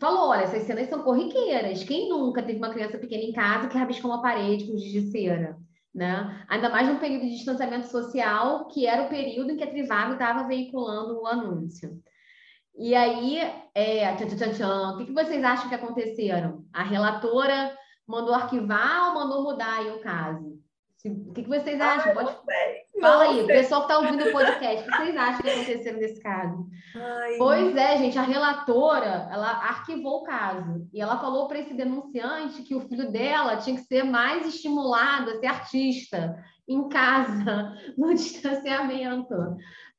falou: 0.00 0.30
olha, 0.30 0.42
essas 0.42 0.64
cenas 0.64 0.88
são 0.88 1.02
corriqueiras. 1.02 1.84
Quem 1.84 2.08
nunca 2.08 2.42
teve 2.42 2.58
uma 2.58 2.70
criança 2.70 2.98
pequena 2.98 3.22
em 3.22 3.32
casa 3.32 3.68
que 3.68 3.78
rabiscou 3.78 4.10
uma 4.10 4.22
parede 4.22 4.66
com 4.66 4.76
giz 4.76 4.92
de 4.92 5.10
cera? 5.12 5.56
Né? 5.94 6.44
Ainda 6.48 6.70
mais 6.70 6.88
num 6.88 6.98
período 6.98 7.22
de 7.22 7.36
distanciamento 7.36 7.86
social, 7.88 8.66
que 8.68 8.86
era 8.86 9.02
o 9.02 9.08
período 9.08 9.52
em 9.52 9.56
que 9.56 9.64
a 9.64 9.70
Trivago 9.70 10.14
estava 10.14 10.48
veiculando 10.48 11.20
o 11.20 11.26
anúncio. 11.26 12.02
E 12.74 12.94
aí, 12.94 13.38
é, 13.74 14.14
tchan, 14.16 14.26
tchan, 14.28 14.52
tchan, 14.54 14.92
o 14.92 14.96
que, 14.96 15.04
que 15.06 15.12
vocês 15.12 15.44
acham 15.44 15.68
que 15.68 15.74
aconteceram? 15.74 16.64
A 16.72 16.82
relatora 16.82 17.76
mandou 18.06 18.34
arquivar 18.34 19.08
ou 19.08 19.14
mandou 19.14 19.42
mudar 19.42 19.80
aí 19.80 19.90
o 19.90 20.00
caso? 20.00 20.51
O 21.04 21.32
que, 21.32 21.42
que 21.42 21.48
vocês 21.48 21.80
acham? 21.80 22.10
Ai, 22.10 22.14
Pode... 22.14 22.36
Fala 23.00 23.24
aí, 23.24 23.42
o 23.42 23.46
pessoal 23.48 23.86
que 23.86 23.92
está 23.92 23.98
ouvindo 23.98 24.24
o 24.24 24.30
podcast, 24.30 24.88
o 24.88 24.92
que 24.92 24.96
vocês 24.98 25.16
acham 25.16 25.42
que 25.42 25.50
aconteceu 25.50 25.94
nesse 25.94 26.20
caso? 26.20 26.66
Ai. 26.94 27.36
Pois 27.38 27.76
é, 27.76 27.98
gente, 27.98 28.16
a 28.16 28.22
relatora, 28.22 29.28
ela 29.32 29.48
arquivou 29.48 30.20
o 30.20 30.22
caso 30.22 30.88
e 30.92 31.00
ela 31.00 31.18
falou 31.18 31.48
para 31.48 31.58
esse 31.58 31.74
denunciante 31.74 32.62
que 32.62 32.76
o 32.76 32.80
filho 32.82 33.10
dela 33.10 33.56
tinha 33.56 33.74
que 33.74 33.82
ser 33.82 34.04
mais 34.04 34.46
estimulado 34.46 35.32
a 35.32 35.40
ser 35.40 35.46
artista 35.46 36.36
em 36.68 36.88
casa, 36.88 37.74
no 37.98 38.14
distanciamento, 38.14 39.34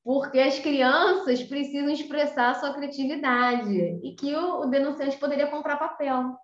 porque 0.06 0.40
as 0.40 0.58
crianças 0.60 1.44
precisam 1.44 1.90
expressar 1.90 2.56
sua 2.56 2.74
criatividade 2.74 4.00
e 4.02 4.16
que 4.16 4.34
o, 4.34 4.62
o 4.62 4.66
denunciante 4.68 5.18
poderia 5.18 5.48
comprar 5.48 5.76
papel 5.76 6.38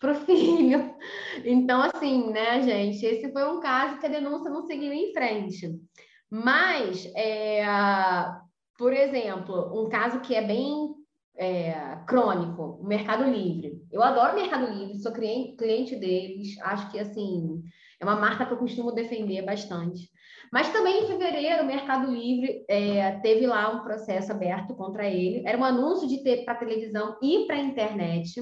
para 0.00 0.12
o 0.12 0.14
filho. 0.26 0.94
Então, 1.44 1.82
assim, 1.82 2.30
né, 2.30 2.62
gente, 2.62 3.04
esse 3.04 3.30
foi 3.30 3.44
um 3.44 3.60
caso 3.60 4.00
que 4.00 4.06
a 4.06 4.10
denúncia 4.10 4.50
não 4.50 4.62
seguiu 4.62 4.92
em 4.92 5.12
frente. 5.12 5.78
Mas, 6.28 7.06
é, 7.14 7.64
por 8.78 8.92
exemplo, 8.92 9.84
um 9.84 9.88
caso 9.88 10.20
que 10.20 10.34
é 10.34 10.42
bem 10.42 10.94
é, 11.36 11.98
crônico, 12.06 12.80
o 12.80 12.86
Mercado 12.86 13.24
Livre. 13.24 13.80
Eu 13.92 14.02
adoro 14.02 14.32
o 14.32 14.36
Mercado 14.40 14.72
Livre, 14.72 14.98
sou 14.98 15.12
cliente 15.12 15.96
deles, 15.96 16.58
acho 16.62 16.90
que, 16.90 16.98
assim, 16.98 17.62
é 18.00 18.04
uma 18.04 18.16
marca 18.16 18.46
que 18.46 18.52
eu 18.52 18.58
costumo 18.58 18.92
defender 18.92 19.42
bastante. 19.42 20.08
Mas 20.52 20.72
também 20.72 21.04
em 21.04 21.06
fevereiro, 21.06 21.62
o 21.62 21.66
Mercado 21.66 22.10
Livre 22.10 22.64
é, 22.68 23.12
teve 23.20 23.46
lá 23.46 23.70
um 23.70 23.82
processo 23.82 24.32
aberto 24.32 24.74
contra 24.74 25.06
ele. 25.08 25.42
Era 25.46 25.58
um 25.58 25.64
anúncio 25.64 26.08
de 26.08 26.22
ter 26.22 26.44
para 26.44 26.56
televisão 26.56 27.16
e 27.22 27.46
para 27.46 27.58
internet. 27.58 28.40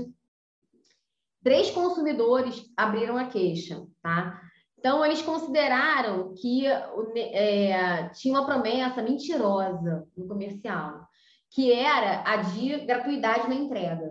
Três 1.43 1.71
consumidores 1.71 2.65
abriram 2.77 3.17
a 3.17 3.27
queixa, 3.27 3.83
tá? 4.03 4.41
Então, 4.79 5.05
eles 5.05 5.23
consideraram 5.23 6.35
que 6.35 6.67
é, 6.67 8.09
tinha 8.11 8.39
uma 8.39 8.47
promessa 8.47 9.03
mentirosa 9.03 10.07
no 10.17 10.29
comercial, 10.29 11.01
que 11.51 11.73
era 11.73 12.23
a 12.25 12.37
de 12.37 12.79
gratuidade 12.87 13.49
na 13.49 13.55
entrega. 13.55 14.11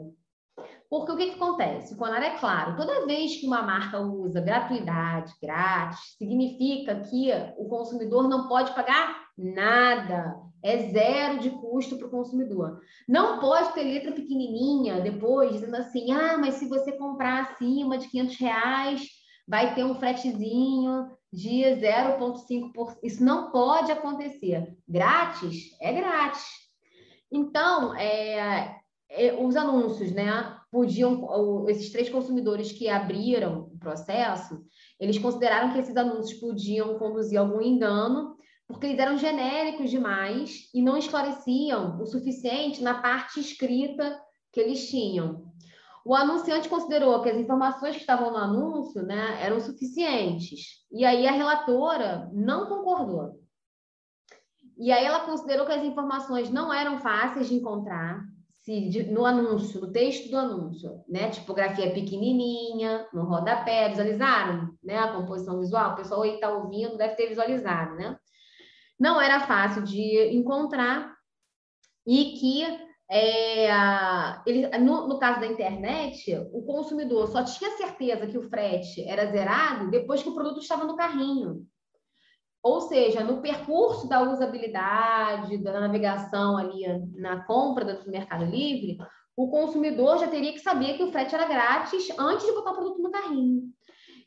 Porque 0.89 1.11
o 1.11 1.17
que, 1.17 1.31
que 1.31 1.35
acontece? 1.35 1.93
O 1.93 1.97
Conar 1.97 2.23
é 2.23 2.37
claro, 2.37 2.77
toda 2.77 3.05
vez 3.05 3.35
que 3.35 3.45
uma 3.45 3.61
marca 3.61 3.99
usa 3.99 4.39
gratuidade, 4.39 5.33
grátis, 5.41 6.15
significa 6.17 6.95
que 7.01 7.29
o 7.57 7.67
consumidor 7.67 8.29
não 8.29 8.47
pode 8.47 8.73
pagar 8.73 9.27
nada. 9.37 10.35
É 10.63 10.89
zero 10.89 11.39
de 11.39 11.51
custo 11.51 11.97
para 11.97 12.07
o 12.07 12.11
consumidor. 12.11 12.79
Não 13.07 13.39
pode 13.39 13.73
ter 13.73 13.83
letra 13.83 14.11
pequenininha 14.11 15.01
depois 15.01 15.53
dizendo 15.53 15.75
assim, 15.75 16.11
ah, 16.11 16.37
mas 16.37 16.55
se 16.55 16.67
você 16.67 16.93
comprar 16.93 17.43
acima 17.43 17.97
de 17.97 18.09
500 18.09 18.37
reais, 18.37 19.07
vai 19.47 19.75
ter 19.75 19.83
um 19.83 19.95
fretezinho 19.95 21.09
de 21.31 21.63
0,5%. 21.63 22.97
Isso 23.03 23.23
não 23.23 23.51
pode 23.51 23.91
acontecer. 23.91 24.75
Grátis 24.87 25.77
é 25.79 25.93
grátis. 25.93 26.45
Então, 27.31 27.95
é, 27.95 28.77
é, 29.09 29.33
os 29.33 29.55
anúncios, 29.55 30.11
né? 30.11 30.56
Podiam, 30.71 31.67
esses 31.69 31.91
três 31.91 32.09
consumidores 32.09 32.71
que 32.71 32.89
abriram 32.89 33.69
o 33.73 33.79
processo, 33.79 34.61
eles 34.99 35.17
consideraram 35.17 35.71
que 35.71 35.79
esses 35.79 35.95
anúncios 35.95 36.39
podiam 36.39 36.97
conduzir 36.99 37.39
algum 37.39 37.61
engano, 37.61 38.35
porque 38.67 38.85
eles 38.85 38.99
eram 38.99 39.17
genéricos 39.17 39.89
demais 39.89 40.69
e 40.73 40.81
não 40.81 40.97
esclareciam 40.97 42.01
o 42.01 42.05
suficiente 42.05 42.83
na 42.83 43.01
parte 43.01 43.39
escrita 43.39 44.19
que 44.51 44.59
eles 44.59 44.89
tinham. 44.89 45.47
O 46.07 46.15
anunciante 46.15 46.69
considerou 46.69 47.21
que 47.21 47.29
as 47.29 47.37
informações 47.37 47.95
que 47.95 48.01
estavam 48.01 48.31
no 48.31 48.37
anúncio 48.37 49.03
né, 49.03 49.43
eram 49.43 49.59
suficientes. 49.59 50.85
E 50.89 51.03
aí 51.03 51.27
a 51.27 51.31
relatora 51.31 52.29
não 52.33 52.67
concordou. 52.67 53.39
E 54.77 54.91
aí 54.91 55.03
ela 55.03 55.25
considerou 55.25 55.65
que 55.65 55.73
as 55.73 55.83
informações 55.83 56.49
não 56.49 56.73
eram 56.73 56.99
fáceis 56.99 57.49
de 57.49 57.55
encontrar, 57.55 58.23
se 58.67 59.03
no 59.09 59.25
anúncio, 59.25 59.79
no 59.79 59.93
texto 59.93 60.29
do 60.29 60.37
anúncio, 60.37 61.01
né? 61.07 61.29
Tipografia 61.29 61.89
pequenininha, 61.93 63.07
no 63.13 63.23
rodapé, 63.23 63.87
visualizaram, 63.87 64.75
né? 64.83 64.97
A 64.97 65.13
composição 65.13 65.61
visual, 65.61 65.93
o 65.93 65.95
pessoal 65.95 66.23
aí 66.23 66.35
está 66.35 66.49
ouvindo 66.49 66.97
deve 66.97 67.15
ter 67.15 67.27
visualizado, 67.27 67.95
né? 67.95 68.19
Não 68.99 69.21
era 69.21 69.39
fácil 69.39 69.83
de 69.83 70.35
encontrar 70.35 71.15
e 72.05 72.33
que 72.33 72.63
é, 73.09 73.69
ele, 74.45 74.67
no, 74.79 75.07
no, 75.07 75.17
caso 75.17 75.39
da 75.39 75.47
internet, 75.47 76.35
o 76.51 76.61
consumidor 76.63 77.27
só 77.27 77.45
tinha 77.45 77.71
certeza 77.77 78.27
que 78.27 78.37
o 78.37 78.49
frete 78.49 79.01
era 79.07 79.31
zerado 79.31 79.89
depois 79.89 80.21
que 80.21 80.27
o 80.27 80.35
produto 80.35 80.59
estava 80.59 80.83
no 80.83 80.97
carrinho. 80.97 81.65
Ou 82.67 82.81
seja, 82.81 83.23
no 83.23 83.41
percurso 83.41 84.09
da 84.09 84.21
usabilidade, 84.21 85.57
da 85.59 85.79
navegação 85.79 86.57
ali 86.57 86.85
na 87.15 87.45
compra 87.45 87.85
do 87.85 88.11
Mercado 88.11 88.43
Livre, 88.43 88.97
o 89.37 89.49
consumidor 89.49 90.17
já 90.17 90.27
teria 90.27 90.51
que 90.51 90.59
saber 90.59 90.97
que 90.97 91.03
o 91.03 91.09
frete 91.09 91.33
era 91.33 91.47
grátis 91.47 92.09
antes 92.19 92.45
de 92.45 92.51
botar 92.51 92.71
o 92.71 92.75
produto 92.75 93.01
no 93.01 93.09
carrinho. 93.09 93.63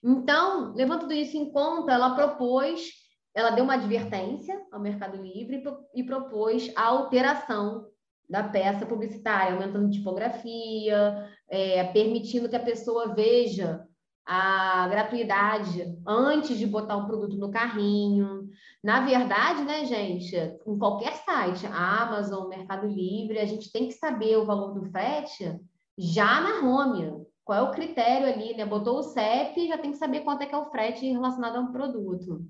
Então, 0.03 0.73
levando 0.75 1.01
tudo 1.01 1.13
isso 1.13 1.37
em 1.37 1.53
conta, 1.53 1.93
ela 1.93 2.15
propôs, 2.15 2.93
ela 3.35 3.51
deu 3.51 3.65
uma 3.65 3.75
advertência 3.75 4.59
ao 4.73 4.81
Mercado 4.81 5.23
Livre 5.23 5.63
e 5.95 6.03
propôs 6.03 6.73
a 6.75 6.87
alteração 6.87 7.89
da 8.27 8.43
peça 8.43 8.87
publicitária, 8.87 9.53
aumentando 9.53 9.91
tipografia, 9.91 11.29
é, 11.51 11.85
permitindo 11.93 12.49
que 12.49 12.57
a 12.57 12.61
pessoa 12.61 13.15
veja 13.15 13.87
a 14.33 14.87
gratuidade 14.87 15.93
antes 16.07 16.57
de 16.57 16.65
botar 16.65 16.97
o 16.97 17.07
produto 17.09 17.37
no 17.37 17.51
carrinho. 17.51 18.49
Na 18.81 19.01
verdade, 19.01 19.65
né, 19.65 19.85
gente, 19.85 20.37
em 20.37 20.79
qualquer 20.79 21.17
site, 21.17 21.67
Amazon, 21.67 22.47
Mercado 22.49 22.87
Livre, 22.87 23.41
a 23.41 23.45
gente 23.45 23.73
tem 23.73 23.89
que 23.89 23.95
saber 23.95 24.37
o 24.37 24.47
valor 24.47 24.73
do 24.73 24.89
frete 24.89 25.59
já 25.99 26.41
na 26.43 26.61
home. 26.61 27.27
Qual 27.45 27.59
é 27.59 27.63
o 27.63 27.73
critério 27.73 28.29
ali, 28.29 28.57
né? 28.57 28.65
Botou 28.65 28.99
o 28.99 29.03
CEP, 29.03 29.67
já 29.67 29.77
tem 29.77 29.91
que 29.91 29.99
saber 29.99 30.21
quanto 30.21 30.43
é 30.43 30.47
que 30.47 30.55
é 30.55 30.59
o 30.59 30.71
frete 30.71 31.11
relacionado 31.11 31.57
a 31.57 31.61
um 31.61 31.73
produto. 31.73 32.47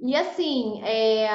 E 0.00 0.16
assim, 0.16 0.80
é, 0.82 1.28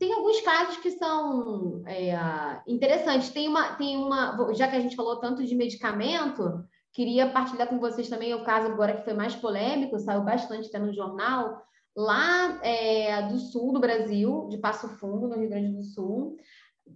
tem 0.00 0.14
alguns 0.14 0.40
casos 0.40 0.78
que 0.78 0.92
são 0.92 1.82
é, 1.86 2.18
interessantes. 2.66 3.28
Tem 3.28 3.46
uma, 3.48 3.74
tem 3.74 3.98
uma, 3.98 4.54
já 4.54 4.66
que 4.66 4.76
a 4.76 4.80
gente 4.80 4.96
falou 4.96 5.20
tanto 5.20 5.44
de 5.44 5.54
medicamento, 5.54 6.64
queria 6.92 7.30
partilhar 7.30 7.68
com 7.68 7.78
vocês 7.78 8.08
também 8.08 8.34
o 8.34 8.44
caso 8.44 8.68
agora 8.68 8.96
que 8.96 9.04
foi 9.04 9.14
mais 9.14 9.34
polêmico, 9.34 9.98
saiu 9.98 10.22
bastante 10.22 10.68
até 10.68 10.78
no 10.78 10.92
jornal, 10.92 11.62
lá 11.96 12.60
é, 12.62 13.22
do 13.28 13.38
sul 13.38 13.72
do 13.72 13.80
Brasil, 13.80 14.48
de 14.48 14.58
Passo 14.58 14.88
Fundo, 14.88 15.28
no 15.28 15.36
Rio 15.36 15.48
Grande 15.48 15.72
do 15.72 15.82
Sul, 15.82 16.36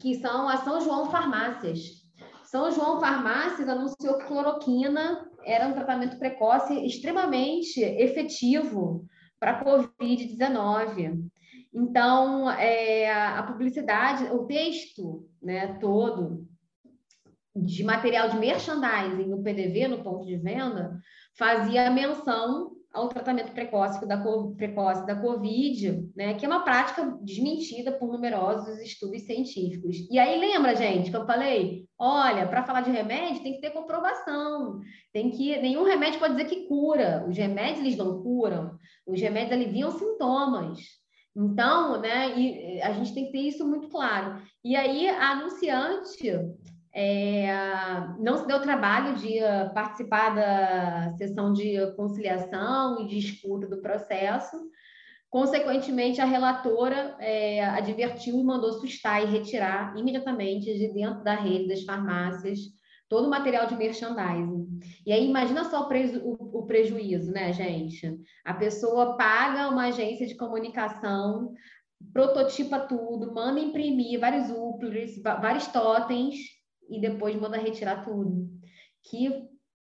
que 0.01 0.15
são 0.15 0.49
a 0.49 0.59
São 0.59 0.81
João 0.81 1.11
Farmácias. 1.11 2.03
São 2.45 2.71
João 2.71 3.01
Farmácias 3.01 3.69
anunciou 3.69 4.19
que 4.19 4.27
cloroquina 4.27 5.29
era 5.45 5.67
um 5.67 5.73
tratamento 5.73 6.19
precoce 6.19 6.75
extremamente 6.85 7.81
efetivo 7.81 9.07
para 9.41 9.53
a 9.53 9.65
Covid-19. 9.65 11.25
Então, 11.75 12.51
é, 12.51 13.11
a 13.11 13.43
publicidade, 13.43 14.25
o 14.25 14.45
texto 14.45 15.27
né, 15.41 15.79
todo 15.79 16.47
de 17.55 17.85
material 17.85 18.29
de 18.29 18.39
merchandising 18.39 19.29
no 19.29 19.43
PDV, 19.43 19.89
no 19.89 20.03
ponto 20.03 20.25
de 20.25 20.37
venda, 20.37 20.99
fazia 21.37 21.91
menção 21.91 22.73
ao 22.93 23.09
tratamento 23.09 23.53
precoce 23.53 24.07
da, 24.07 24.23
precoce 24.57 25.07
da 25.07 25.17
Covid, 25.17 26.11
né, 26.15 26.35
que 26.35 26.45
é 26.45 26.49
uma 26.49 26.63
prática 26.63 27.17
desmentida 27.23 27.91
por 27.93 28.13
numerosos 28.13 28.79
estudos 28.81 29.23
científicos. 29.23 29.97
E 30.11 30.19
aí 30.19 30.39
lembra, 30.39 30.77
gente, 30.77 31.11
que 31.11 31.17
eu 31.17 31.27
falei, 31.27 31.87
olha, 31.99 32.47
para 32.47 32.65
falar 32.65 32.83
de 32.83 32.91
remédio 32.91 33.43
tem 33.43 33.55
que 33.55 33.61
ter 33.61 33.71
comprovação, 33.71 34.81
tem 35.13 35.31
que 35.31 35.59
nenhum 35.61 35.85
remédio 35.85 36.21
pode 36.21 36.35
dizer 36.35 36.49
que 36.49 36.67
cura. 36.67 37.25
Os 37.27 37.37
remédios 37.37 37.81
eles 37.81 37.97
não 37.97 38.23
curam, 38.23 38.79
os 39.07 39.21
remédios 39.21 39.53
aliviam 39.53 39.91
sintomas. 39.91 40.79
Então, 41.35 41.99
né, 41.99 42.39
e 42.39 42.83
a 42.83 42.93
gente 42.93 43.15
tem 43.15 43.27
que 43.27 43.33
ter 43.33 43.41
isso 43.41 43.67
muito 43.67 43.89
claro. 43.89 44.43
E 44.63 44.77
aí 44.77 45.09
a 45.09 45.31
anunciante 45.31 46.31
é, 46.95 47.47
não 48.19 48.37
se 48.37 48.47
deu 48.47 48.61
trabalho 48.61 49.17
de 49.17 49.39
uh, 49.39 49.73
participar 49.73 50.35
da 50.35 51.13
sessão 51.17 51.53
de 51.53 51.75
conciliação 51.97 53.01
e 53.01 53.07
de 53.07 53.19
escuta 53.19 53.67
do 53.67 53.81
processo. 53.81 54.57
Consequentemente, 55.31 56.21
a 56.21 56.27
relatora 56.27 57.17
é, 57.19 57.65
advertiu 57.65 58.39
e 58.39 58.45
mandou 58.45 58.75
sustar 58.75 59.23
e 59.23 59.27
retirar 59.27 59.97
imediatamente 59.97 60.67
de 60.67 60.93
dentro 60.93 61.25
da 61.25 61.35
rede 61.35 61.69
das 61.69 61.83
farmácias 61.85 62.59
todo 63.09 63.27
o 63.27 63.31
material 63.31 63.67
de 63.67 63.77
merchandising. 63.77 64.81
E 65.07 65.13
aí, 65.13 65.27
imagina 65.27 65.65
só 65.65 65.83
o, 65.83 65.89
preju 65.89 66.21
o, 66.25 66.61
o 66.61 66.67
prejuízo, 66.67 67.31
né, 67.31 67.53
gente? 67.53 68.19
A 68.45 68.55
pessoa 68.55 69.17
paga 69.17 69.69
uma 69.69 69.89
agência 69.89 70.27
de 70.27 70.35
comunicação, 70.35 71.53
prototipa 72.13 72.81
tudo, 72.81 73.35
manda 73.35 73.61
imprimir 73.61 74.19
vários 74.19 74.51
uploads, 74.51 75.21
vários 75.23 75.67
totens, 75.67 76.37
e 76.93 77.01
depois 77.01 77.35
manda 77.37 77.57
retirar 77.57 78.05
tudo. 78.05 78.49
Que, 79.03 79.49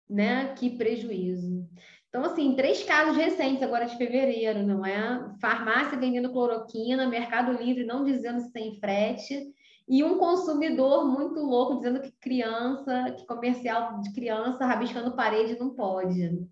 né, 0.10 0.54
que 0.56 0.78
prejuízo. 0.78 1.68
Então, 2.10 2.24
assim, 2.24 2.56
três 2.56 2.84
casos 2.84 3.16
recentes 3.16 3.62
agora 3.62 3.86
de 3.86 3.98
fevereiro, 3.98 4.66
não 4.66 4.86
é? 4.86 5.36
Farmácia 5.40 6.00
vendendo 6.00 6.32
cloroquina, 6.32 7.08
Mercado 7.08 7.52
Livre 7.52 7.86
não 7.86 8.04
dizendo 8.04 8.40
se 8.42 8.52
tem 8.52 8.80
frete, 8.80 9.54
e 9.88 10.04
um 10.04 10.18
consumidor 10.18 11.06
muito 11.08 11.40
louco 11.40 11.76
dizendo 11.76 12.02
que 12.02 12.12
criança, 12.20 13.12
que 13.18 13.26
comercial 13.26 14.02
de 14.02 14.12
criança 14.14 14.66
rabiscando 14.66 15.16
parede 15.16 15.58
não 15.60 15.74
pode. 15.76 16.48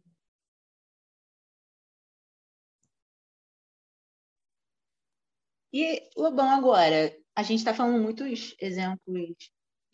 E, 5.73 6.09
Lobão, 6.15 6.49
agora, 6.49 7.13
a 7.35 7.43
gente 7.43 7.59
está 7.59 7.73
falando 7.73 8.01
muitos 8.01 8.55
exemplos 8.61 9.35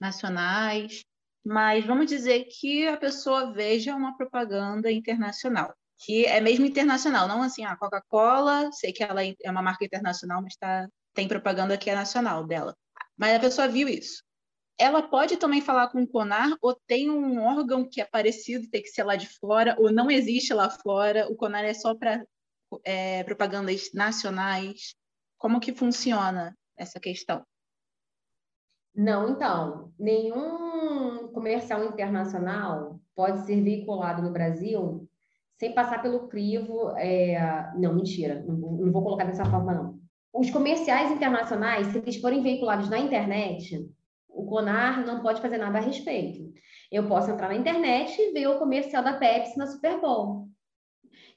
nacionais, 0.02 1.04
mas 1.45 1.86
vamos 1.86 2.08
dizer 2.08 2.45
que 2.45 2.88
a 2.88 2.97
pessoa 2.97 3.54
veja 3.54 3.95
uma 3.95 4.18
propaganda 4.18 4.91
internacional, 4.91 5.74
que 5.99 6.26
é 6.26 6.41
mesmo 6.41 6.66
internacional, 6.66 7.28
não 7.28 7.43
assim, 7.43 7.64
a 7.64 7.78
Coca-Cola, 7.78 8.72
sei 8.72 8.91
que 8.91 9.04
ela 9.04 9.24
é 9.24 9.52
uma 9.52 9.62
marca 9.62 9.86
internacional, 9.86 10.41
mas 10.41 10.56
tá, 10.56 10.88
tem 11.14 11.28
propaganda 11.28 11.78
que 11.78 11.89
é 11.89 11.95
nacional 11.95 12.45
dela. 12.45 12.76
Mas 13.16 13.36
a 13.36 13.39
pessoa 13.39 13.68
viu 13.68 13.88
isso. 13.88 14.24
Ela 14.78 15.04
pode 15.04 15.38
também 15.38 15.62
falar 15.62 15.89
com 15.89 16.02
o 16.02 16.08
CONAR, 16.08 16.58
ou 16.62 16.76
tem 16.88 17.10
um 17.10 17.39
órgão 17.43 17.88
que 17.88 18.02
é 18.02 18.06
parecido, 18.06 18.70
tem 18.70 18.82
que 18.82 18.89
ser 18.89 19.04
lá 19.04 19.16
de 19.16 19.28
fora, 19.28 19.76
ou 19.78 19.91
não 19.91 20.10
existe 20.10 20.54
lá 20.54 20.70
fora, 20.70 21.28
o 21.30 21.36
CONAR 21.36 21.64
é 21.64 21.74
só 21.74 21.93
para 21.93 22.26
é, 22.84 23.24
propagandas 23.24 23.91
nacionais. 23.93 24.95
Como 25.38 25.60
que 25.60 25.74
funciona 25.74 26.56
essa 26.78 26.99
questão? 26.99 27.45
Não, 28.95 29.29
então, 29.29 29.91
nenhum 29.97 31.29
comercial 31.29 31.85
internacional 31.85 32.99
pode 33.15 33.45
ser 33.45 33.61
veiculado 33.61 34.21
no 34.21 34.31
Brasil 34.31 35.07
sem 35.57 35.73
passar 35.73 36.01
pelo 36.01 36.27
crivo. 36.27 36.91
É... 36.97 37.71
Não, 37.77 37.93
mentira, 37.93 38.43
não 38.47 38.55
não 38.55 38.91
vou 38.91 39.03
colocar 39.03 39.25
dessa 39.25 39.45
forma, 39.45 39.73
não. 39.73 39.99
Os 40.33 40.49
comerciais 40.49 41.11
internacionais, 41.11 41.87
se 41.87 41.97
eles 41.97 42.17
forem 42.17 42.41
veiculados 42.41 42.89
na 42.89 42.97
internet, 42.97 43.87
o 44.29 44.45
CONAR 44.45 45.05
não 45.05 45.21
pode 45.21 45.41
fazer 45.41 45.57
nada 45.57 45.77
a 45.77 45.81
respeito. 45.81 46.51
Eu 46.91 47.07
posso 47.07 47.29
entrar 47.29 47.49
na 47.49 47.55
internet 47.55 48.19
e 48.19 48.31
ver 48.31 48.47
o 48.47 48.57
comercial 48.57 49.03
da 49.03 49.13
Pepsi 49.13 49.57
na 49.57 49.67
Super 49.67 49.99
Bowl. 49.99 50.47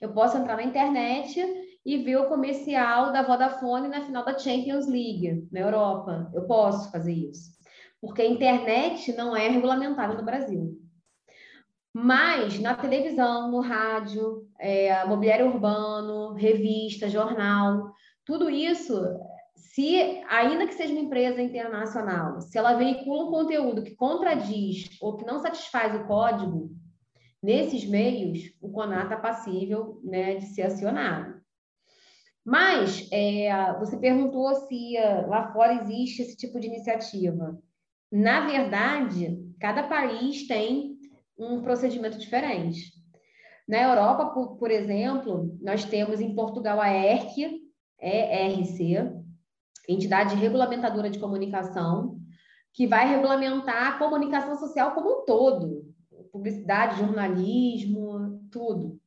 Eu 0.00 0.12
posso 0.12 0.36
entrar 0.36 0.57
na 0.57 0.62
internet 0.62 1.40
e 1.85 1.99
ver 1.99 2.16
o 2.16 2.28
comercial 2.28 3.12
da 3.12 3.22
Vodafone 3.22 3.89
na 3.89 4.05
final 4.05 4.24
da 4.24 4.39
Champions 4.39 4.87
League, 4.87 5.47
na 5.53 5.61
Europa. 5.61 6.30
Eu 6.32 6.47
posso 6.47 6.91
fazer 6.91 7.12
isso. 7.12 7.53
Porque 8.01 8.22
a 8.22 8.28
internet 8.28 9.12
não 9.14 9.37
é 9.37 9.49
regulamentada 9.49 10.14
no 10.14 10.24
Brasil. 10.24 10.78
Mas 11.93 12.59
na 12.59 12.74
televisão, 12.74 13.51
no 13.51 13.61
rádio, 13.61 14.49
é, 14.59 15.05
mobiliário 15.07 15.47
urbano, 15.47 16.32
revista, 16.32 17.09
jornal, 17.09 17.93
tudo 18.24 18.51
isso, 18.51 19.01
se 19.55 20.22
ainda 20.28 20.66
que 20.66 20.74
seja 20.74 20.93
uma 20.93 21.03
empresa 21.03 21.41
internacional, 21.41 22.41
se 22.41 22.59
ela 22.59 22.74
veicula 22.74 23.24
um 23.24 23.30
conteúdo 23.30 23.82
que 23.82 23.95
contradiz 23.95 24.89
ou 25.01 25.16
que 25.16 25.26
não 25.26 25.39
satisfaz 25.39 25.95
o 25.95 26.07
código, 26.07 26.70
nesses 27.43 27.85
meios, 27.85 28.41
o 28.61 28.70
CONAR 28.70 29.05
está 29.05 29.16
passível 29.16 30.01
né, 30.03 30.37
de 30.37 30.47
ser 30.47 30.62
acionado. 30.62 31.43
Mas 32.45 33.09
é, 33.11 33.72
você 33.78 33.97
perguntou 33.97 34.55
se 34.55 34.97
uh, 34.99 35.28
lá 35.28 35.51
fora 35.53 35.74
existe 35.82 36.22
esse 36.22 36.36
tipo 36.36 36.61
de 36.61 36.66
iniciativa. 36.66 37.59
Na 38.12 38.47
verdade, 38.47 39.38
cada 39.59 39.84
país 39.84 40.47
tem 40.47 40.99
um 41.38 41.62
procedimento 41.62 42.18
diferente. 42.18 42.92
Na 43.66 43.80
Europa, 43.80 44.26
por, 44.26 44.57
por 44.57 44.70
exemplo, 44.70 45.57
nós 45.61 45.84
temos 45.84 46.20
em 46.20 46.34
Portugal 46.34 46.80
a 46.80 46.90
ERC, 46.90 47.62
ERC, 47.99 49.11
Entidade 49.88 50.34
Regulamentadora 50.34 51.09
de 51.09 51.18
Comunicação, 51.18 52.18
que 52.74 52.86
vai 52.86 53.09
regulamentar 53.09 53.95
a 53.95 53.99
comunicação 53.99 54.57
social 54.57 54.92
como 54.92 55.22
um 55.22 55.24
todo, 55.24 55.84
publicidade, 56.30 56.99
jornalismo, 56.99 58.40
tudo. 58.51 59.01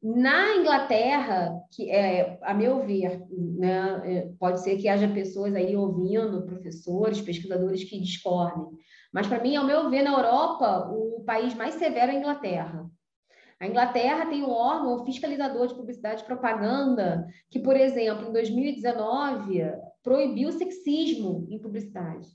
Na 0.00 0.54
Inglaterra, 0.56 1.60
que 1.72 1.90
é, 1.90 2.38
a 2.42 2.54
meu 2.54 2.86
ver, 2.86 3.20
né, 3.30 4.00
é, 4.04 4.32
pode 4.38 4.60
ser 4.62 4.76
que 4.76 4.88
haja 4.88 5.08
pessoas 5.08 5.54
aí 5.54 5.76
ouvindo, 5.76 6.46
professores, 6.46 7.20
pesquisadores 7.20 7.82
que 7.82 8.00
discordem, 8.00 8.64
mas 9.12 9.26
para 9.26 9.42
mim, 9.42 9.56
ao 9.56 9.66
meu 9.66 9.90
ver, 9.90 10.02
na 10.02 10.12
Europa, 10.12 10.88
o 10.92 11.24
país 11.24 11.54
mais 11.54 11.74
severo 11.74 12.12
é 12.12 12.16
a 12.16 12.18
Inglaterra. 12.18 12.90
A 13.60 13.66
Inglaterra 13.66 14.26
tem 14.26 14.44
um 14.44 14.50
órgão 14.50 15.04
fiscalizador 15.04 15.66
de 15.66 15.74
publicidade 15.74 16.22
e 16.22 16.26
propaganda 16.26 17.26
que, 17.50 17.58
por 17.58 17.76
exemplo, 17.76 18.28
em 18.28 18.32
2019, 18.32 19.62
proibiu 20.02 20.50
o 20.50 20.52
sexismo 20.52 21.48
em 21.50 21.58
publicidade. 21.58 22.28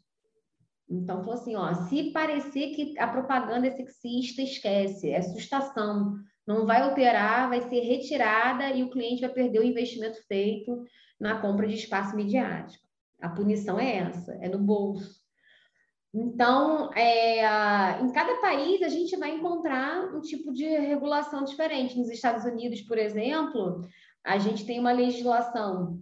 Então, 0.90 1.22
falou 1.22 1.36
assim, 1.36 1.56
ó, 1.56 1.74
se 1.74 2.12
parecer 2.12 2.72
que 2.72 3.00
a 3.00 3.08
propaganda 3.08 3.68
é 3.68 3.72
sexista, 3.72 4.42
esquece, 4.42 5.12
é 5.12 5.22
sustação 5.22 6.16
não 6.46 6.66
vai 6.66 6.82
alterar, 6.82 7.50
vai 7.50 7.62
ser 7.62 7.80
retirada 7.82 8.70
e 8.72 8.84
o 8.84 8.90
cliente 8.90 9.22
vai 9.22 9.30
perder 9.30 9.60
o 9.60 9.64
investimento 9.64 10.22
feito 10.28 10.84
na 11.20 11.40
compra 11.40 11.68
de 11.68 11.76
espaço 11.76 12.16
midiático. 12.16 12.84
A 13.22 13.30
punição 13.30 13.80
é 13.80 13.98
essa, 13.98 14.34
é 14.42 14.50
no 14.50 14.60
bolso. 14.60 15.24
Então, 16.14 16.94
é, 16.94 18.00
em 18.02 18.12
cada 18.12 18.36
país 18.40 18.84
a 18.84 18.90
gente 18.90 19.16
vai 19.18 19.32
encontrar 19.32 20.14
um 20.14 20.22
tipo 20.22 20.54
de 20.54 20.66
regulação 20.66 21.44
diferente. 21.44 21.98
Nos 21.98 22.10
Estados 22.10 22.46
Unidos, 22.46 22.82
por 22.82 22.98
exemplo, 22.98 23.82
a 24.24 24.38
gente 24.38 24.66
tem 24.66 24.80
uma 24.80 24.92
legislação 24.92 26.00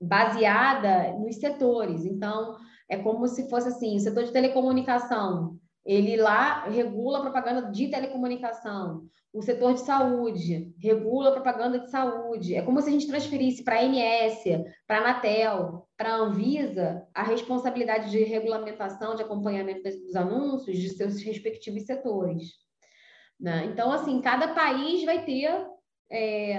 baseada 0.00 1.12
nos 1.18 1.36
setores. 1.36 2.04
Então, 2.04 2.56
é 2.88 2.96
como 2.96 3.26
se 3.26 3.50
fosse 3.50 3.68
assim: 3.68 3.96
o 3.96 4.00
setor 4.00 4.24
de 4.24 4.32
telecomunicação 4.32 5.58
Ele 5.86 6.16
lá 6.16 6.64
regula 6.68 7.18
a 7.18 7.22
propaganda 7.22 7.70
de 7.70 7.88
telecomunicação. 7.88 9.06
O 9.32 9.40
setor 9.40 9.74
de 9.74 9.80
saúde 9.80 10.74
regula 10.78 11.28
a 11.28 11.32
propaganda 11.32 11.78
de 11.78 11.90
saúde. 11.90 12.56
É 12.56 12.62
como 12.62 12.80
se 12.82 12.88
a 12.88 12.92
gente 12.92 13.06
transferisse 13.06 13.62
para 13.62 13.76
a 13.76 13.82
ANS, 13.82 14.42
para 14.86 14.98
a 14.98 15.00
Anatel, 15.00 15.86
para 15.96 16.12
a 16.12 16.16
Anvisa, 16.16 17.06
a 17.14 17.22
responsabilidade 17.22 18.10
de 18.10 18.24
regulamentação, 18.24 19.14
de 19.14 19.22
acompanhamento 19.22 19.82
dos 19.82 20.16
anúncios 20.16 20.76
de 20.76 20.88
seus 20.90 21.22
respectivos 21.22 21.84
setores. 21.84 22.54
Né? 23.38 23.66
Então, 23.66 23.92
assim, 23.92 24.20
cada 24.20 24.48
país 24.48 25.04
vai 25.04 25.24
ter 25.24 25.66
é, 26.10 26.56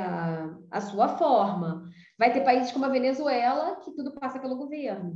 a 0.71 0.79
sua 0.81 1.17
forma. 1.17 1.83
Vai 2.17 2.31
ter 2.31 2.41
países 2.41 2.71
como 2.71 2.85
a 2.85 2.89
Venezuela, 2.89 3.75
que 3.77 3.91
tudo 3.91 4.13
passa 4.13 4.39
pelo 4.39 4.55
governo, 4.55 5.15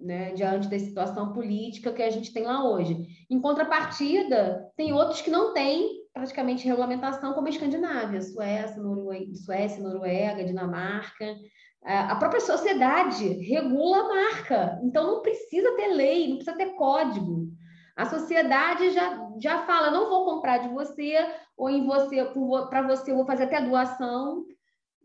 né? 0.00 0.32
diante 0.32 0.68
da 0.68 0.78
situação 0.78 1.32
política 1.32 1.92
que 1.92 2.02
a 2.02 2.10
gente 2.10 2.32
tem 2.32 2.44
lá 2.44 2.68
hoje. 2.68 3.06
Em 3.30 3.40
contrapartida, 3.40 4.70
tem 4.76 4.92
outros 4.92 5.20
que 5.20 5.30
não 5.30 5.52
têm 5.52 6.04
praticamente 6.12 6.66
regulamentação, 6.66 7.34
como 7.34 7.46
a 7.46 7.50
Escandinávia, 7.50 8.22
Suécia, 8.22 8.82
Noruega, 8.82 9.34
Suécia, 9.34 9.82
Noruega 9.82 10.44
Dinamarca. 10.44 11.36
A 11.84 12.16
própria 12.16 12.40
sociedade 12.40 13.28
regula 13.44 13.98
a 13.98 14.08
marca, 14.08 14.80
então 14.82 15.06
não 15.06 15.22
precisa 15.22 15.76
ter 15.76 15.88
lei, 15.88 16.28
não 16.28 16.36
precisa 16.36 16.56
ter 16.56 16.74
código. 16.74 17.48
A 17.94 18.06
sociedade 18.06 18.90
já, 18.90 19.28
já 19.40 19.66
fala, 19.66 19.90
não 19.90 20.08
vou 20.08 20.24
comprar 20.24 20.58
de 20.58 20.68
você, 20.68 21.14
ou 21.56 21.70
em 21.70 21.86
você, 21.86 22.24
para 22.68 22.82
você 22.82 23.10
eu 23.10 23.16
vou 23.16 23.26
fazer 23.26 23.44
até 23.44 23.60
doação, 23.60 24.44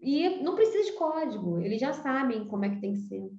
e 0.01 0.41
não 0.41 0.55
precisa 0.55 0.91
de 0.91 0.97
código, 0.97 1.59
eles 1.59 1.79
já 1.79 1.93
sabem 1.93 2.47
como 2.47 2.65
é 2.65 2.69
que 2.69 2.81
tem 2.81 2.93
que 2.93 3.01
ser. 3.01 3.29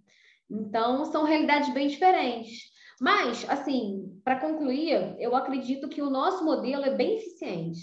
Então, 0.51 1.05
são 1.07 1.24
realidades 1.24 1.72
bem 1.72 1.88
diferentes. 1.88 2.72
Mas, 3.01 3.45
assim, 3.49 4.20
para 4.22 4.38
concluir, 4.38 5.16
eu 5.18 5.34
acredito 5.34 5.88
que 5.88 6.01
o 6.01 6.11
nosso 6.11 6.45
modelo 6.45 6.84
é 6.84 6.95
bem 6.95 7.16
eficiente. 7.16 7.80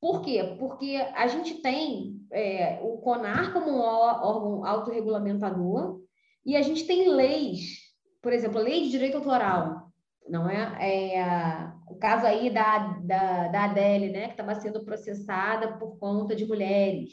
Por 0.00 0.20
quê? 0.20 0.54
Porque 0.58 0.96
a 1.14 1.26
gente 1.26 1.54
tem 1.62 2.20
é, 2.30 2.78
o 2.82 2.98
CONAR 2.98 3.52
como 3.52 3.70
um 3.70 3.80
órgão 3.80 4.64
autorregulamentador 4.64 6.00
e 6.44 6.56
a 6.56 6.62
gente 6.62 6.86
tem 6.86 7.08
leis, 7.08 7.78
por 8.20 8.32
exemplo, 8.32 8.60
lei 8.60 8.82
de 8.82 8.90
direito 8.90 9.16
autoral, 9.16 9.90
não 10.28 10.48
é? 10.48 11.16
é 11.18 11.72
o 11.88 11.96
caso 11.96 12.26
aí 12.26 12.50
da, 12.50 12.98
da, 13.00 13.48
da 13.48 13.64
Adele, 13.64 14.10
né, 14.10 14.26
que 14.26 14.32
estava 14.32 14.54
sendo 14.54 14.84
processada 14.84 15.78
por 15.78 15.98
conta 15.98 16.36
de 16.36 16.46
mulheres. 16.46 17.12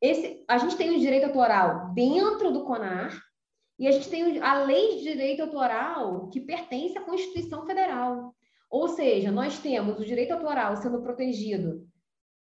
Esse, 0.00 0.44
a 0.48 0.58
gente 0.58 0.76
tem 0.76 0.90
o 0.96 1.00
direito 1.00 1.26
autoral 1.26 1.92
dentro 1.94 2.52
do 2.52 2.64
CONAR 2.64 3.18
e 3.78 3.88
a 3.88 3.92
gente 3.92 4.08
tem 4.08 4.40
a 4.40 4.62
lei 4.64 4.96
de 4.96 5.02
direito 5.02 5.42
autoral 5.42 6.28
que 6.28 6.40
pertence 6.40 6.96
à 6.96 7.02
Constituição 7.02 7.66
Federal. 7.66 8.34
Ou 8.70 8.88
seja, 8.88 9.30
nós 9.30 9.58
temos 9.58 9.98
o 9.98 10.04
direito 10.04 10.32
autoral 10.32 10.76
sendo 10.76 11.02
protegido 11.02 11.86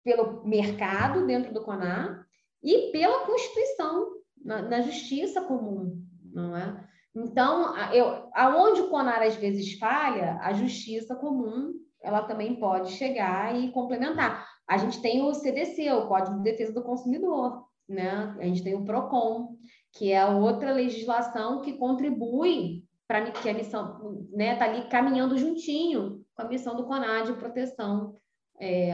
pelo 0.03 0.43
mercado 0.45 1.25
dentro 1.25 1.53
do 1.53 1.63
CONAR 1.63 2.25
e 2.61 2.91
pela 2.91 3.25
Constituição, 3.25 4.13
na, 4.43 4.61
na 4.61 4.81
justiça 4.81 5.41
comum, 5.41 6.01
não 6.33 6.55
é? 6.55 6.87
Então, 7.15 7.75
eu, 7.91 8.29
aonde 8.33 8.81
o 8.81 8.89
CONAR 8.89 9.21
às 9.21 9.35
vezes 9.35 9.77
falha, 9.77 10.39
a 10.41 10.53
justiça 10.53 11.15
comum 11.15 11.73
ela 12.01 12.23
também 12.23 12.59
pode 12.59 12.91
chegar 12.91 13.55
e 13.55 13.71
complementar. 13.71 14.45
A 14.67 14.77
gente 14.77 15.01
tem 15.01 15.23
o 15.23 15.33
CDC, 15.33 15.89
o 15.93 16.07
Código 16.07 16.37
de 16.37 16.43
Defesa 16.43 16.73
do 16.73 16.83
Consumidor, 16.83 17.63
né? 17.87 18.35
A 18.39 18.43
gente 18.43 18.63
tem 18.63 18.75
o 18.75 18.85
PROCON, 18.85 19.55
que 19.91 20.11
é 20.11 20.25
outra 20.25 20.71
legislação 20.71 21.61
que 21.61 21.73
contribui 21.73 22.83
para 23.07 23.31
que 23.31 23.49
a 23.49 23.53
missão, 23.53 24.25
né, 24.31 24.55
tá 24.55 24.65
ali 24.65 24.87
caminhando 24.87 25.37
juntinho 25.37 26.23
com 26.35 26.41
a 26.41 26.47
missão 26.47 26.75
do 26.75 26.85
CONAD 26.85 27.27
de 27.27 27.37
proteção 27.37 28.15
é, 28.59 28.93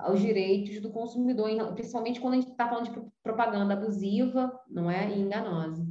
aos 0.00 0.20
direitos 0.20 0.80
do 0.80 0.90
consumidor, 0.90 1.50
principalmente 1.74 2.20
quando 2.20 2.34
a 2.34 2.36
gente 2.36 2.50
está 2.50 2.68
falando 2.68 2.90
de 2.90 3.02
propaganda 3.22 3.74
abusiva, 3.74 4.58
não 4.68 4.90
é, 4.90 5.08
e 5.10 5.20
enganosa. 5.20 5.86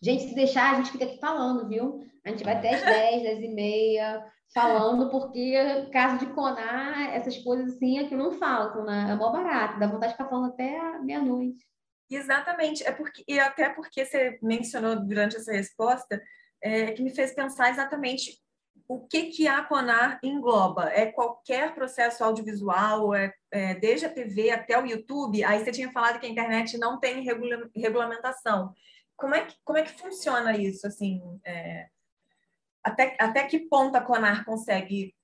Gente, 0.00 0.24
se 0.24 0.34
deixar, 0.34 0.72
a 0.72 0.76
gente 0.76 0.90
fica 0.90 1.04
aqui 1.04 1.18
falando, 1.18 1.68
viu? 1.68 2.00
A 2.24 2.30
gente 2.30 2.44
vai 2.44 2.56
até 2.56 2.74
as 2.74 2.82
10, 2.82 3.22
10 3.22 3.42
e 3.44 3.48
meia, 3.48 4.24
falando, 4.52 5.08
porque 5.10 5.88
caso 5.92 6.18
de 6.18 6.26
conar, 6.32 7.14
essas 7.14 7.38
coisas 7.38 7.74
assim 7.74 7.98
é 7.98 8.04
que 8.04 8.14
não 8.14 8.32
faltam, 8.32 8.84
né? 8.84 9.08
É 9.10 9.14
mó 9.14 9.30
barato, 9.30 9.78
dá 9.78 9.86
vontade 9.86 10.12
de 10.12 10.18
ficar 10.18 10.28
falando 10.28 10.52
até 10.52 10.98
meia-noite. 11.00 11.64
Exatamente, 12.16 12.84
é 12.84 12.92
porque, 12.92 13.24
e 13.26 13.38
até 13.38 13.68
porque 13.70 14.04
você 14.04 14.38
mencionou 14.42 14.96
durante 14.96 15.36
essa 15.36 15.52
resposta, 15.52 16.22
é, 16.62 16.92
que 16.92 17.02
me 17.02 17.14
fez 17.14 17.34
pensar 17.34 17.70
exatamente 17.70 18.40
o 18.88 19.06
que, 19.06 19.24
que 19.30 19.48
a 19.48 19.62
CONAR 19.64 20.20
engloba. 20.22 20.90
É 20.90 21.06
qualquer 21.06 21.74
processo 21.74 22.22
audiovisual, 22.22 23.14
é, 23.14 23.32
é, 23.50 23.74
desde 23.74 24.06
a 24.06 24.12
TV 24.12 24.50
até 24.50 24.78
o 24.78 24.86
YouTube. 24.86 25.42
Aí 25.44 25.64
você 25.64 25.72
tinha 25.72 25.90
falado 25.90 26.20
que 26.20 26.26
a 26.26 26.28
internet 26.28 26.76
não 26.78 27.00
tem 27.00 27.22
regula 27.22 27.70
regulamentação. 27.74 28.74
Como 29.16 29.34
é 29.34 29.46
que, 29.46 29.56
como 29.64 29.78
é 29.78 29.82
que 29.82 29.98
funciona 30.00 30.56
isso? 30.56 30.86
Assim, 30.86 31.22
é, 31.44 31.88
até, 32.82 33.16
até 33.18 33.46
que 33.46 33.60
ponto 33.60 33.96
a 33.96 34.00
CONAR 34.00 34.44
consegue, 34.44 35.14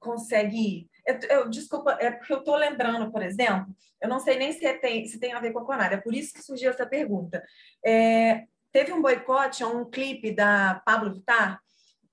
consegue 0.00 0.56
ir? 0.56 0.90
Eu, 1.06 1.18
eu, 1.30 1.48
desculpa, 1.48 1.96
é 2.00 2.10
porque 2.10 2.32
eu 2.32 2.38
estou 2.38 2.56
lembrando, 2.56 3.10
por 3.12 3.22
exemplo, 3.22 3.66
eu 4.02 4.08
não 4.08 4.18
sei 4.18 4.36
nem 4.36 4.52
se 4.52 4.72
tem, 4.74 5.06
se 5.06 5.20
tem 5.20 5.32
a 5.32 5.40
ver 5.40 5.52
com 5.52 5.60
a 5.60 5.64
CONAR, 5.64 5.92
é 5.92 5.96
por 5.96 6.14
isso 6.14 6.34
que 6.34 6.42
surgiu 6.42 6.70
essa 6.70 6.84
pergunta. 6.84 7.42
É, 7.84 8.44
teve 8.72 8.92
um 8.92 9.00
boicote 9.00 9.62
a 9.62 9.68
um 9.68 9.88
clipe 9.88 10.32
da 10.32 10.82
Pablo 10.84 11.12
Vittar, 11.12 11.60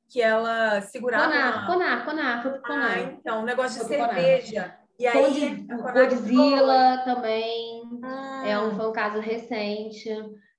que 0.09 0.21
ela 0.21 0.79
segurava... 0.81 1.25
Conar, 1.25 1.65
Conar, 1.65 2.05
Conar, 2.05 2.43
foi 2.43 2.59
Conar. 2.59 2.97
Ah, 2.97 3.01
então, 3.01 3.41
um 3.41 3.45
negócio 3.45 3.81
de 3.81 3.87
cerveja. 3.87 4.77
E 4.99 5.07
aí, 5.07 5.65
Godzilla 5.65 7.01
também, 7.03 7.81
hum. 7.83 8.45
é 8.45 8.59
um, 8.59 8.75
foi 8.75 8.87
um 8.87 8.93
caso 8.93 9.19
recente. 9.19 10.09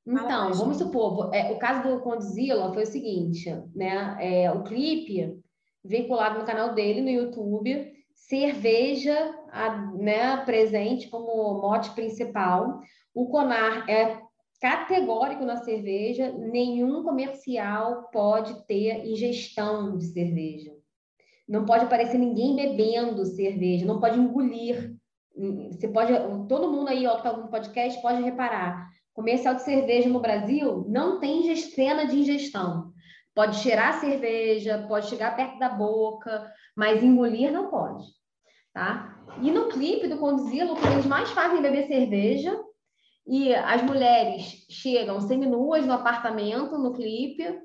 Então, 0.06 0.52
vamos 0.52 0.76
supor, 0.76 1.32
é, 1.32 1.52
o 1.52 1.58
caso 1.58 1.88
do 1.88 2.00
Condzilla 2.00 2.74
foi 2.74 2.82
o 2.82 2.86
seguinte, 2.86 3.48
né? 3.74 4.16
É, 4.20 4.50
o 4.50 4.62
clipe 4.64 5.38
vinculado 5.82 6.38
no 6.38 6.44
canal 6.44 6.74
dele 6.74 7.00
no 7.00 7.08
YouTube, 7.08 7.93
cerveja 8.28 9.34
né, 9.98 10.36
presente 10.44 11.08
como 11.08 11.60
mote 11.60 11.90
principal. 11.90 12.80
O 13.14 13.28
Conar 13.28 13.88
é 13.88 14.20
categórico 14.60 15.44
na 15.44 15.56
cerveja, 15.58 16.32
nenhum 16.32 17.02
comercial 17.02 18.08
pode 18.10 18.66
ter 18.66 19.06
ingestão 19.06 19.96
de 19.96 20.06
cerveja. 20.06 20.72
Não 21.46 21.66
pode 21.66 21.84
aparecer 21.84 22.18
ninguém 22.18 22.56
bebendo 22.56 23.26
cerveja, 23.26 23.84
não 23.84 24.00
pode 24.00 24.18
engolir. 24.18 24.94
Você 25.70 25.88
pode, 25.88 26.12
todo 26.48 26.70
mundo 26.70 26.88
aí 26.88 27.06
ó, 27.06 27.12
que 27.12 27.26
está 27.26 27.36
no 27.36 27.48
podcast 27.48 28.00
pode 28.00 28.22
reparar 28.22 28.94
Comercial 29.14 29.54
de 29.54 29.62
cerveja 29.62 30.08
no 30.08 30.18
Brasil 30.18 30.84
não 30.88 31.20
tem 31.20 31.54
cena 31.54 32.04
de 32.04 32.18
ingestão. 32.18 32.92
Pode 33.34 33.56
cheirar 33.56 34.00
cerveja, 34.00 34.84
pode 34.88 35.08
chegar 35.08 35.34
perto 35.34 35.58
da 35.58 35.68
boca, 35.68 36.52
mas 36.76 37.02
engolir 37.02 37.52
não 37.52 37.68
pode, 37.68 38.06
tá? 38.72 39.16
E 39.42 39.50
no 39.50 39.68
clipe 39.68 40.06
do 40.06 40.18
Condzilla, 40.18 40.72
o 40.72 40.76
que 40.76 40.86
eles 40.86 41.06
mais 41.06 41.30
fazem 41.30 41.58
é 41.58 41.62
beber 41.62 41.88
cerveja 41.88 42.56
e 43.26 43.54
as 43.54 43.82
mulheres 43.82 44.66
chegam 44.70 45.20
seminuas 45.20 45.84
no 45.84 45.94
apartamento, 45.94 46.78
no 46.78 46.92
clipe, 46.92 47.58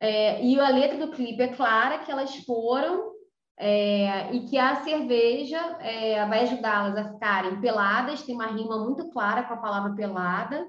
é, 0.00 0.44
e 0.44 0.60
a 0.60 0.68
letra 0.68 1.04
do 1.04 1.12
clipe 1.12 1.42
é 1.42 1.48
clara 1.48 1.98
que 1.98 2.10
elas 2.10 2.36
foram 2.44 3.12
é, 3.58 4.32
e 4.32 4.46
que 4.46 4.56
a 4.56 4.76
cerveja 4.84 5.58
é, 5.80 6.24
vai 6.26 6.42
ajudá-las 6.42 6.96
a 6.96 7.12
ficarem 7.12 7.60
peladas, 7.60 8.22
tem 8.22 8.34
uma 8.34 8.46
rima 8.46 8.78
muito 8.78 9.10
clara 9.10 9.42
com 9.42 9.54
a 9.54 9.58
palavra 9.58 9.94
pelada, 9.96 10.64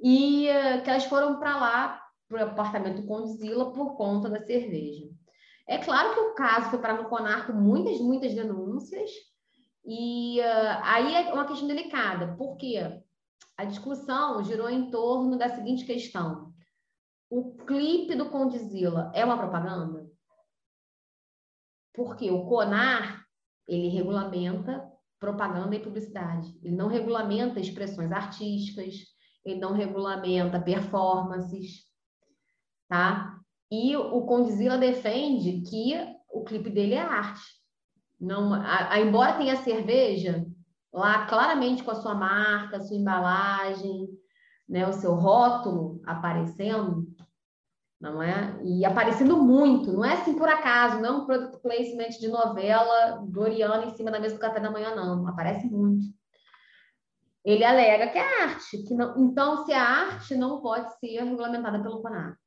e 0.00 0.48
uh, 0.48 0.82
que 0.82 0.90
elas 0.90 1.04
foram 1.04 1.38
para 1.38 1.56
lá, 1.56 2.03
para 2.34 2.46
o 2.46 2.50
apartamento 2.50 3.06
Condzilla, 3.06 3.72
por 3.72 3.96
conta 3.96 4.28
da 4.28 4.40
cerveja. 4.40 5.08
É 5.68 5.78
claro 5.78 6.12
que 6.12 6.20
o 6.20 6.34
caso 6.34 6.70
foi 6.70 6.78
para 6.80 7.00
no 7.00 7.08
Conar 7.08 7.46
com 7.46 7.52
muitas, 7.52 8.00
muitas 8.00 8.34
denúncias, 8.34 9.10
e 9.84 10.40
uh, 10.40 10.80
aí 10.82 11.14
é 11.14 11.32
uma 11.32 11.46
questão 11.46 11.68
delicada, 11.68 12.34
porque 12.36 12.76
a 13.56 13.64
discussão 13.64 14.42
girou 14.42 14.68
em 14.68 14.90
torno 14.90 15.38
da 15.38 15.48
seguinte 15.48 15.84
questão: 15.84 16.52
o 17.30 17.54
clipe 17.54 18.14
do 18.16 18.30
Condzilla 18.30 19.12
é 19.14 19.24
uma 19.24 19.38
propaganda? 19.38 20.10
Porque 21.94 22.30
o 22.30 22.46
CONAR, 22.46 23.24
ele 23.68 23.88
regulamenta 23.88 24.90
propaganda 25.20 25.76
e 25.76 25.80
publicidade. 25.80 26.58
Ele 26.62 26.74
não 26.74 26.88
regulamenta 26.88 27.60
expressões 27.60 28.10
artísticas, 28.10 28.96
ele 29.44 29.60
não 29.60 29.72
regulamenta 29.72 30.60
performances, 30.60 31.84
tá? 32.94 33.40
E 33.72 33.96
o 33.96 34.22
Condzilla 34.22 34.78
defende 34.78 35.62
que 35.68 35.94
o 36.30 36.44
clipe 36.44 36.70
dele 36.70 36.94
é 36.94 37.00
arte. 37.00 37.42
Não, 38.20 38.54
a, 38.54 38.92
a, 38.92 39.00
embora 39.00 39.36
tenha 39.36 39.56
cerveja 39.56 40.46
lá 40.92 41.26
claramente 41.26 41.82
com 41.82 41.90
a 41.90 41.96
sua 41.96 42.14
marca, 42.14 42.76
a 42.76 42.80
sua 42.80 42.96
embalagem, 42.96 44.08
né, 44.68 44.86
o 44.86 44.92
seu 44.92 45.14
rótulo 45.14 46.00
aparecendo, 46.06 47.04
não 48.00 48.22
é? 48.22 48.56
E 48.62 48.84
aparecendo 48.84 49.42
muito, 49.42 49.92
não 49.92 50.04
é 50.04 50.12
assim 50.12 50.38
por 50.38 50.48
acaso, 50.48 51.00
não 51.00 51.08
é 51.08 51.12
um 51.18 51.26
product 51.26 51.60
placement 51.60 52.10
de 52.20 52.28
novela 52.28 53.24
Doriana 53.26 53.86
em 53.86 53.96
cima 53.96 54.12
da 54.12 54.20
mesa 54.20 54.36
do 54.36 54.40
café 54.40 54.60
da 54.60 54.70
manhã, 54.70 54.94
não, 54.94 55.26
aparece 55.26 55.66
muito. 55.66 56.06
Ele 57.44 57.64
alega 57.64 58.06
que 58.12 58.18
é 58.18 58.42
arte, 58.44 58.78
que 58.84 58.94
não, 58.94 59.20
então 59.24 59.66
se 59.66 59.72
a 59.72 59.82
arte 59.82 60.36
não 60.36 60.62
pode 60.62 60.96
ser 61.00 61.24
regulamentada 61.24 61.82
pelo 61.82 62.00
CONAR, 62.00 62.38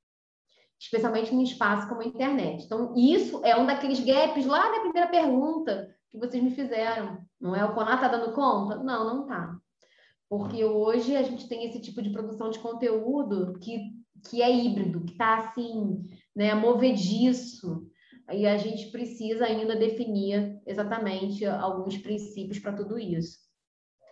especialmente 0.79 1.33
num 1.33 1.41
espaço 1.41 1.87
como 1.87 2.01
a 2.01 2.05
internet. 2.05 2.63
Então, 2.63 2.93
isso 2.95 3.43
é 3.43 3.57
um 3.57 3.65
daqueles 3.65 3.99
gaps 3.99 4.45
lá 4.45 4.71
da 4.71 4.79
primeira 4.81 5.07
pergunta 5.07 5.89
que 6.09 6.17
vocês 6.17 6.43
me 6.43 6.51
fizeram. 6.51 7.19
Não 7.39 7.55
é 7.55 7.65
o 7.65 7.73
CONAR 7.73 7.95
está 7.95 8.07
dando 8.07 8.33
conta? 8.33 8.75
Não, 8.77 9.05
não 9.05 9.21
está. 9.23 9.57
Porque 10.29 10.63
hoje 10.63 11.15
a 11.15 11.23
gente 11.23 11.47
tem 11.47 11.65
esse 11.65 11.79
tipo 11.79 12.01
de 12.01 12.09
produção 12.09 12.49
de 12.49 12.59
conteúdo 12.59 13.57
que 13.59 13.97
que 14.29 14.41
é 14.41 14.53
híbrido, 14.53 15.03
que 15.03 15.11
está 15.11 15.37
assim, 15.37 16.03
né, 16.35 16.53
movediço. 16.53 17.87
E 18.31 18.45
a 18.45 18.57
gente 18.57 18.91
precisa 18.91 19.45
ainda 19.45 19.75
definir 19.75 20.59
exatamente 20.65 21.45
alguns 21.45 21.97
princípios 21.97 22.59
para 22.59 22.73
tudo 22.73 22.99
isso. 22.99 23.37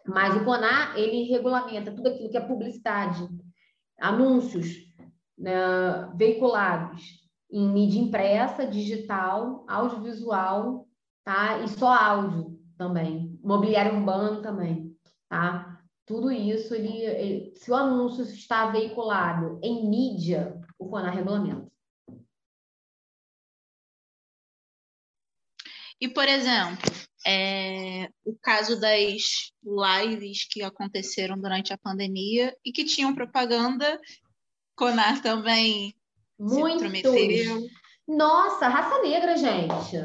Mas 0.06 0.36
o 0.36 0.46
CONAR, 0.46 0.98
ele 0.98 1.24
regulamenta 1.24 1.92
tudo 1.92 2.08
aquilo 2.08 2.30
que 2.30 2.38
é 2.38 2.42
publicidade, 2.42 3.28
anúncios 4.00 4.85
né, 5.38 5.54
veiculados 6.16 7.26
em 7.52 7.68
mídia 7.70 8.02
impressa, 8.02 8.66
digital, 8.66 9.66
audiovisual, 9.68 10.88
tá? 11.24 11.60
E 11.60 11.68
só 11.70 11.88
áudio 11.88 12.60
também, 12.78 13.40
mobiliário 13.44 13.96
urbano 13.98 14.42
também, 14.42 14.96
tá? 15.30 15.80
Tudo 16.06 16.32
isso, 16.32 16.76
ele, 16.76 17.02
ele, 17.02 17.56
se 17.56 17.72
o 17.72 17.76
anúncio 17.76 18.24
está 18.24 18.70
veiculado 18.70 19.60
em 19.64 19.90
mídia, 19.90 20.60
o 20.78 20.88
CONAR 20.88 21.16
regulamenta. 21.16 21.72
E, 26.00 26.10
por 26.10 26.28
exemplo, 26.28 26.92
é, 27.26 28.10
o 28.24 28.36
caso 28.36 28.80
das 28.80 29.52
lives 29.64 30.48
que 30.48 30.62
aconteceram 30.62 31.40
durante 31.40 31.74
a 31.74 31.78
pandemia 31.78 32.56
e 32.64 32.72
que 32.72 32.84
tinham 32.84 33.16
propaganda, 33.16 34.00
Conar 34.76 35.22
também 35.22 35.94
Muito. 36.40 36.80
Nossa, 38.08 38.68
raça 38.68 39.02
negra, 39.02 39.38
gente. 39.38 39.98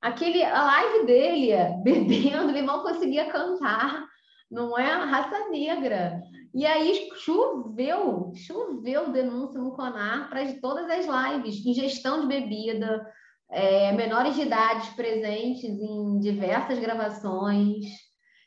Aquele, 0.00 0.42
a 0.42 0.64
live 0.64 1.06
dele, 1.06 1.52
bebendo, 1.82 2.50
ele 2.50 2.62
mal 2.62 2.82
conseguia 2.82 3.30
cantar 3.30 4.04
não 4.50 4.78
é 4.78 4.86
raça 4.86 5.48
negra. 5.48 6.22
E 6.54 6.64
aí 6.64 7.10
choveu, 7.16 8.32
choveu 8.36 9.10
denúncia 9.10 9.60
no 9.60 9.72
CONAR 9.72 10.28
para 10.28 10.40
todas 10.60 10.88
as 10.88 11.06
lives, 11.06 11.66
ingestão 11.66 12.20
de 12.20 12.26
bebida, 12.28 13.04
é, 13.50 13.92
menores 13.92 14.36
de 14.36 14.42
idade 14.42 14.94
presentes 14.94 15.64
em 15.64 16.20
diversas 16.20 16.78
gravações. 16.78 17.84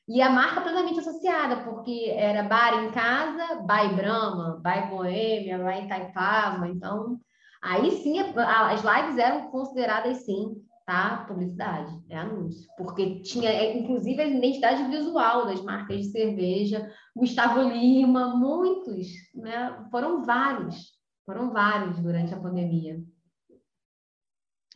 E 0.07 0.21
a 0.21 0.29
marca 0.29 0.61
plenamente 0.61 0.99
associada, 0.99 1.63
porque 1.65 2.09
era 2.15 2.43
bar 2.43 2.81
em 2.81 2.91
casa, 2.91 3.61
bar 3.63 3.93
Brahma, 3.93 4.59
bar 4.63 4.89
Boêmia, 4.89 5.57
bar 5.57 5.83
Itaipava. 5.83 6.67
Então, 6.69 7.19
aí 7.61 7.91
sim, 7.91 8.17
as 8.19 8.81
lives 8.83 9.17
eram 9.17 9.51
consideradas, 9.51 10.23
sim, 10.25 10.55
tá? 10.85 11.25
Publicidade, 11.27 11.93
é 12.09 12.17
anúncio. 12.17 12.65
Porque 12.77 13.19
tinha, 13.19 13.49
é, 13.49 13.77
inclusive, 13.77 14.21
a 14.21 14.27
identidade 14.27 14.89
visual 14.89 15.45
das 15.45 15.61
marcas 15.61 15.97
de 15.97 16.11
cerveja, 16.11 16.89
Gustavo 17.13 17.61
Lima, 17.63 18.33
muitos, 18.37 19.07
né? 19.35 19.85
Foram 19.91 20.23
vários, 20.23 20.93
foram 21.25 21.51
vários 21.51 21.99
durante 21.99 22.33
a 22.33 22.39
pandemia. 22.39 23.03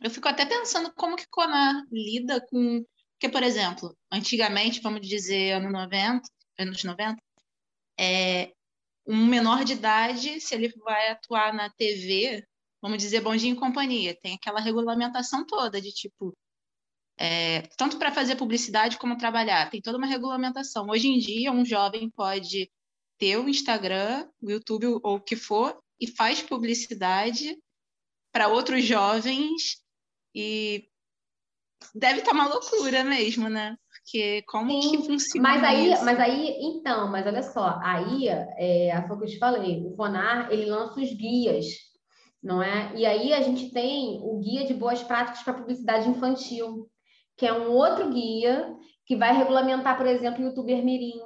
Eu 0.02 0.10
fico 0.10 0.28
até 0.28 0.44
pensando 0.44 0.92
como 0.94 1.16
que 1.16 1.26
Conar 1.30 1.84
lida 1.90 2.44
com. 2.50 2.84
Porque, 3.12 3.32
por 3.32 3.42
exemplo, 3.42 3.96
antigamente, 4.12 4.80
vamos 4.80 5.06
dizer, 5.08 5.52
anos 5.52 5.72
90, 5.72 6.28
anos 6.58 6.84
90, 6.84 7.16
é, 7.98 8.52
um 9.06 9.26
menor 9.26 9.64
de 9.64 9.72
idade, 9.72 10.40
se 10.40 10.54
ele 10.54 10.68
vai 10.68 11.08
atuar 11.10 11.54
na 11.54 11.70
TV, 11.70 12.46
vamos 12.80 12.98
dizer, 12.98 13.22
Bom 13.22 13.34
Dia 13.34 13.50
em 13.50 13.56
Companhia. 13.56 14.16
Tem 14.20 14.34
aquela 14.34 14.60
regulamentação 14.60 15.46
toda 15.46 15.80
de 15.80 15.90
tipo, 15.90 16.36
é, 17.18 17.62
tanto 17.78 17.98
para 17.98 18.12
fazer 18.12 18.36
publicidade 18.36 18.98
como 18.98 19.16
trabalhar, 19.16 19.70
tem 19.70 19.80
toda 19.80 19.96
uma 19.98 20.06
regulamentação. 20.06 20.88
Hoje 20.90 21.08
em 21.08 21.18
dia, 21.18 21.50
um 21.50 21.64
jovem 21.64 22.10
pode 22.10 22.70
ter 23.18 23.38
o 23.38 23.48
Instagram, 23.48 24.28
o 24.42 24.50
YouTube 24.50 24.86
ou 24.86 25.16
o 25.16 25.20
que 25.20 25.36
for, 25.36 25.82
e 25.98 26.06
faz 26.06 26.42
publicidade 26.42 27.56
para 28.32 28.48
outros 28.48 28.84
jovens 28.84 29.80
e 30.34 30.88
deve 31.94 32.20
estar 32.20 32.32
tá 32.32 32.36
uma 32.36 32.48
loucura 32.48 33.04
mesmo, 33.04 33.48
né? 33.48 33.76
Porque 34.04 34.42
como 34.42 34.70
Sim, 34.82 34.90
que 34.90 35.06
funciona 35.06 35.48
mas 35.48 35.62
aí, 35.62 35.92
isso? 35.92 36.04
Mas 36.04 36.20
aí, 36.20 36.56
então, 36.60 37.10
mas 37.10 37.26
olha 37.26 37.42
só, 37.42 37.78
aí, 37.82 38.28
é, 38.28 39.02
foi 39.06 39.16
o 39.16 39.18
que 39.20 39.24
eu 39.26 39.30
te 39.30 39.38
falei, 39.38 39.86
o 39.86 39.94
FONAR, 39.94 40.50
ele 40.50 40.66
lança 40.66 41.00
os 41.00 41.12
guias 41.12 41.66
não 42.42 42.62
é? 42.62 42.92
E 42.96 43.06
aí 43.06 43.32
a 43.32 43.40
gente 43.40 43.70
tem 43.70 44.18
o 44.22 44.38
guia 44.40 44.66
de 44.66 44.74
boas 44.74 45.02
práticas 45.02 45.42
para 45.42 45.54
publicidade 45.54 46.08
infantil, 46.08 46.90
que 47.36 47.46
é 47.46 47.52
um 47.52 47.70
outro 47.70 48.10
guia 48.10 48.74
que 49.06 49.14
vai 49.16 49.36
regulamentar, 49.36 49.96
por 49.96 50.06
exemplo, 50.06 50.42
o 50.42 50.48
youtuber 50.48 50.84
mirim, 50.84 51.20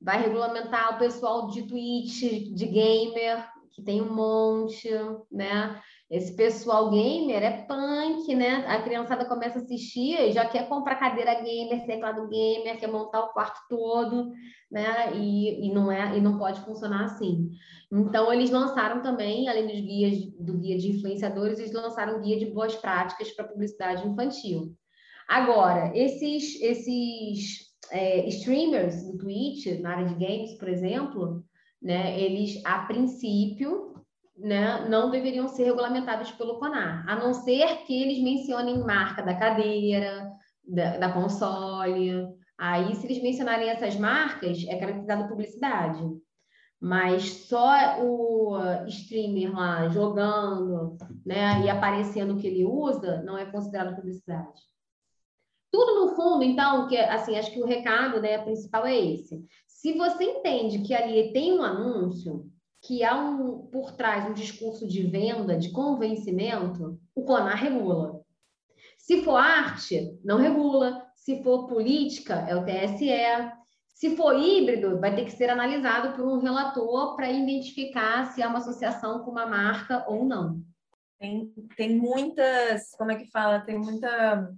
vai 0.00 0.22
regulamentar 0.22 0.94
o 0.94 0.98
pessoal 0.98 1.48
de 1.48 1.62
Twitch, 1.66 2.52
de 2.54 2.66
gamer, 2.66 3.44
que 3.72 3.82
tem 3.82 4.00
um 4.00 4.14
monte, 4.14 4.88
né? 5.30 5.80
Esse 6.12 6.36
pessoal 6.36 6.90
gamer 6.90 7.42
é 7.42 7.62
punk, 7.62 8.34
né? 8.34 8.66
A 8.66 8.82
criançada 8.82 9.24
começa 9.24 9.58
a 9.58 9.62
assistir 9.62 10.20
e 10.20 10.30
já 10.30 10.44
quer 10.44 10.68
comprar 10.68 10.96
cadeira 10.96 11.40
gamer, 11.40 11.86
teclado 11.86 12.28
gamer, 12.28 12.78
quer 12.78 12.92
montar 12.92 13.20
o 13.20 13.32
quarto 13.32 13.58
todo, 13.66 14.30
né? 14.70 15.16
E, 15.16 15.66
e 15.66 15.72
não 15.72 15.90
é 15.90 16.18
e 16.18 16.20
não 16.20 16.36
pode 16.36 16.60
funcionar 16.66 17.06
assim. 17.06 17.48
Então, 17.90 18.30
eles 18.30 18.50
lançaram 18.50 19.00
também, 19.00 19.48
além 19.48 19.66
dos 19.66 19.80
guias 19.80 20.18
do 20.38 20.58
guia 20.58 20.76
de 20.76 20.90
influenciadores, 20.90 21.58
eles 21.58 21.72
lançaram 21.72 22.18
um 22.18 22.20
guia 22.20 22.38
de 22.38 22.52
boas 22.52 22.76
práticas 22.76 23.30
para 23.30 23.48
publicidade 23.48 24.06
infantil. 24.06 24.76
Agora, 25.26 25.96
esses, 25.96 26.60
esses 26.60 27.72
é, 27.90 28.28
streamers 28.28 29.02
do 29.06 29.16
Twitch, 29.16 29.80
na 29.80 29.96
área 29.96 30.08
de 30.08 30.14
games, 30.14 30.58
por 30.58 30.68
exemplo, 30.68 31.42
né, 31.80 32.20
eles, 32.20 32.60
a 32.66 32.80
princípio, 32.80 33.91
né, 34.36 34.88
não 34.88 35.10
deveriam 35.10 35.48
ser 35.48 35.64
regulamentados 35.64 36.30
pelo 36.32 36.58
CONAR, 36.58 37.04
a 37.08 37.16
não 37.16 37.34
ser 37.34 37.84
que 37.84 38.02
eles 38.02 38.22
mencionem 38.22 38.78
marca 38.78 39.22
da 39.22 39.34
cadeira, 39.34 40.30
da, 40.66 40.98
da 40.98 41.12
console. 41.12 42.26
Aí, 42.58 42.94
se 42.94 43.06
eles 43.06 43.22
mencionarem 43.22 43.68
essas 43.68 43.96
marcas, 43.96 44.64
é 44.68 44.76
caracterizado 44.78 45.28
publicidade 45.28 46.02
mas 46.84 47.46
só 47.46 48.02
o 48.02 48.58
streamer 48.88 49.54
lá 49.54 49.88
jogando, 49.88 50.98
né, 51.24 51.64
e 51.64 51.70
aparecendo 51.70 52.34
o 52.34 52.38
que 52.40 52.48
ele 52.48 52.64
usa, 52.64 53.22
não 53.22 53.38
é 53.38 53.46
considerado 53.46 53.94
publicidade. 53.94 54.60
Tudo 55.70 56.04
no 56.04 56.16
fundo, 56.16 56.42
então, 56.42 56.88
que 56.88 56.96
assim, 56.96 57.38
acho 57.38 57.52
que 57.52 57.62
o 57.62 57.66
recado, 57.66 58.20
né, 58.20 58.36
principal 58.38 58.84
é 58.84 58.98
esse. 58.98 59.46
Se 59.68 59.92
você 59.92 60.24
entende 60.24 60.80
que 60.80 60.92
ali 60.92 61.32
tem 61.32 61.52
um 61.56 61.62
anúncio, 61.62 62.50
que 62.82 63.04
há 63.04 63.16
um 63.16 63.66
por 63.66 63.92
trás 63.92 64.28
um 64.28 64.34
discurso 64.34 64.86
de 64.86 65.04
venda, 65.04 65.56
de 65.56 65.70
convencimento, 65.70 67.00
o 67.14 67.24
CONAR 67.24 67.56
regula. 67.56 68.20
Se 68.98 69.22
for 69.22 69.36
arte, 69.36 70.18
não 70.24 70.38
regula. 70.38 71.06
Se 71.14 71.42
for 71.42 71.68
política, 71.68 72.34
é 72.48 72.56
o 72.56 72.64
TSE. 72.64 73.52
Se 73.88 74.16
for 74.16 74.36
híbrido, 74.36 74.98
vai 74.98 75.14
ter 75.14 75.24
que 75.24 75.30
ser 75.30 75.48
analisado 75.48 76.16
por 76.16 76.26
um 76.26 76.40
relator 76.40 77.14
para 77.14 77.30
identificar 77.30 78.32
se 78.32 78.42
há 78.42 78.48
uma 78.48 78.58
associação 78.58 79.20
com 79.20 79.30
uma 79.30 79.46
marca 79.46 80.04
ou 80.08 80.24
não. 80.24 80.60
Tem, 81.20 81.52
tem 81.76 81.96
muitas, 81.96 82.90
como 82.96 83.12
é 83.12 83.16
que 83.16 83.30
fala? 83.30 83.60
Tem 83.60 83.78
muita 83.78 84.52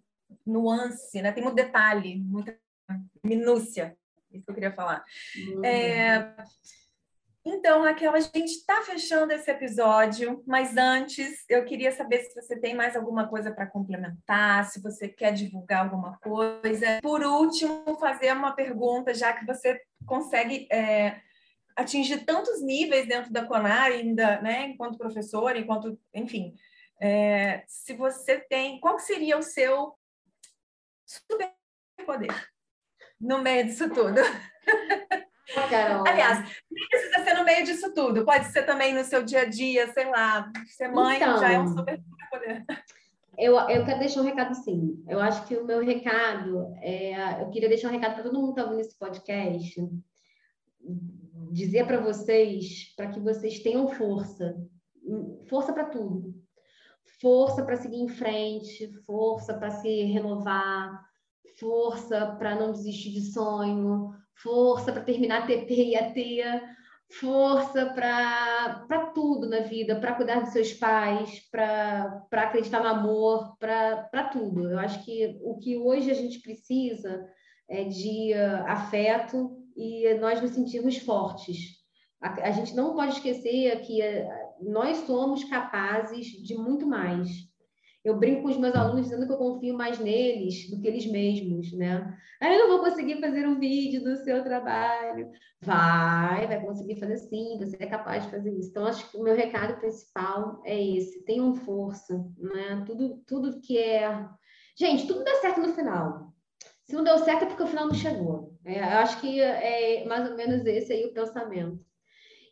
nuance, 0.47 1.21
né? 1.21 1.31
Tem 1.31 1.43
muito 1.43 1.57
detalhe, 1.57 2.17
muita 2.17 2.57
minúcia. 3.23 3.95
Isso 4.33 4.47
que 4.47 4.51
eu 4.51 4.55
queria 4.55 4.73
falar. 4.73 5.05
Uhum. 5.37 5.65
É, 5.65 6.37
então, 7.45 7.83
Raquel, 7.83 8.15
a 8.15 8.21
gente 8.21 8.53
está 8.53 8.81
fechando 8.83 9.33
esse 9.33 9.51
episódio, 9.51 10.43
mas 10.47 10.77
antes 10.79 11.45
eu 11.49 11.65
queria 11.65 11.93
saber 11.93 12.21
se 12.21 12.35
você 12.35 12.59
tem 12.59 12.75
mais 12.75 12.97
alguma 12.97 13.29
coisa 13.29 13.53
para 13.53 13.67
complementar, 13.67 14.65
se 14.65 14.81
você 14.81 15.09
quer 15.09 15.33
divulgar 15.33 15.85
alguma 15.85 16.19
coisa. 16.19 17.01
Por 17.03 17.23
último, 17.23 17.99
fazer 18.01 18.33
uma 18.33 18.53
pergunta, 18.53 19.13
já 19.13 19.33
que 19.35 19.45
você 19.45 19.79
consegue 20.07 20.67
é, 20.73 21.21
atingir 21.77 22.25
tantos 22.25 22.63
níveis 22.63 23.07
dentro 23.07 23.31
da 23.31 23.45
Conar, 23.45 23.93
ainda, 23.93 24.41
né, 24.41 24.69
enquanto 24.69 24.97
professor, 24.97 25.55
enquanto, 25.55 26.01
enfim, 26.15 26.55
é, 26.99 27.63
se 27.67 27.93
você 27.93 28.39
tem, 28.39 28.81
qual 28.81 28.99
seria 28.99 29.37
o 29.37 29.43
seu 29.43 29.95
superpoder 31.05 32.49
no 33.21 33.43
meio 33.43 33.67
disso 33.67 33.89
tudo? 33.91 34.21
Aliás, 36.07 36.63
nem 36.71 36.89
precisa 36.89 37.25
ser 37.25 37.35
no 37.35 37.45
meio 37.45 37.65
disso 37.65 37.93
tudo. 37.93 38.25
Pode 38.25 38.47
ser 38.47 38.65
também 38.65 38.95
no 38.95 39.05
seu 39.05 39.23
dia 39.23 39.43
a 39.43 39.45
dia, 39.45 39.93
sei 39.93 40.07
lá. 40.11 40.51
Ser 40.67 40.89
mãe 40.89 41.17
então, 41.17 41.39
já 41.39 41.53
é 41.53 41.59
um 41.59 41.69
super 41.69 42.01
poder. 42.31 42.65
Eu, 43.37 43.55
eu 43.69 43.85
quero 43.85 43.99
deixar 43.99 44.21
um 44.21 44.25
recado 44.25 44.55
sim. 44.55 45.03
Eu 45.09 45.21
acho 45.21 45.47
que 45.47 45.57
o 45.57 45.65
meu 45.65 45.85
recado 45.85 46.73
é. 46.81 47.43
Eu 47.43 47.51
queria 47.51 47.69
deixar 47.69 47.89
um 47.89 47.93
recado 47.93 48.15
para 48.15 48.23
todo 48.23 48.39
mundo 48.39 48.55
que 48.55 48.61
está 48.61 48.65
ouvindo 48.65 48.81
esse 48.81 48.99
podcast. 48.99 49.89
Dizer 51.51 51.87
para 51.87 52.01
vocês, 52.01 52.95
para 52.97 53.09
que 53.09 53.21
vocês 53.21 53.61
tenham 53.61 53.89
força. 53.89 54.57
Força 55.49 55.73
para 55.73 55.87
tudo. 55.87 56.35
Força 57.21 57.65
para 57.65 57.77
seguir 57.77 57.99
em 57.99 58.09
frente, 58.09 58.91
força 59.05 59.55
para 59.55 59.71
se 59.71 60.05
renovar, 60.05 61.05
força 61.59 62.35
para 62.39 62.55
não 62.55 62.73
desistir 62.73 63.13
de 63.13 63.33
sonho, 63.33 64.15
força 64.37 64.93
para 64.93 65.03
terminar 65.03 65.47
TP 65.47 65.75
e 65.75 65.97
AT, 65.97 66.65
força 67.21 67.87
para 67.87 69.11
tudo 69.15 69.49
na 69.49 69.61
vida, 69.61 70.01
para 70.01 70.15
cuidar 70.15 70.41
dos 70.41 70.51
seus 70.51 70.73
pais, 70.73 71.41
para 71.51 72.27
acreditar 72.33 72.81
no 72.81 72.89
amor, 72.89 73.57
para 73.59 74.29
tudo. 74.33 74.71
Eu 74.71 74.79
acho 74.79 75.05
que 75.05 75.39
o 75.43 75.59
que 75.59 75.77
hoje 75.77 76.11
a 76.11 76.15
gente 76.15 76.41
precisa 76.41 77.25
é 77.69 77.85
de 77.85 78.33
uh, 78.33 78.67
afeto 78.67 79.57
e 79.77 80.15
nós 80.15 80.41
nos 80.41 80.51
sentimos 80.51 80.99
fortes. 80.99 81.83
A, 82.21 82.49
a 82.49 82.51
gente 82.51 82.75
não 82.75 82.95
pode 82.95 83.15
esquecer 83.15 83.81
que 83.81 84.01
uh, 84.03 84.71
nós 84.71 84.99
somos 84.99 85.45
capazes 85.45 86.27
de 86.27 86.55
muito 86.55 86.87
mais 86.87 87.29
eu 88.05 88.19
brinco 88.19 88.43
com 88.43 88.49
os 88.49 88.59
meus 88.59 88.75
alunos 88.75 89.07
dizendo 89.07 89.27
que 89.27 89.33
eu 89.33 89.39
confio 89.39 89.75
mais 89.75 89.99
neles 89.99 90.69
do 90.69 90.79
que 90.79 90.87
eles 90.87 91.07
mesmos, 91.07 91.73
né? 91.73 92.15
Aí 92.39 92.55
eu 92.55 92.69
não 92.69 92.77
vou 92.77 92.85
conseguir 92.85 93.19
fazer 93.19 93.49
um 93.49 93.59
vídeo 93.59 94.05
do 94.05 94.15
seu 94.17 94.45
trabalho. 94.45 95.31
Vai, 95.63 96.47
vai 96.47 96.61
conseguir 96.61 97.01
fazer 97.01 97.17
sim, 97.17 97.57
você 97.59 97.77
é 97.81 97.87
capaz 97.87 98.25
de 98.25 98.31
fazer 98.31 98.53
isso. 98.53 98.69
Então, 98.69 98.87
acho 98.87 99.11
que 99.11 99.17
o 99.17 99.23
meu 99.23 99.35
recado 99.35 99.81
principal 99.81 100.61
é 100.67 100.79
esse: 100.97 101.25
tenham 101.25 101.55
força, 101.55 102.15
né? 102.37 102.85
Tudo, 102.87 103.23
tudo 103.27 103.61
que 103.63 103.79
é. 103.79 104.29
Gente, 104.79 105.07
tudo 105.07 105.25
dá 105.25 105.37
certo 105.37 105.63
no 105.63 105.73
final. 105.73 106.35
Se 106.85 106.95
não 106.95 107.05
deu 107.05 107.17
certo 107.19 107.45
é 107.45 107.47
porque 107.47 107.63
o 107.63 107.67
final 107.67 107.87
não 107.87 107.95
chegou. 107.95 108.55
É, 108.67 108.81
eu 108.81 108.99
acho 108.99 109.19
que 109.19 109.41
é 109.41 110.05
mais 110.05 110.29
ou 110.29 110.37
menos 110.37 110.67
esse 110.67 110.93
aí 110.93 111.07
o 111.07 111.15
pensamento. 111.15 111.81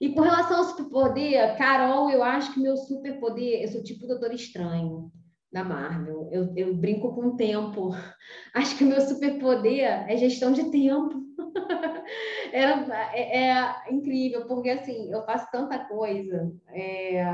E 0.01 0.15
com 0.15 0.23
relação 0.23 0.57
ao 0.59 0.65
superpoder, 0.65 1.59
Carol, 1.59 2.11
eu 2.11 2.23
acho 2.23 2.55
que 2.55 2.61
meu 2.61 2.77
superpoder, 2.77 3.63
eu 3.63 3.69
sou 3.69 3.83
tipo 3.83 4.07
doutor 4.07 4.33
estranho 4.33 5.13
da 5.53 5.63
Marvel. 5.63 6.29
Eu, 6.33 6.53
eu 6.57 6.75
brinco 6.75 7.15
com 7.15 7.29
o 7.29 7.37
tempo. 7.37 7.91
Acho 8.55 8.77
que 8.77 8.85
o 8.85 8.87
meu 8.87 9.01
superpoder 9.01 10.11
é 10.11 10.17
gestão 10.17 10.53
de 10.53 10.71
tempo. 10.71 11.23
Era, 12.53 13.13
é, 13.15 13.49
é, 13.49 13.75
incrível, 13.91 14.47
porque 14.47 14.71
assim, 14.71 15.13
eu 15.13 15.23
faço 15.25 15.51
tanta 15.51 15.79
coisa 15.87 16.53
é, 16.69 17.25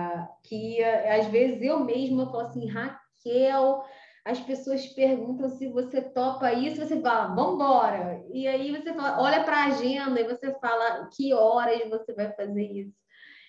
que 0.45 0.83
às 0.83 1.27
vezes 1.27 1.63
eu 1.63 1.85
mesma 1.85 2.27
falo 2.27 2.41
assim, 2.41 2.67
Raquel, 2.69 3.85
as 4.25 4.41
pessoas 4.41 4.87
perguntam 4.89 5.49
se 5.49 5.69
você 5.69 6.03
topa 6.03 6.53
isso, 6.53 6.85
você 6.85 7.01
fala, 7.01 7.35
vamos 7.35 7.55
embora. 7.55 8.23
E 8.33 8.47
aí 8.47 8.71
você 8.71 8.93
fala, 8.93 9.21
olha 9.21 9.43
para 9.43 9.57
a 9.57 9.67
agenda 9.67 10.21
e 10.21 10.29
você 10.29 10.53
fala 10.61 11.09
que 11.17 11.33
horas 11.33 11.89
você 11.89 12.13
vai 12.13 12.33
fazer 12.33 12.63
isso. 12.63 12.95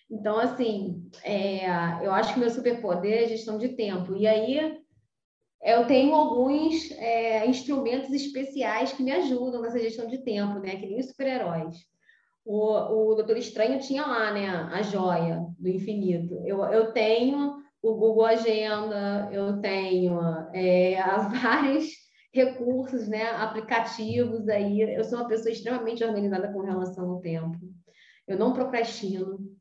Então, 0.10 0.40
assim, 0.40 1.10
é, 1.24 1.68
eu 2.04 2.12
acho 2.12 2.34
que 2.34 2.40
meu 2.40 2.50
superpoder 2.50 3.24
é 3.24 3.28
gestão 3.28 3.58
de 3.58 3.70
tempo. 3.70 4.16
E 4.16 4.26
aí 4.26 4.80
eu 5.62 5.86
tenho 5.86 6.16
alguns 6.16 6.92
é, 6.94 7.46
instrumentos 7.46 8.12
especiais 8.12 8.92
que 8.92 9.04
me 9.04 9.12
ajudam 9.12 9.62
nessa 9.62 9.80
gestão 9.80 10.08
de 10.08 10.20
tempo, 10.20 10.60
né? 10.60 10.76
Que 10.78 10.88
nem 10.88 11.00
os 11.00 11.08
super-heróis. 11.08 11.76
O, 12.44 13.12
o 13.12 13.16
Doutor 13.16 13.38
Estranho 13.38 13.80
tinha 13.80 14.06
lá, 14.06 14.32
né? 14.34 14.48
A 14.48 14.82
joia 14.82 15.46
do 15.60 15.70
infinito. 15.70 16.42
Eu, 16.46 16.64
eu 16.66 16.92
tenho 16.92 17.58
o 17.82 17.94
Google 17.94 18.26
Agenda, 18.26 19.30
eu 19.32 19.62
tenho 19.62 20.20
é, 20.54 20.96
vários 21.42 21.88
recursos, 22.34 23.08
né? 23.08 23.30
Aplicativos 23.32 24.50
aí. 24.50 24.82
Eu 24.82 25.04
sou 25.04 25.20
uma 25.20 25.28
pessoa 25.28 25.52
extremamente 25.52 26.04
organizada 26.04 26.52
com 26.52 26.62
relação 26.62 27.10
ao 27.12 27.20
tempo. 27.20 27.60
Eu 28.28 28.38
não 28.38 28.54
procrastino 28.54 29.59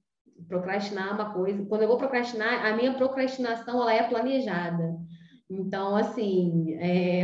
procrastinar 0.48 1.08
é 1.08 1.12
uma 1.12 1.32
coisa. 1.32 1.64
Quando 1.66 1.82
eu 1.82 1.88
vou 1.88 1.98
procrastinar, 1.98 2.64
a 2.64 2.74
minha 2.74 2.94
procrastinação 2.94 3.80
ela 3.82 3.94
é 3.94 4.02
planejada. 4.02 4.96
Então, 5.50 5.94
assim, 5.94 6.74
é, 6.74 7.22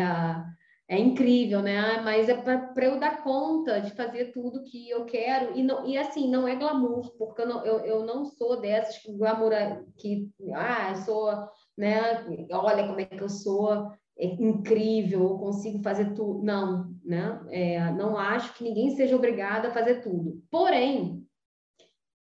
é 0.89 0.99
incrível, 0.99 1.63
né? 1.63 2.01
Mas 2.03 2.29
é 2.29 2.35
para 2.35 2.85
eu 2.85 3.01
dar 3.01 3.23
conta 3.23 3.81
de 3.81 3.91
fazer 3.93 4.33
tudo 4.33 4.63
que 4.65 4.89
eu 4.89 5.05
quero. 5.05 5.57
E, 5.59 5.63
não, 5.63 5.87
e 5.87 5.97
assim, 5.97 6.31
não 6.31 6.47
é 6.47 6.55
glamour, 6.57 7.17
porque 7.17 7.43
eu 7.43 7.49
não, 7.49 7.65
eu, 7.65 7.79
eu 7.81 8.05
não 8.05 8.25
sou 8.25 8.61
dessas 8.61 8.99
que 8.99 9.13
glamour, 9.13 9.53
que, 9.97 10.31
ah, 10.55 10.91
eu 10.91 10.97
sou, 10.97 11.31
né? 11.77 12.25
Olha 12.51 12.87
como 12.87 13.01
é 13.01 13.05
que 13.07 13.23
eu 13.23 13.29
sou. 13.29 13.91
É 14.17 14.27
incrível, 14.27 15.23
eu 15.23 15.39
consigo 15.39 15.83
fazer 15.83 16.15
tudo. 16.15 16.43
Não, 16.43 16.95
né? 17.05 17.41
É, 17.51 17.91
não 17.93 18.17
acho 18.17 18.55
que 18.55 18.65
ninguém 18.65 18.91
seja 18.91 19.17
obrigado 19.17 19.67
a 19.67 19.73
fazer 19.73 20.03
tudo. 20.03 20.41
Porém, 20.51 21.25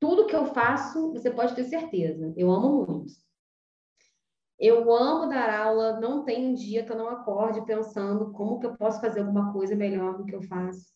tudo 0.05 0.27
que 0.27 0.37
eu 0.37 0.45
faço, 0.45 1.13
você 1.13 1.31
pode 1.31 1.55
ter 1.55 1.65
certeza, 1.65 2.31
eu 2.37 2.51
amo 2.51 2.85
muito. 2.87 3.15
Eu 4.61 4.93
amo 4.93 5.31
dar 5.31 5.49
aula, 5.49 5.99
não 5.99 6.25
tem 6.25 6.47
um 6.47 6.53
dia 6.53 6.85
que 6.85 6.93
eu 6.93 6.99
não 6.99 7.09
acorde 7.09 7.65
pensando 7.65 8.31
como 8.33 8.61
que 8.61 8.67
eu 8.67 8.77
posso 8.77 9.01
fazer 9.01 9.21
alguma 9.21 9.51
coisa 9.51 9.75
melhor 9.75 10.19
do 10.19 10.27
que 10.27 10.35
eu 10.35 10.43
faço. 10.43 10.93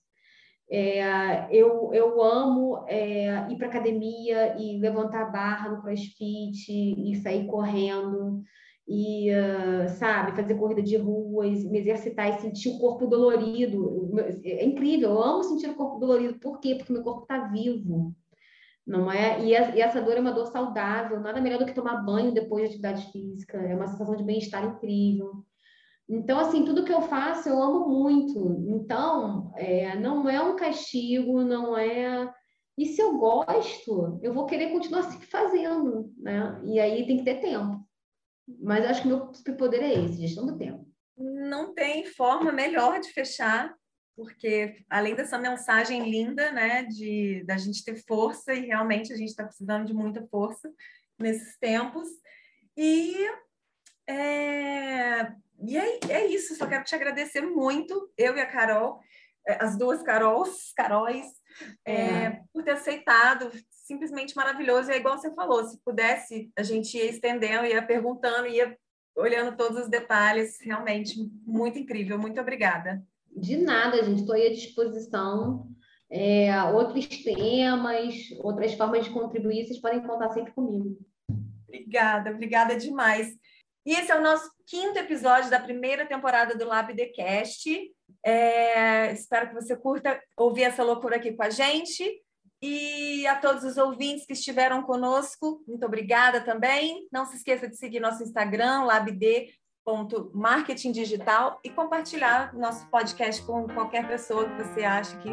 É, 0.71 1.49
eu, 1.51 1.91
eu 1.95 2.23
amo 2.23 2.85
é, 2.87 3.51
ir 3.51 3.57
para 3.57 3.69
academia 3.69 4.55
e 4.59 4.79
levantar 4.79 5.33
barra 5.33 5.71
no 5.71 5.81
crossfit 5.81 6.71
e 6.71 7.17
sair 7.17 7.47
correndo 7.47 8.43
e, 8.87 9.31
uh, 9.31 9.89
sabe, 9.89 10.37
fazer 10.37 10.55
corrida 10.57 10.83
de 10.83 10.99
ruas, 10.99 11.65
me 11.65 11.79
exercitar 11.79 12.29
e 12.29 12.41
sentir 12.43 12.69
o 12.69 12.79
corpo 12.79 13.07
dolorido. 13.07 14.11
É 14.45 14.67
incrível, 14.67 15.13
eu 15.13 15.23
amo 15.23 15.45
sentir 15.45 15.71
o 15.71 15.77
corpo 15.77 15.99
dolorido. 15.99 16.39
Por 16.39 16.61
quê? 16.61 16.75
Porque 16.75 16.93
meu 16.93 17.03
corpo 17.03 17.23
está 17.23 17.49
vivo 17.49 18.15
não 18.89 19.13
é? 19.13 19.45
E, 19.45 19.55
a, 19.55 19.77
e, 19.77 19.83
essa 19.83 20.01
dor 20.01 20.17
é 20.17 20.21
uma 20.21 20.33
dor 20.33 20.47
saudável, 20.47 21.21
nada 21.21 21.43
melhor 21.43 21.59
do 21.59 21.67
que 21.67 21.75
tomar 21.75 22.03
banho 22.03 22.33
depois 22.33 22.63
de 22.63 22.69
atividade 22.69 23.13
física, 23.13 23.59
é 23.59 23.75
uma 23.75 23.87
sensação 23.87 24.17
de 24.17 24.25
bem-estar 24.25 24.65
incrível. 24.65 25.45
Então, 26.09 26.41
assim, 26.41 26.65
tudo 26.65 26.85
que 26.85 26.93
eu 26.93 27.03
faço 27.03 27.51
eu 27.51 27.63
amo 27.63 27.87
muito. 27.87 28.65
Então, 28.67 29.53
é, 29.57 29.95
não 29.97 30.27
é 30.27 30.41
um 30.41 30.57
castigo, 30.57 31.43
não 31.43 31.77
é. 31.77 32.33
E 32.79 32.87
se 32.87 33.03
eu 33.03 33.19
gosto, 33.19 34.19
eu 34.23 34.33
vou 34.33 34.47
querer 34.47 34.71
continuar 34.71 35.03
sempre 35.03 35.27
fazendo, 35.27 36.11
né? 36.17 36.59
E 36.65 36.81
aí 36.81 37.07
tem 37.07 37.19
que 37.19 37.25
ter 37.25 37.43
tempo. 37.43 37.87
Mas 38.59 38.87
acho 38.87 39.03
que 39.03 39.09
meu 39.09 39.35
superpoder 39.35 39.83
é 39.83 39.93
esse, 40.03 40.23
gestão 40.23 40.47
do 40.47 40.57
tempo. 40.57 40.89
Não 41.19 41.75
tem 41.75 42.07
forma 42.07 42.51
melhor 42.53 43.01
de 43.01 43.13
fechar 43.13 43.75
porque 44.19 44.85
além 44.91 45.15
dessa 45.15 45.39
mensagem 45.39 46.11
linda, 46.11 46.51
né, 46.51 46.83
de 46.83 47.45
da 47.45 47.57
gente 47.57 47.85
ter 47.85 47.95
força 48.05 48.53
e 48.53 48.67
realmente 48.67 49.13
a 49.13 49.17
gente 49.17 49.29
está 49.29 49.45
precisando 49.45 49.87
de 49.87 49.95
muita 49.95 50.27
força 50.27 50.69
nesses 51.17 51.57
tempos 51.57 52.09
e 52.77 53.15
é, 54.09 55.33
e 55.61 55.79
é, 55.79 56.01
é 56.09 56.27
isso. 56.27 56.57
Só 56.57 56.67
quero 56.67 56.83
te 56.83 56.97
agradecer 56.97 57.43
muito, 57.43 58.11
eu 58.19 58.37
e 58.37 58.41
a 58.41 58.47
Carol, 58.47 59.01
é, 59.47 59.63
as 59.63 59.79
duas 59.79 60.03
Carols, 60.03 60.73
Caróis, 60.77 61.27
é, 61.85 61.95
é. 61.95 62.43
por 62.53 62.65
ter 62.65 62.73
aceitado. 62.73 63.53
Simplesmente 63.71 64.35
maravilhoso. 64.35 64.91
E 64.91 64.95
é 64.95 64.97
igual 64.97 65.17
você 65.17 65.33
falou, 65.33 65.65
se 65.65 65.79
pudesse, 65.85 66.51
a 66.57 66.63
gente 66.65 66.97
ia 66.97 67.09
estendendo, 67.09 67.67
ia 67.67 67.81
perguntando, 67.83 68.49
ia 68.49 68.77
olhando 69.17 69.57
todos 69.57 69.85
os 69.85 69.89
detalhes. 69.89 70.59
Realmente 70.61 71.17
muito 71.47 71.79
incrível. 71.79 72.19
Muito 72.19 72.41
obrigada. 72.41 73.01
De 73.41 73.57
nada, 73.57 74.03
gente. 74.05 74.21
Estou 74.21 74.35
à 74.35 74.49
disposição. 74.49 75.69
É, 76.11 76.63
outros 76.65 77.07
temas, 77.07 78.15
outras 78.43 78.75
formas 78.75 79.05
de 79.05 79.11
contribuir, 79.11 79.67
vocês 79.67 79.81
podem 79.81 80.03
contar 80.03 80.31
sempre 80.31 80.53
comigo. 80.53 80.99
Obrigada, 81.67 82.31
obrigada 82.31 82.77
demais. 82.77 83.29
E 83.85 83.93
esse 83.93 84.11
é 84.11 84.17
o 84.17 84.23
nosso 84.23 84.51
quinto 84.67 84.99
episódio 84.99 85.51
da 85.51 85.61
primeira 85.61 86.07
temporada 86.07 86.57
do 86.57 86.67
Lab 86.67 86.95
The 86.95 87.07
Cast. 87.07 87.71
É, 88.25 89.13
espero 89.13 89.49
que 89.49 89.55
você 89.55 89.77
curta 89.77 90.21
ouvir 90.37 90.65
essa 90.65 90.83
loucura 90.83 91.17
aqui 91.17 91.33
com 91.33 91.43
a 91.43 91.51
gente. 91.51 92.23
E 92.61 93.27
a 93.27 93.37
todos 93.37 93.63
os 93.63 93.77
ouvintes 93.77 94.27
que 94.27 94.33
estiveram 94.33 94.83
conosco, 94.83 95.63
muito 95.69 95.87
obrigada 95.87 96.41
também. 96.41 97.07
Não 97.13 97.25
se 97.25 97.37
esqueça 97.37 97.69
de 97.69 97.77
seguir 97.77 98.01
nosso 98.01 98.23
Instagram, 98.23 98.83
LabD 98.85 99.49
marketing 100.35 100.93
digital 100.93 101.61
e 101.65 101.71
compartilhar 101.71 102.55
nosso 102.55 102.87
podcast 102.87 103.43
com 103.43 103.67
qualquer 103.69 104.07
pessoa 104.07 104.49
que 104.49 104.63
você 104.63 104.85
acha 104.85 105.17
que 105.19 105.31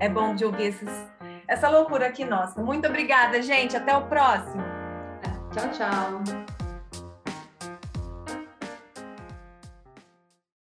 é 0.00 0.08
bom 0.08 0.34
de 0.34 0.44
ouvir 0.44 0.68
esses, 0.68 0.90
essa 1.46 1.68
loucura 1.68 2.06
aqui 2.06 2.24
nossa. 2.24 2.60
Muito 2.62 2.86
obrigada, 2.86 3.40
gente. 3.42 3.76
Até 3.76 3.96
o 3.96 4.06
próximo. 4.06 4.62
Tchau, 5.52 5.70
tchau. 5.70 6.57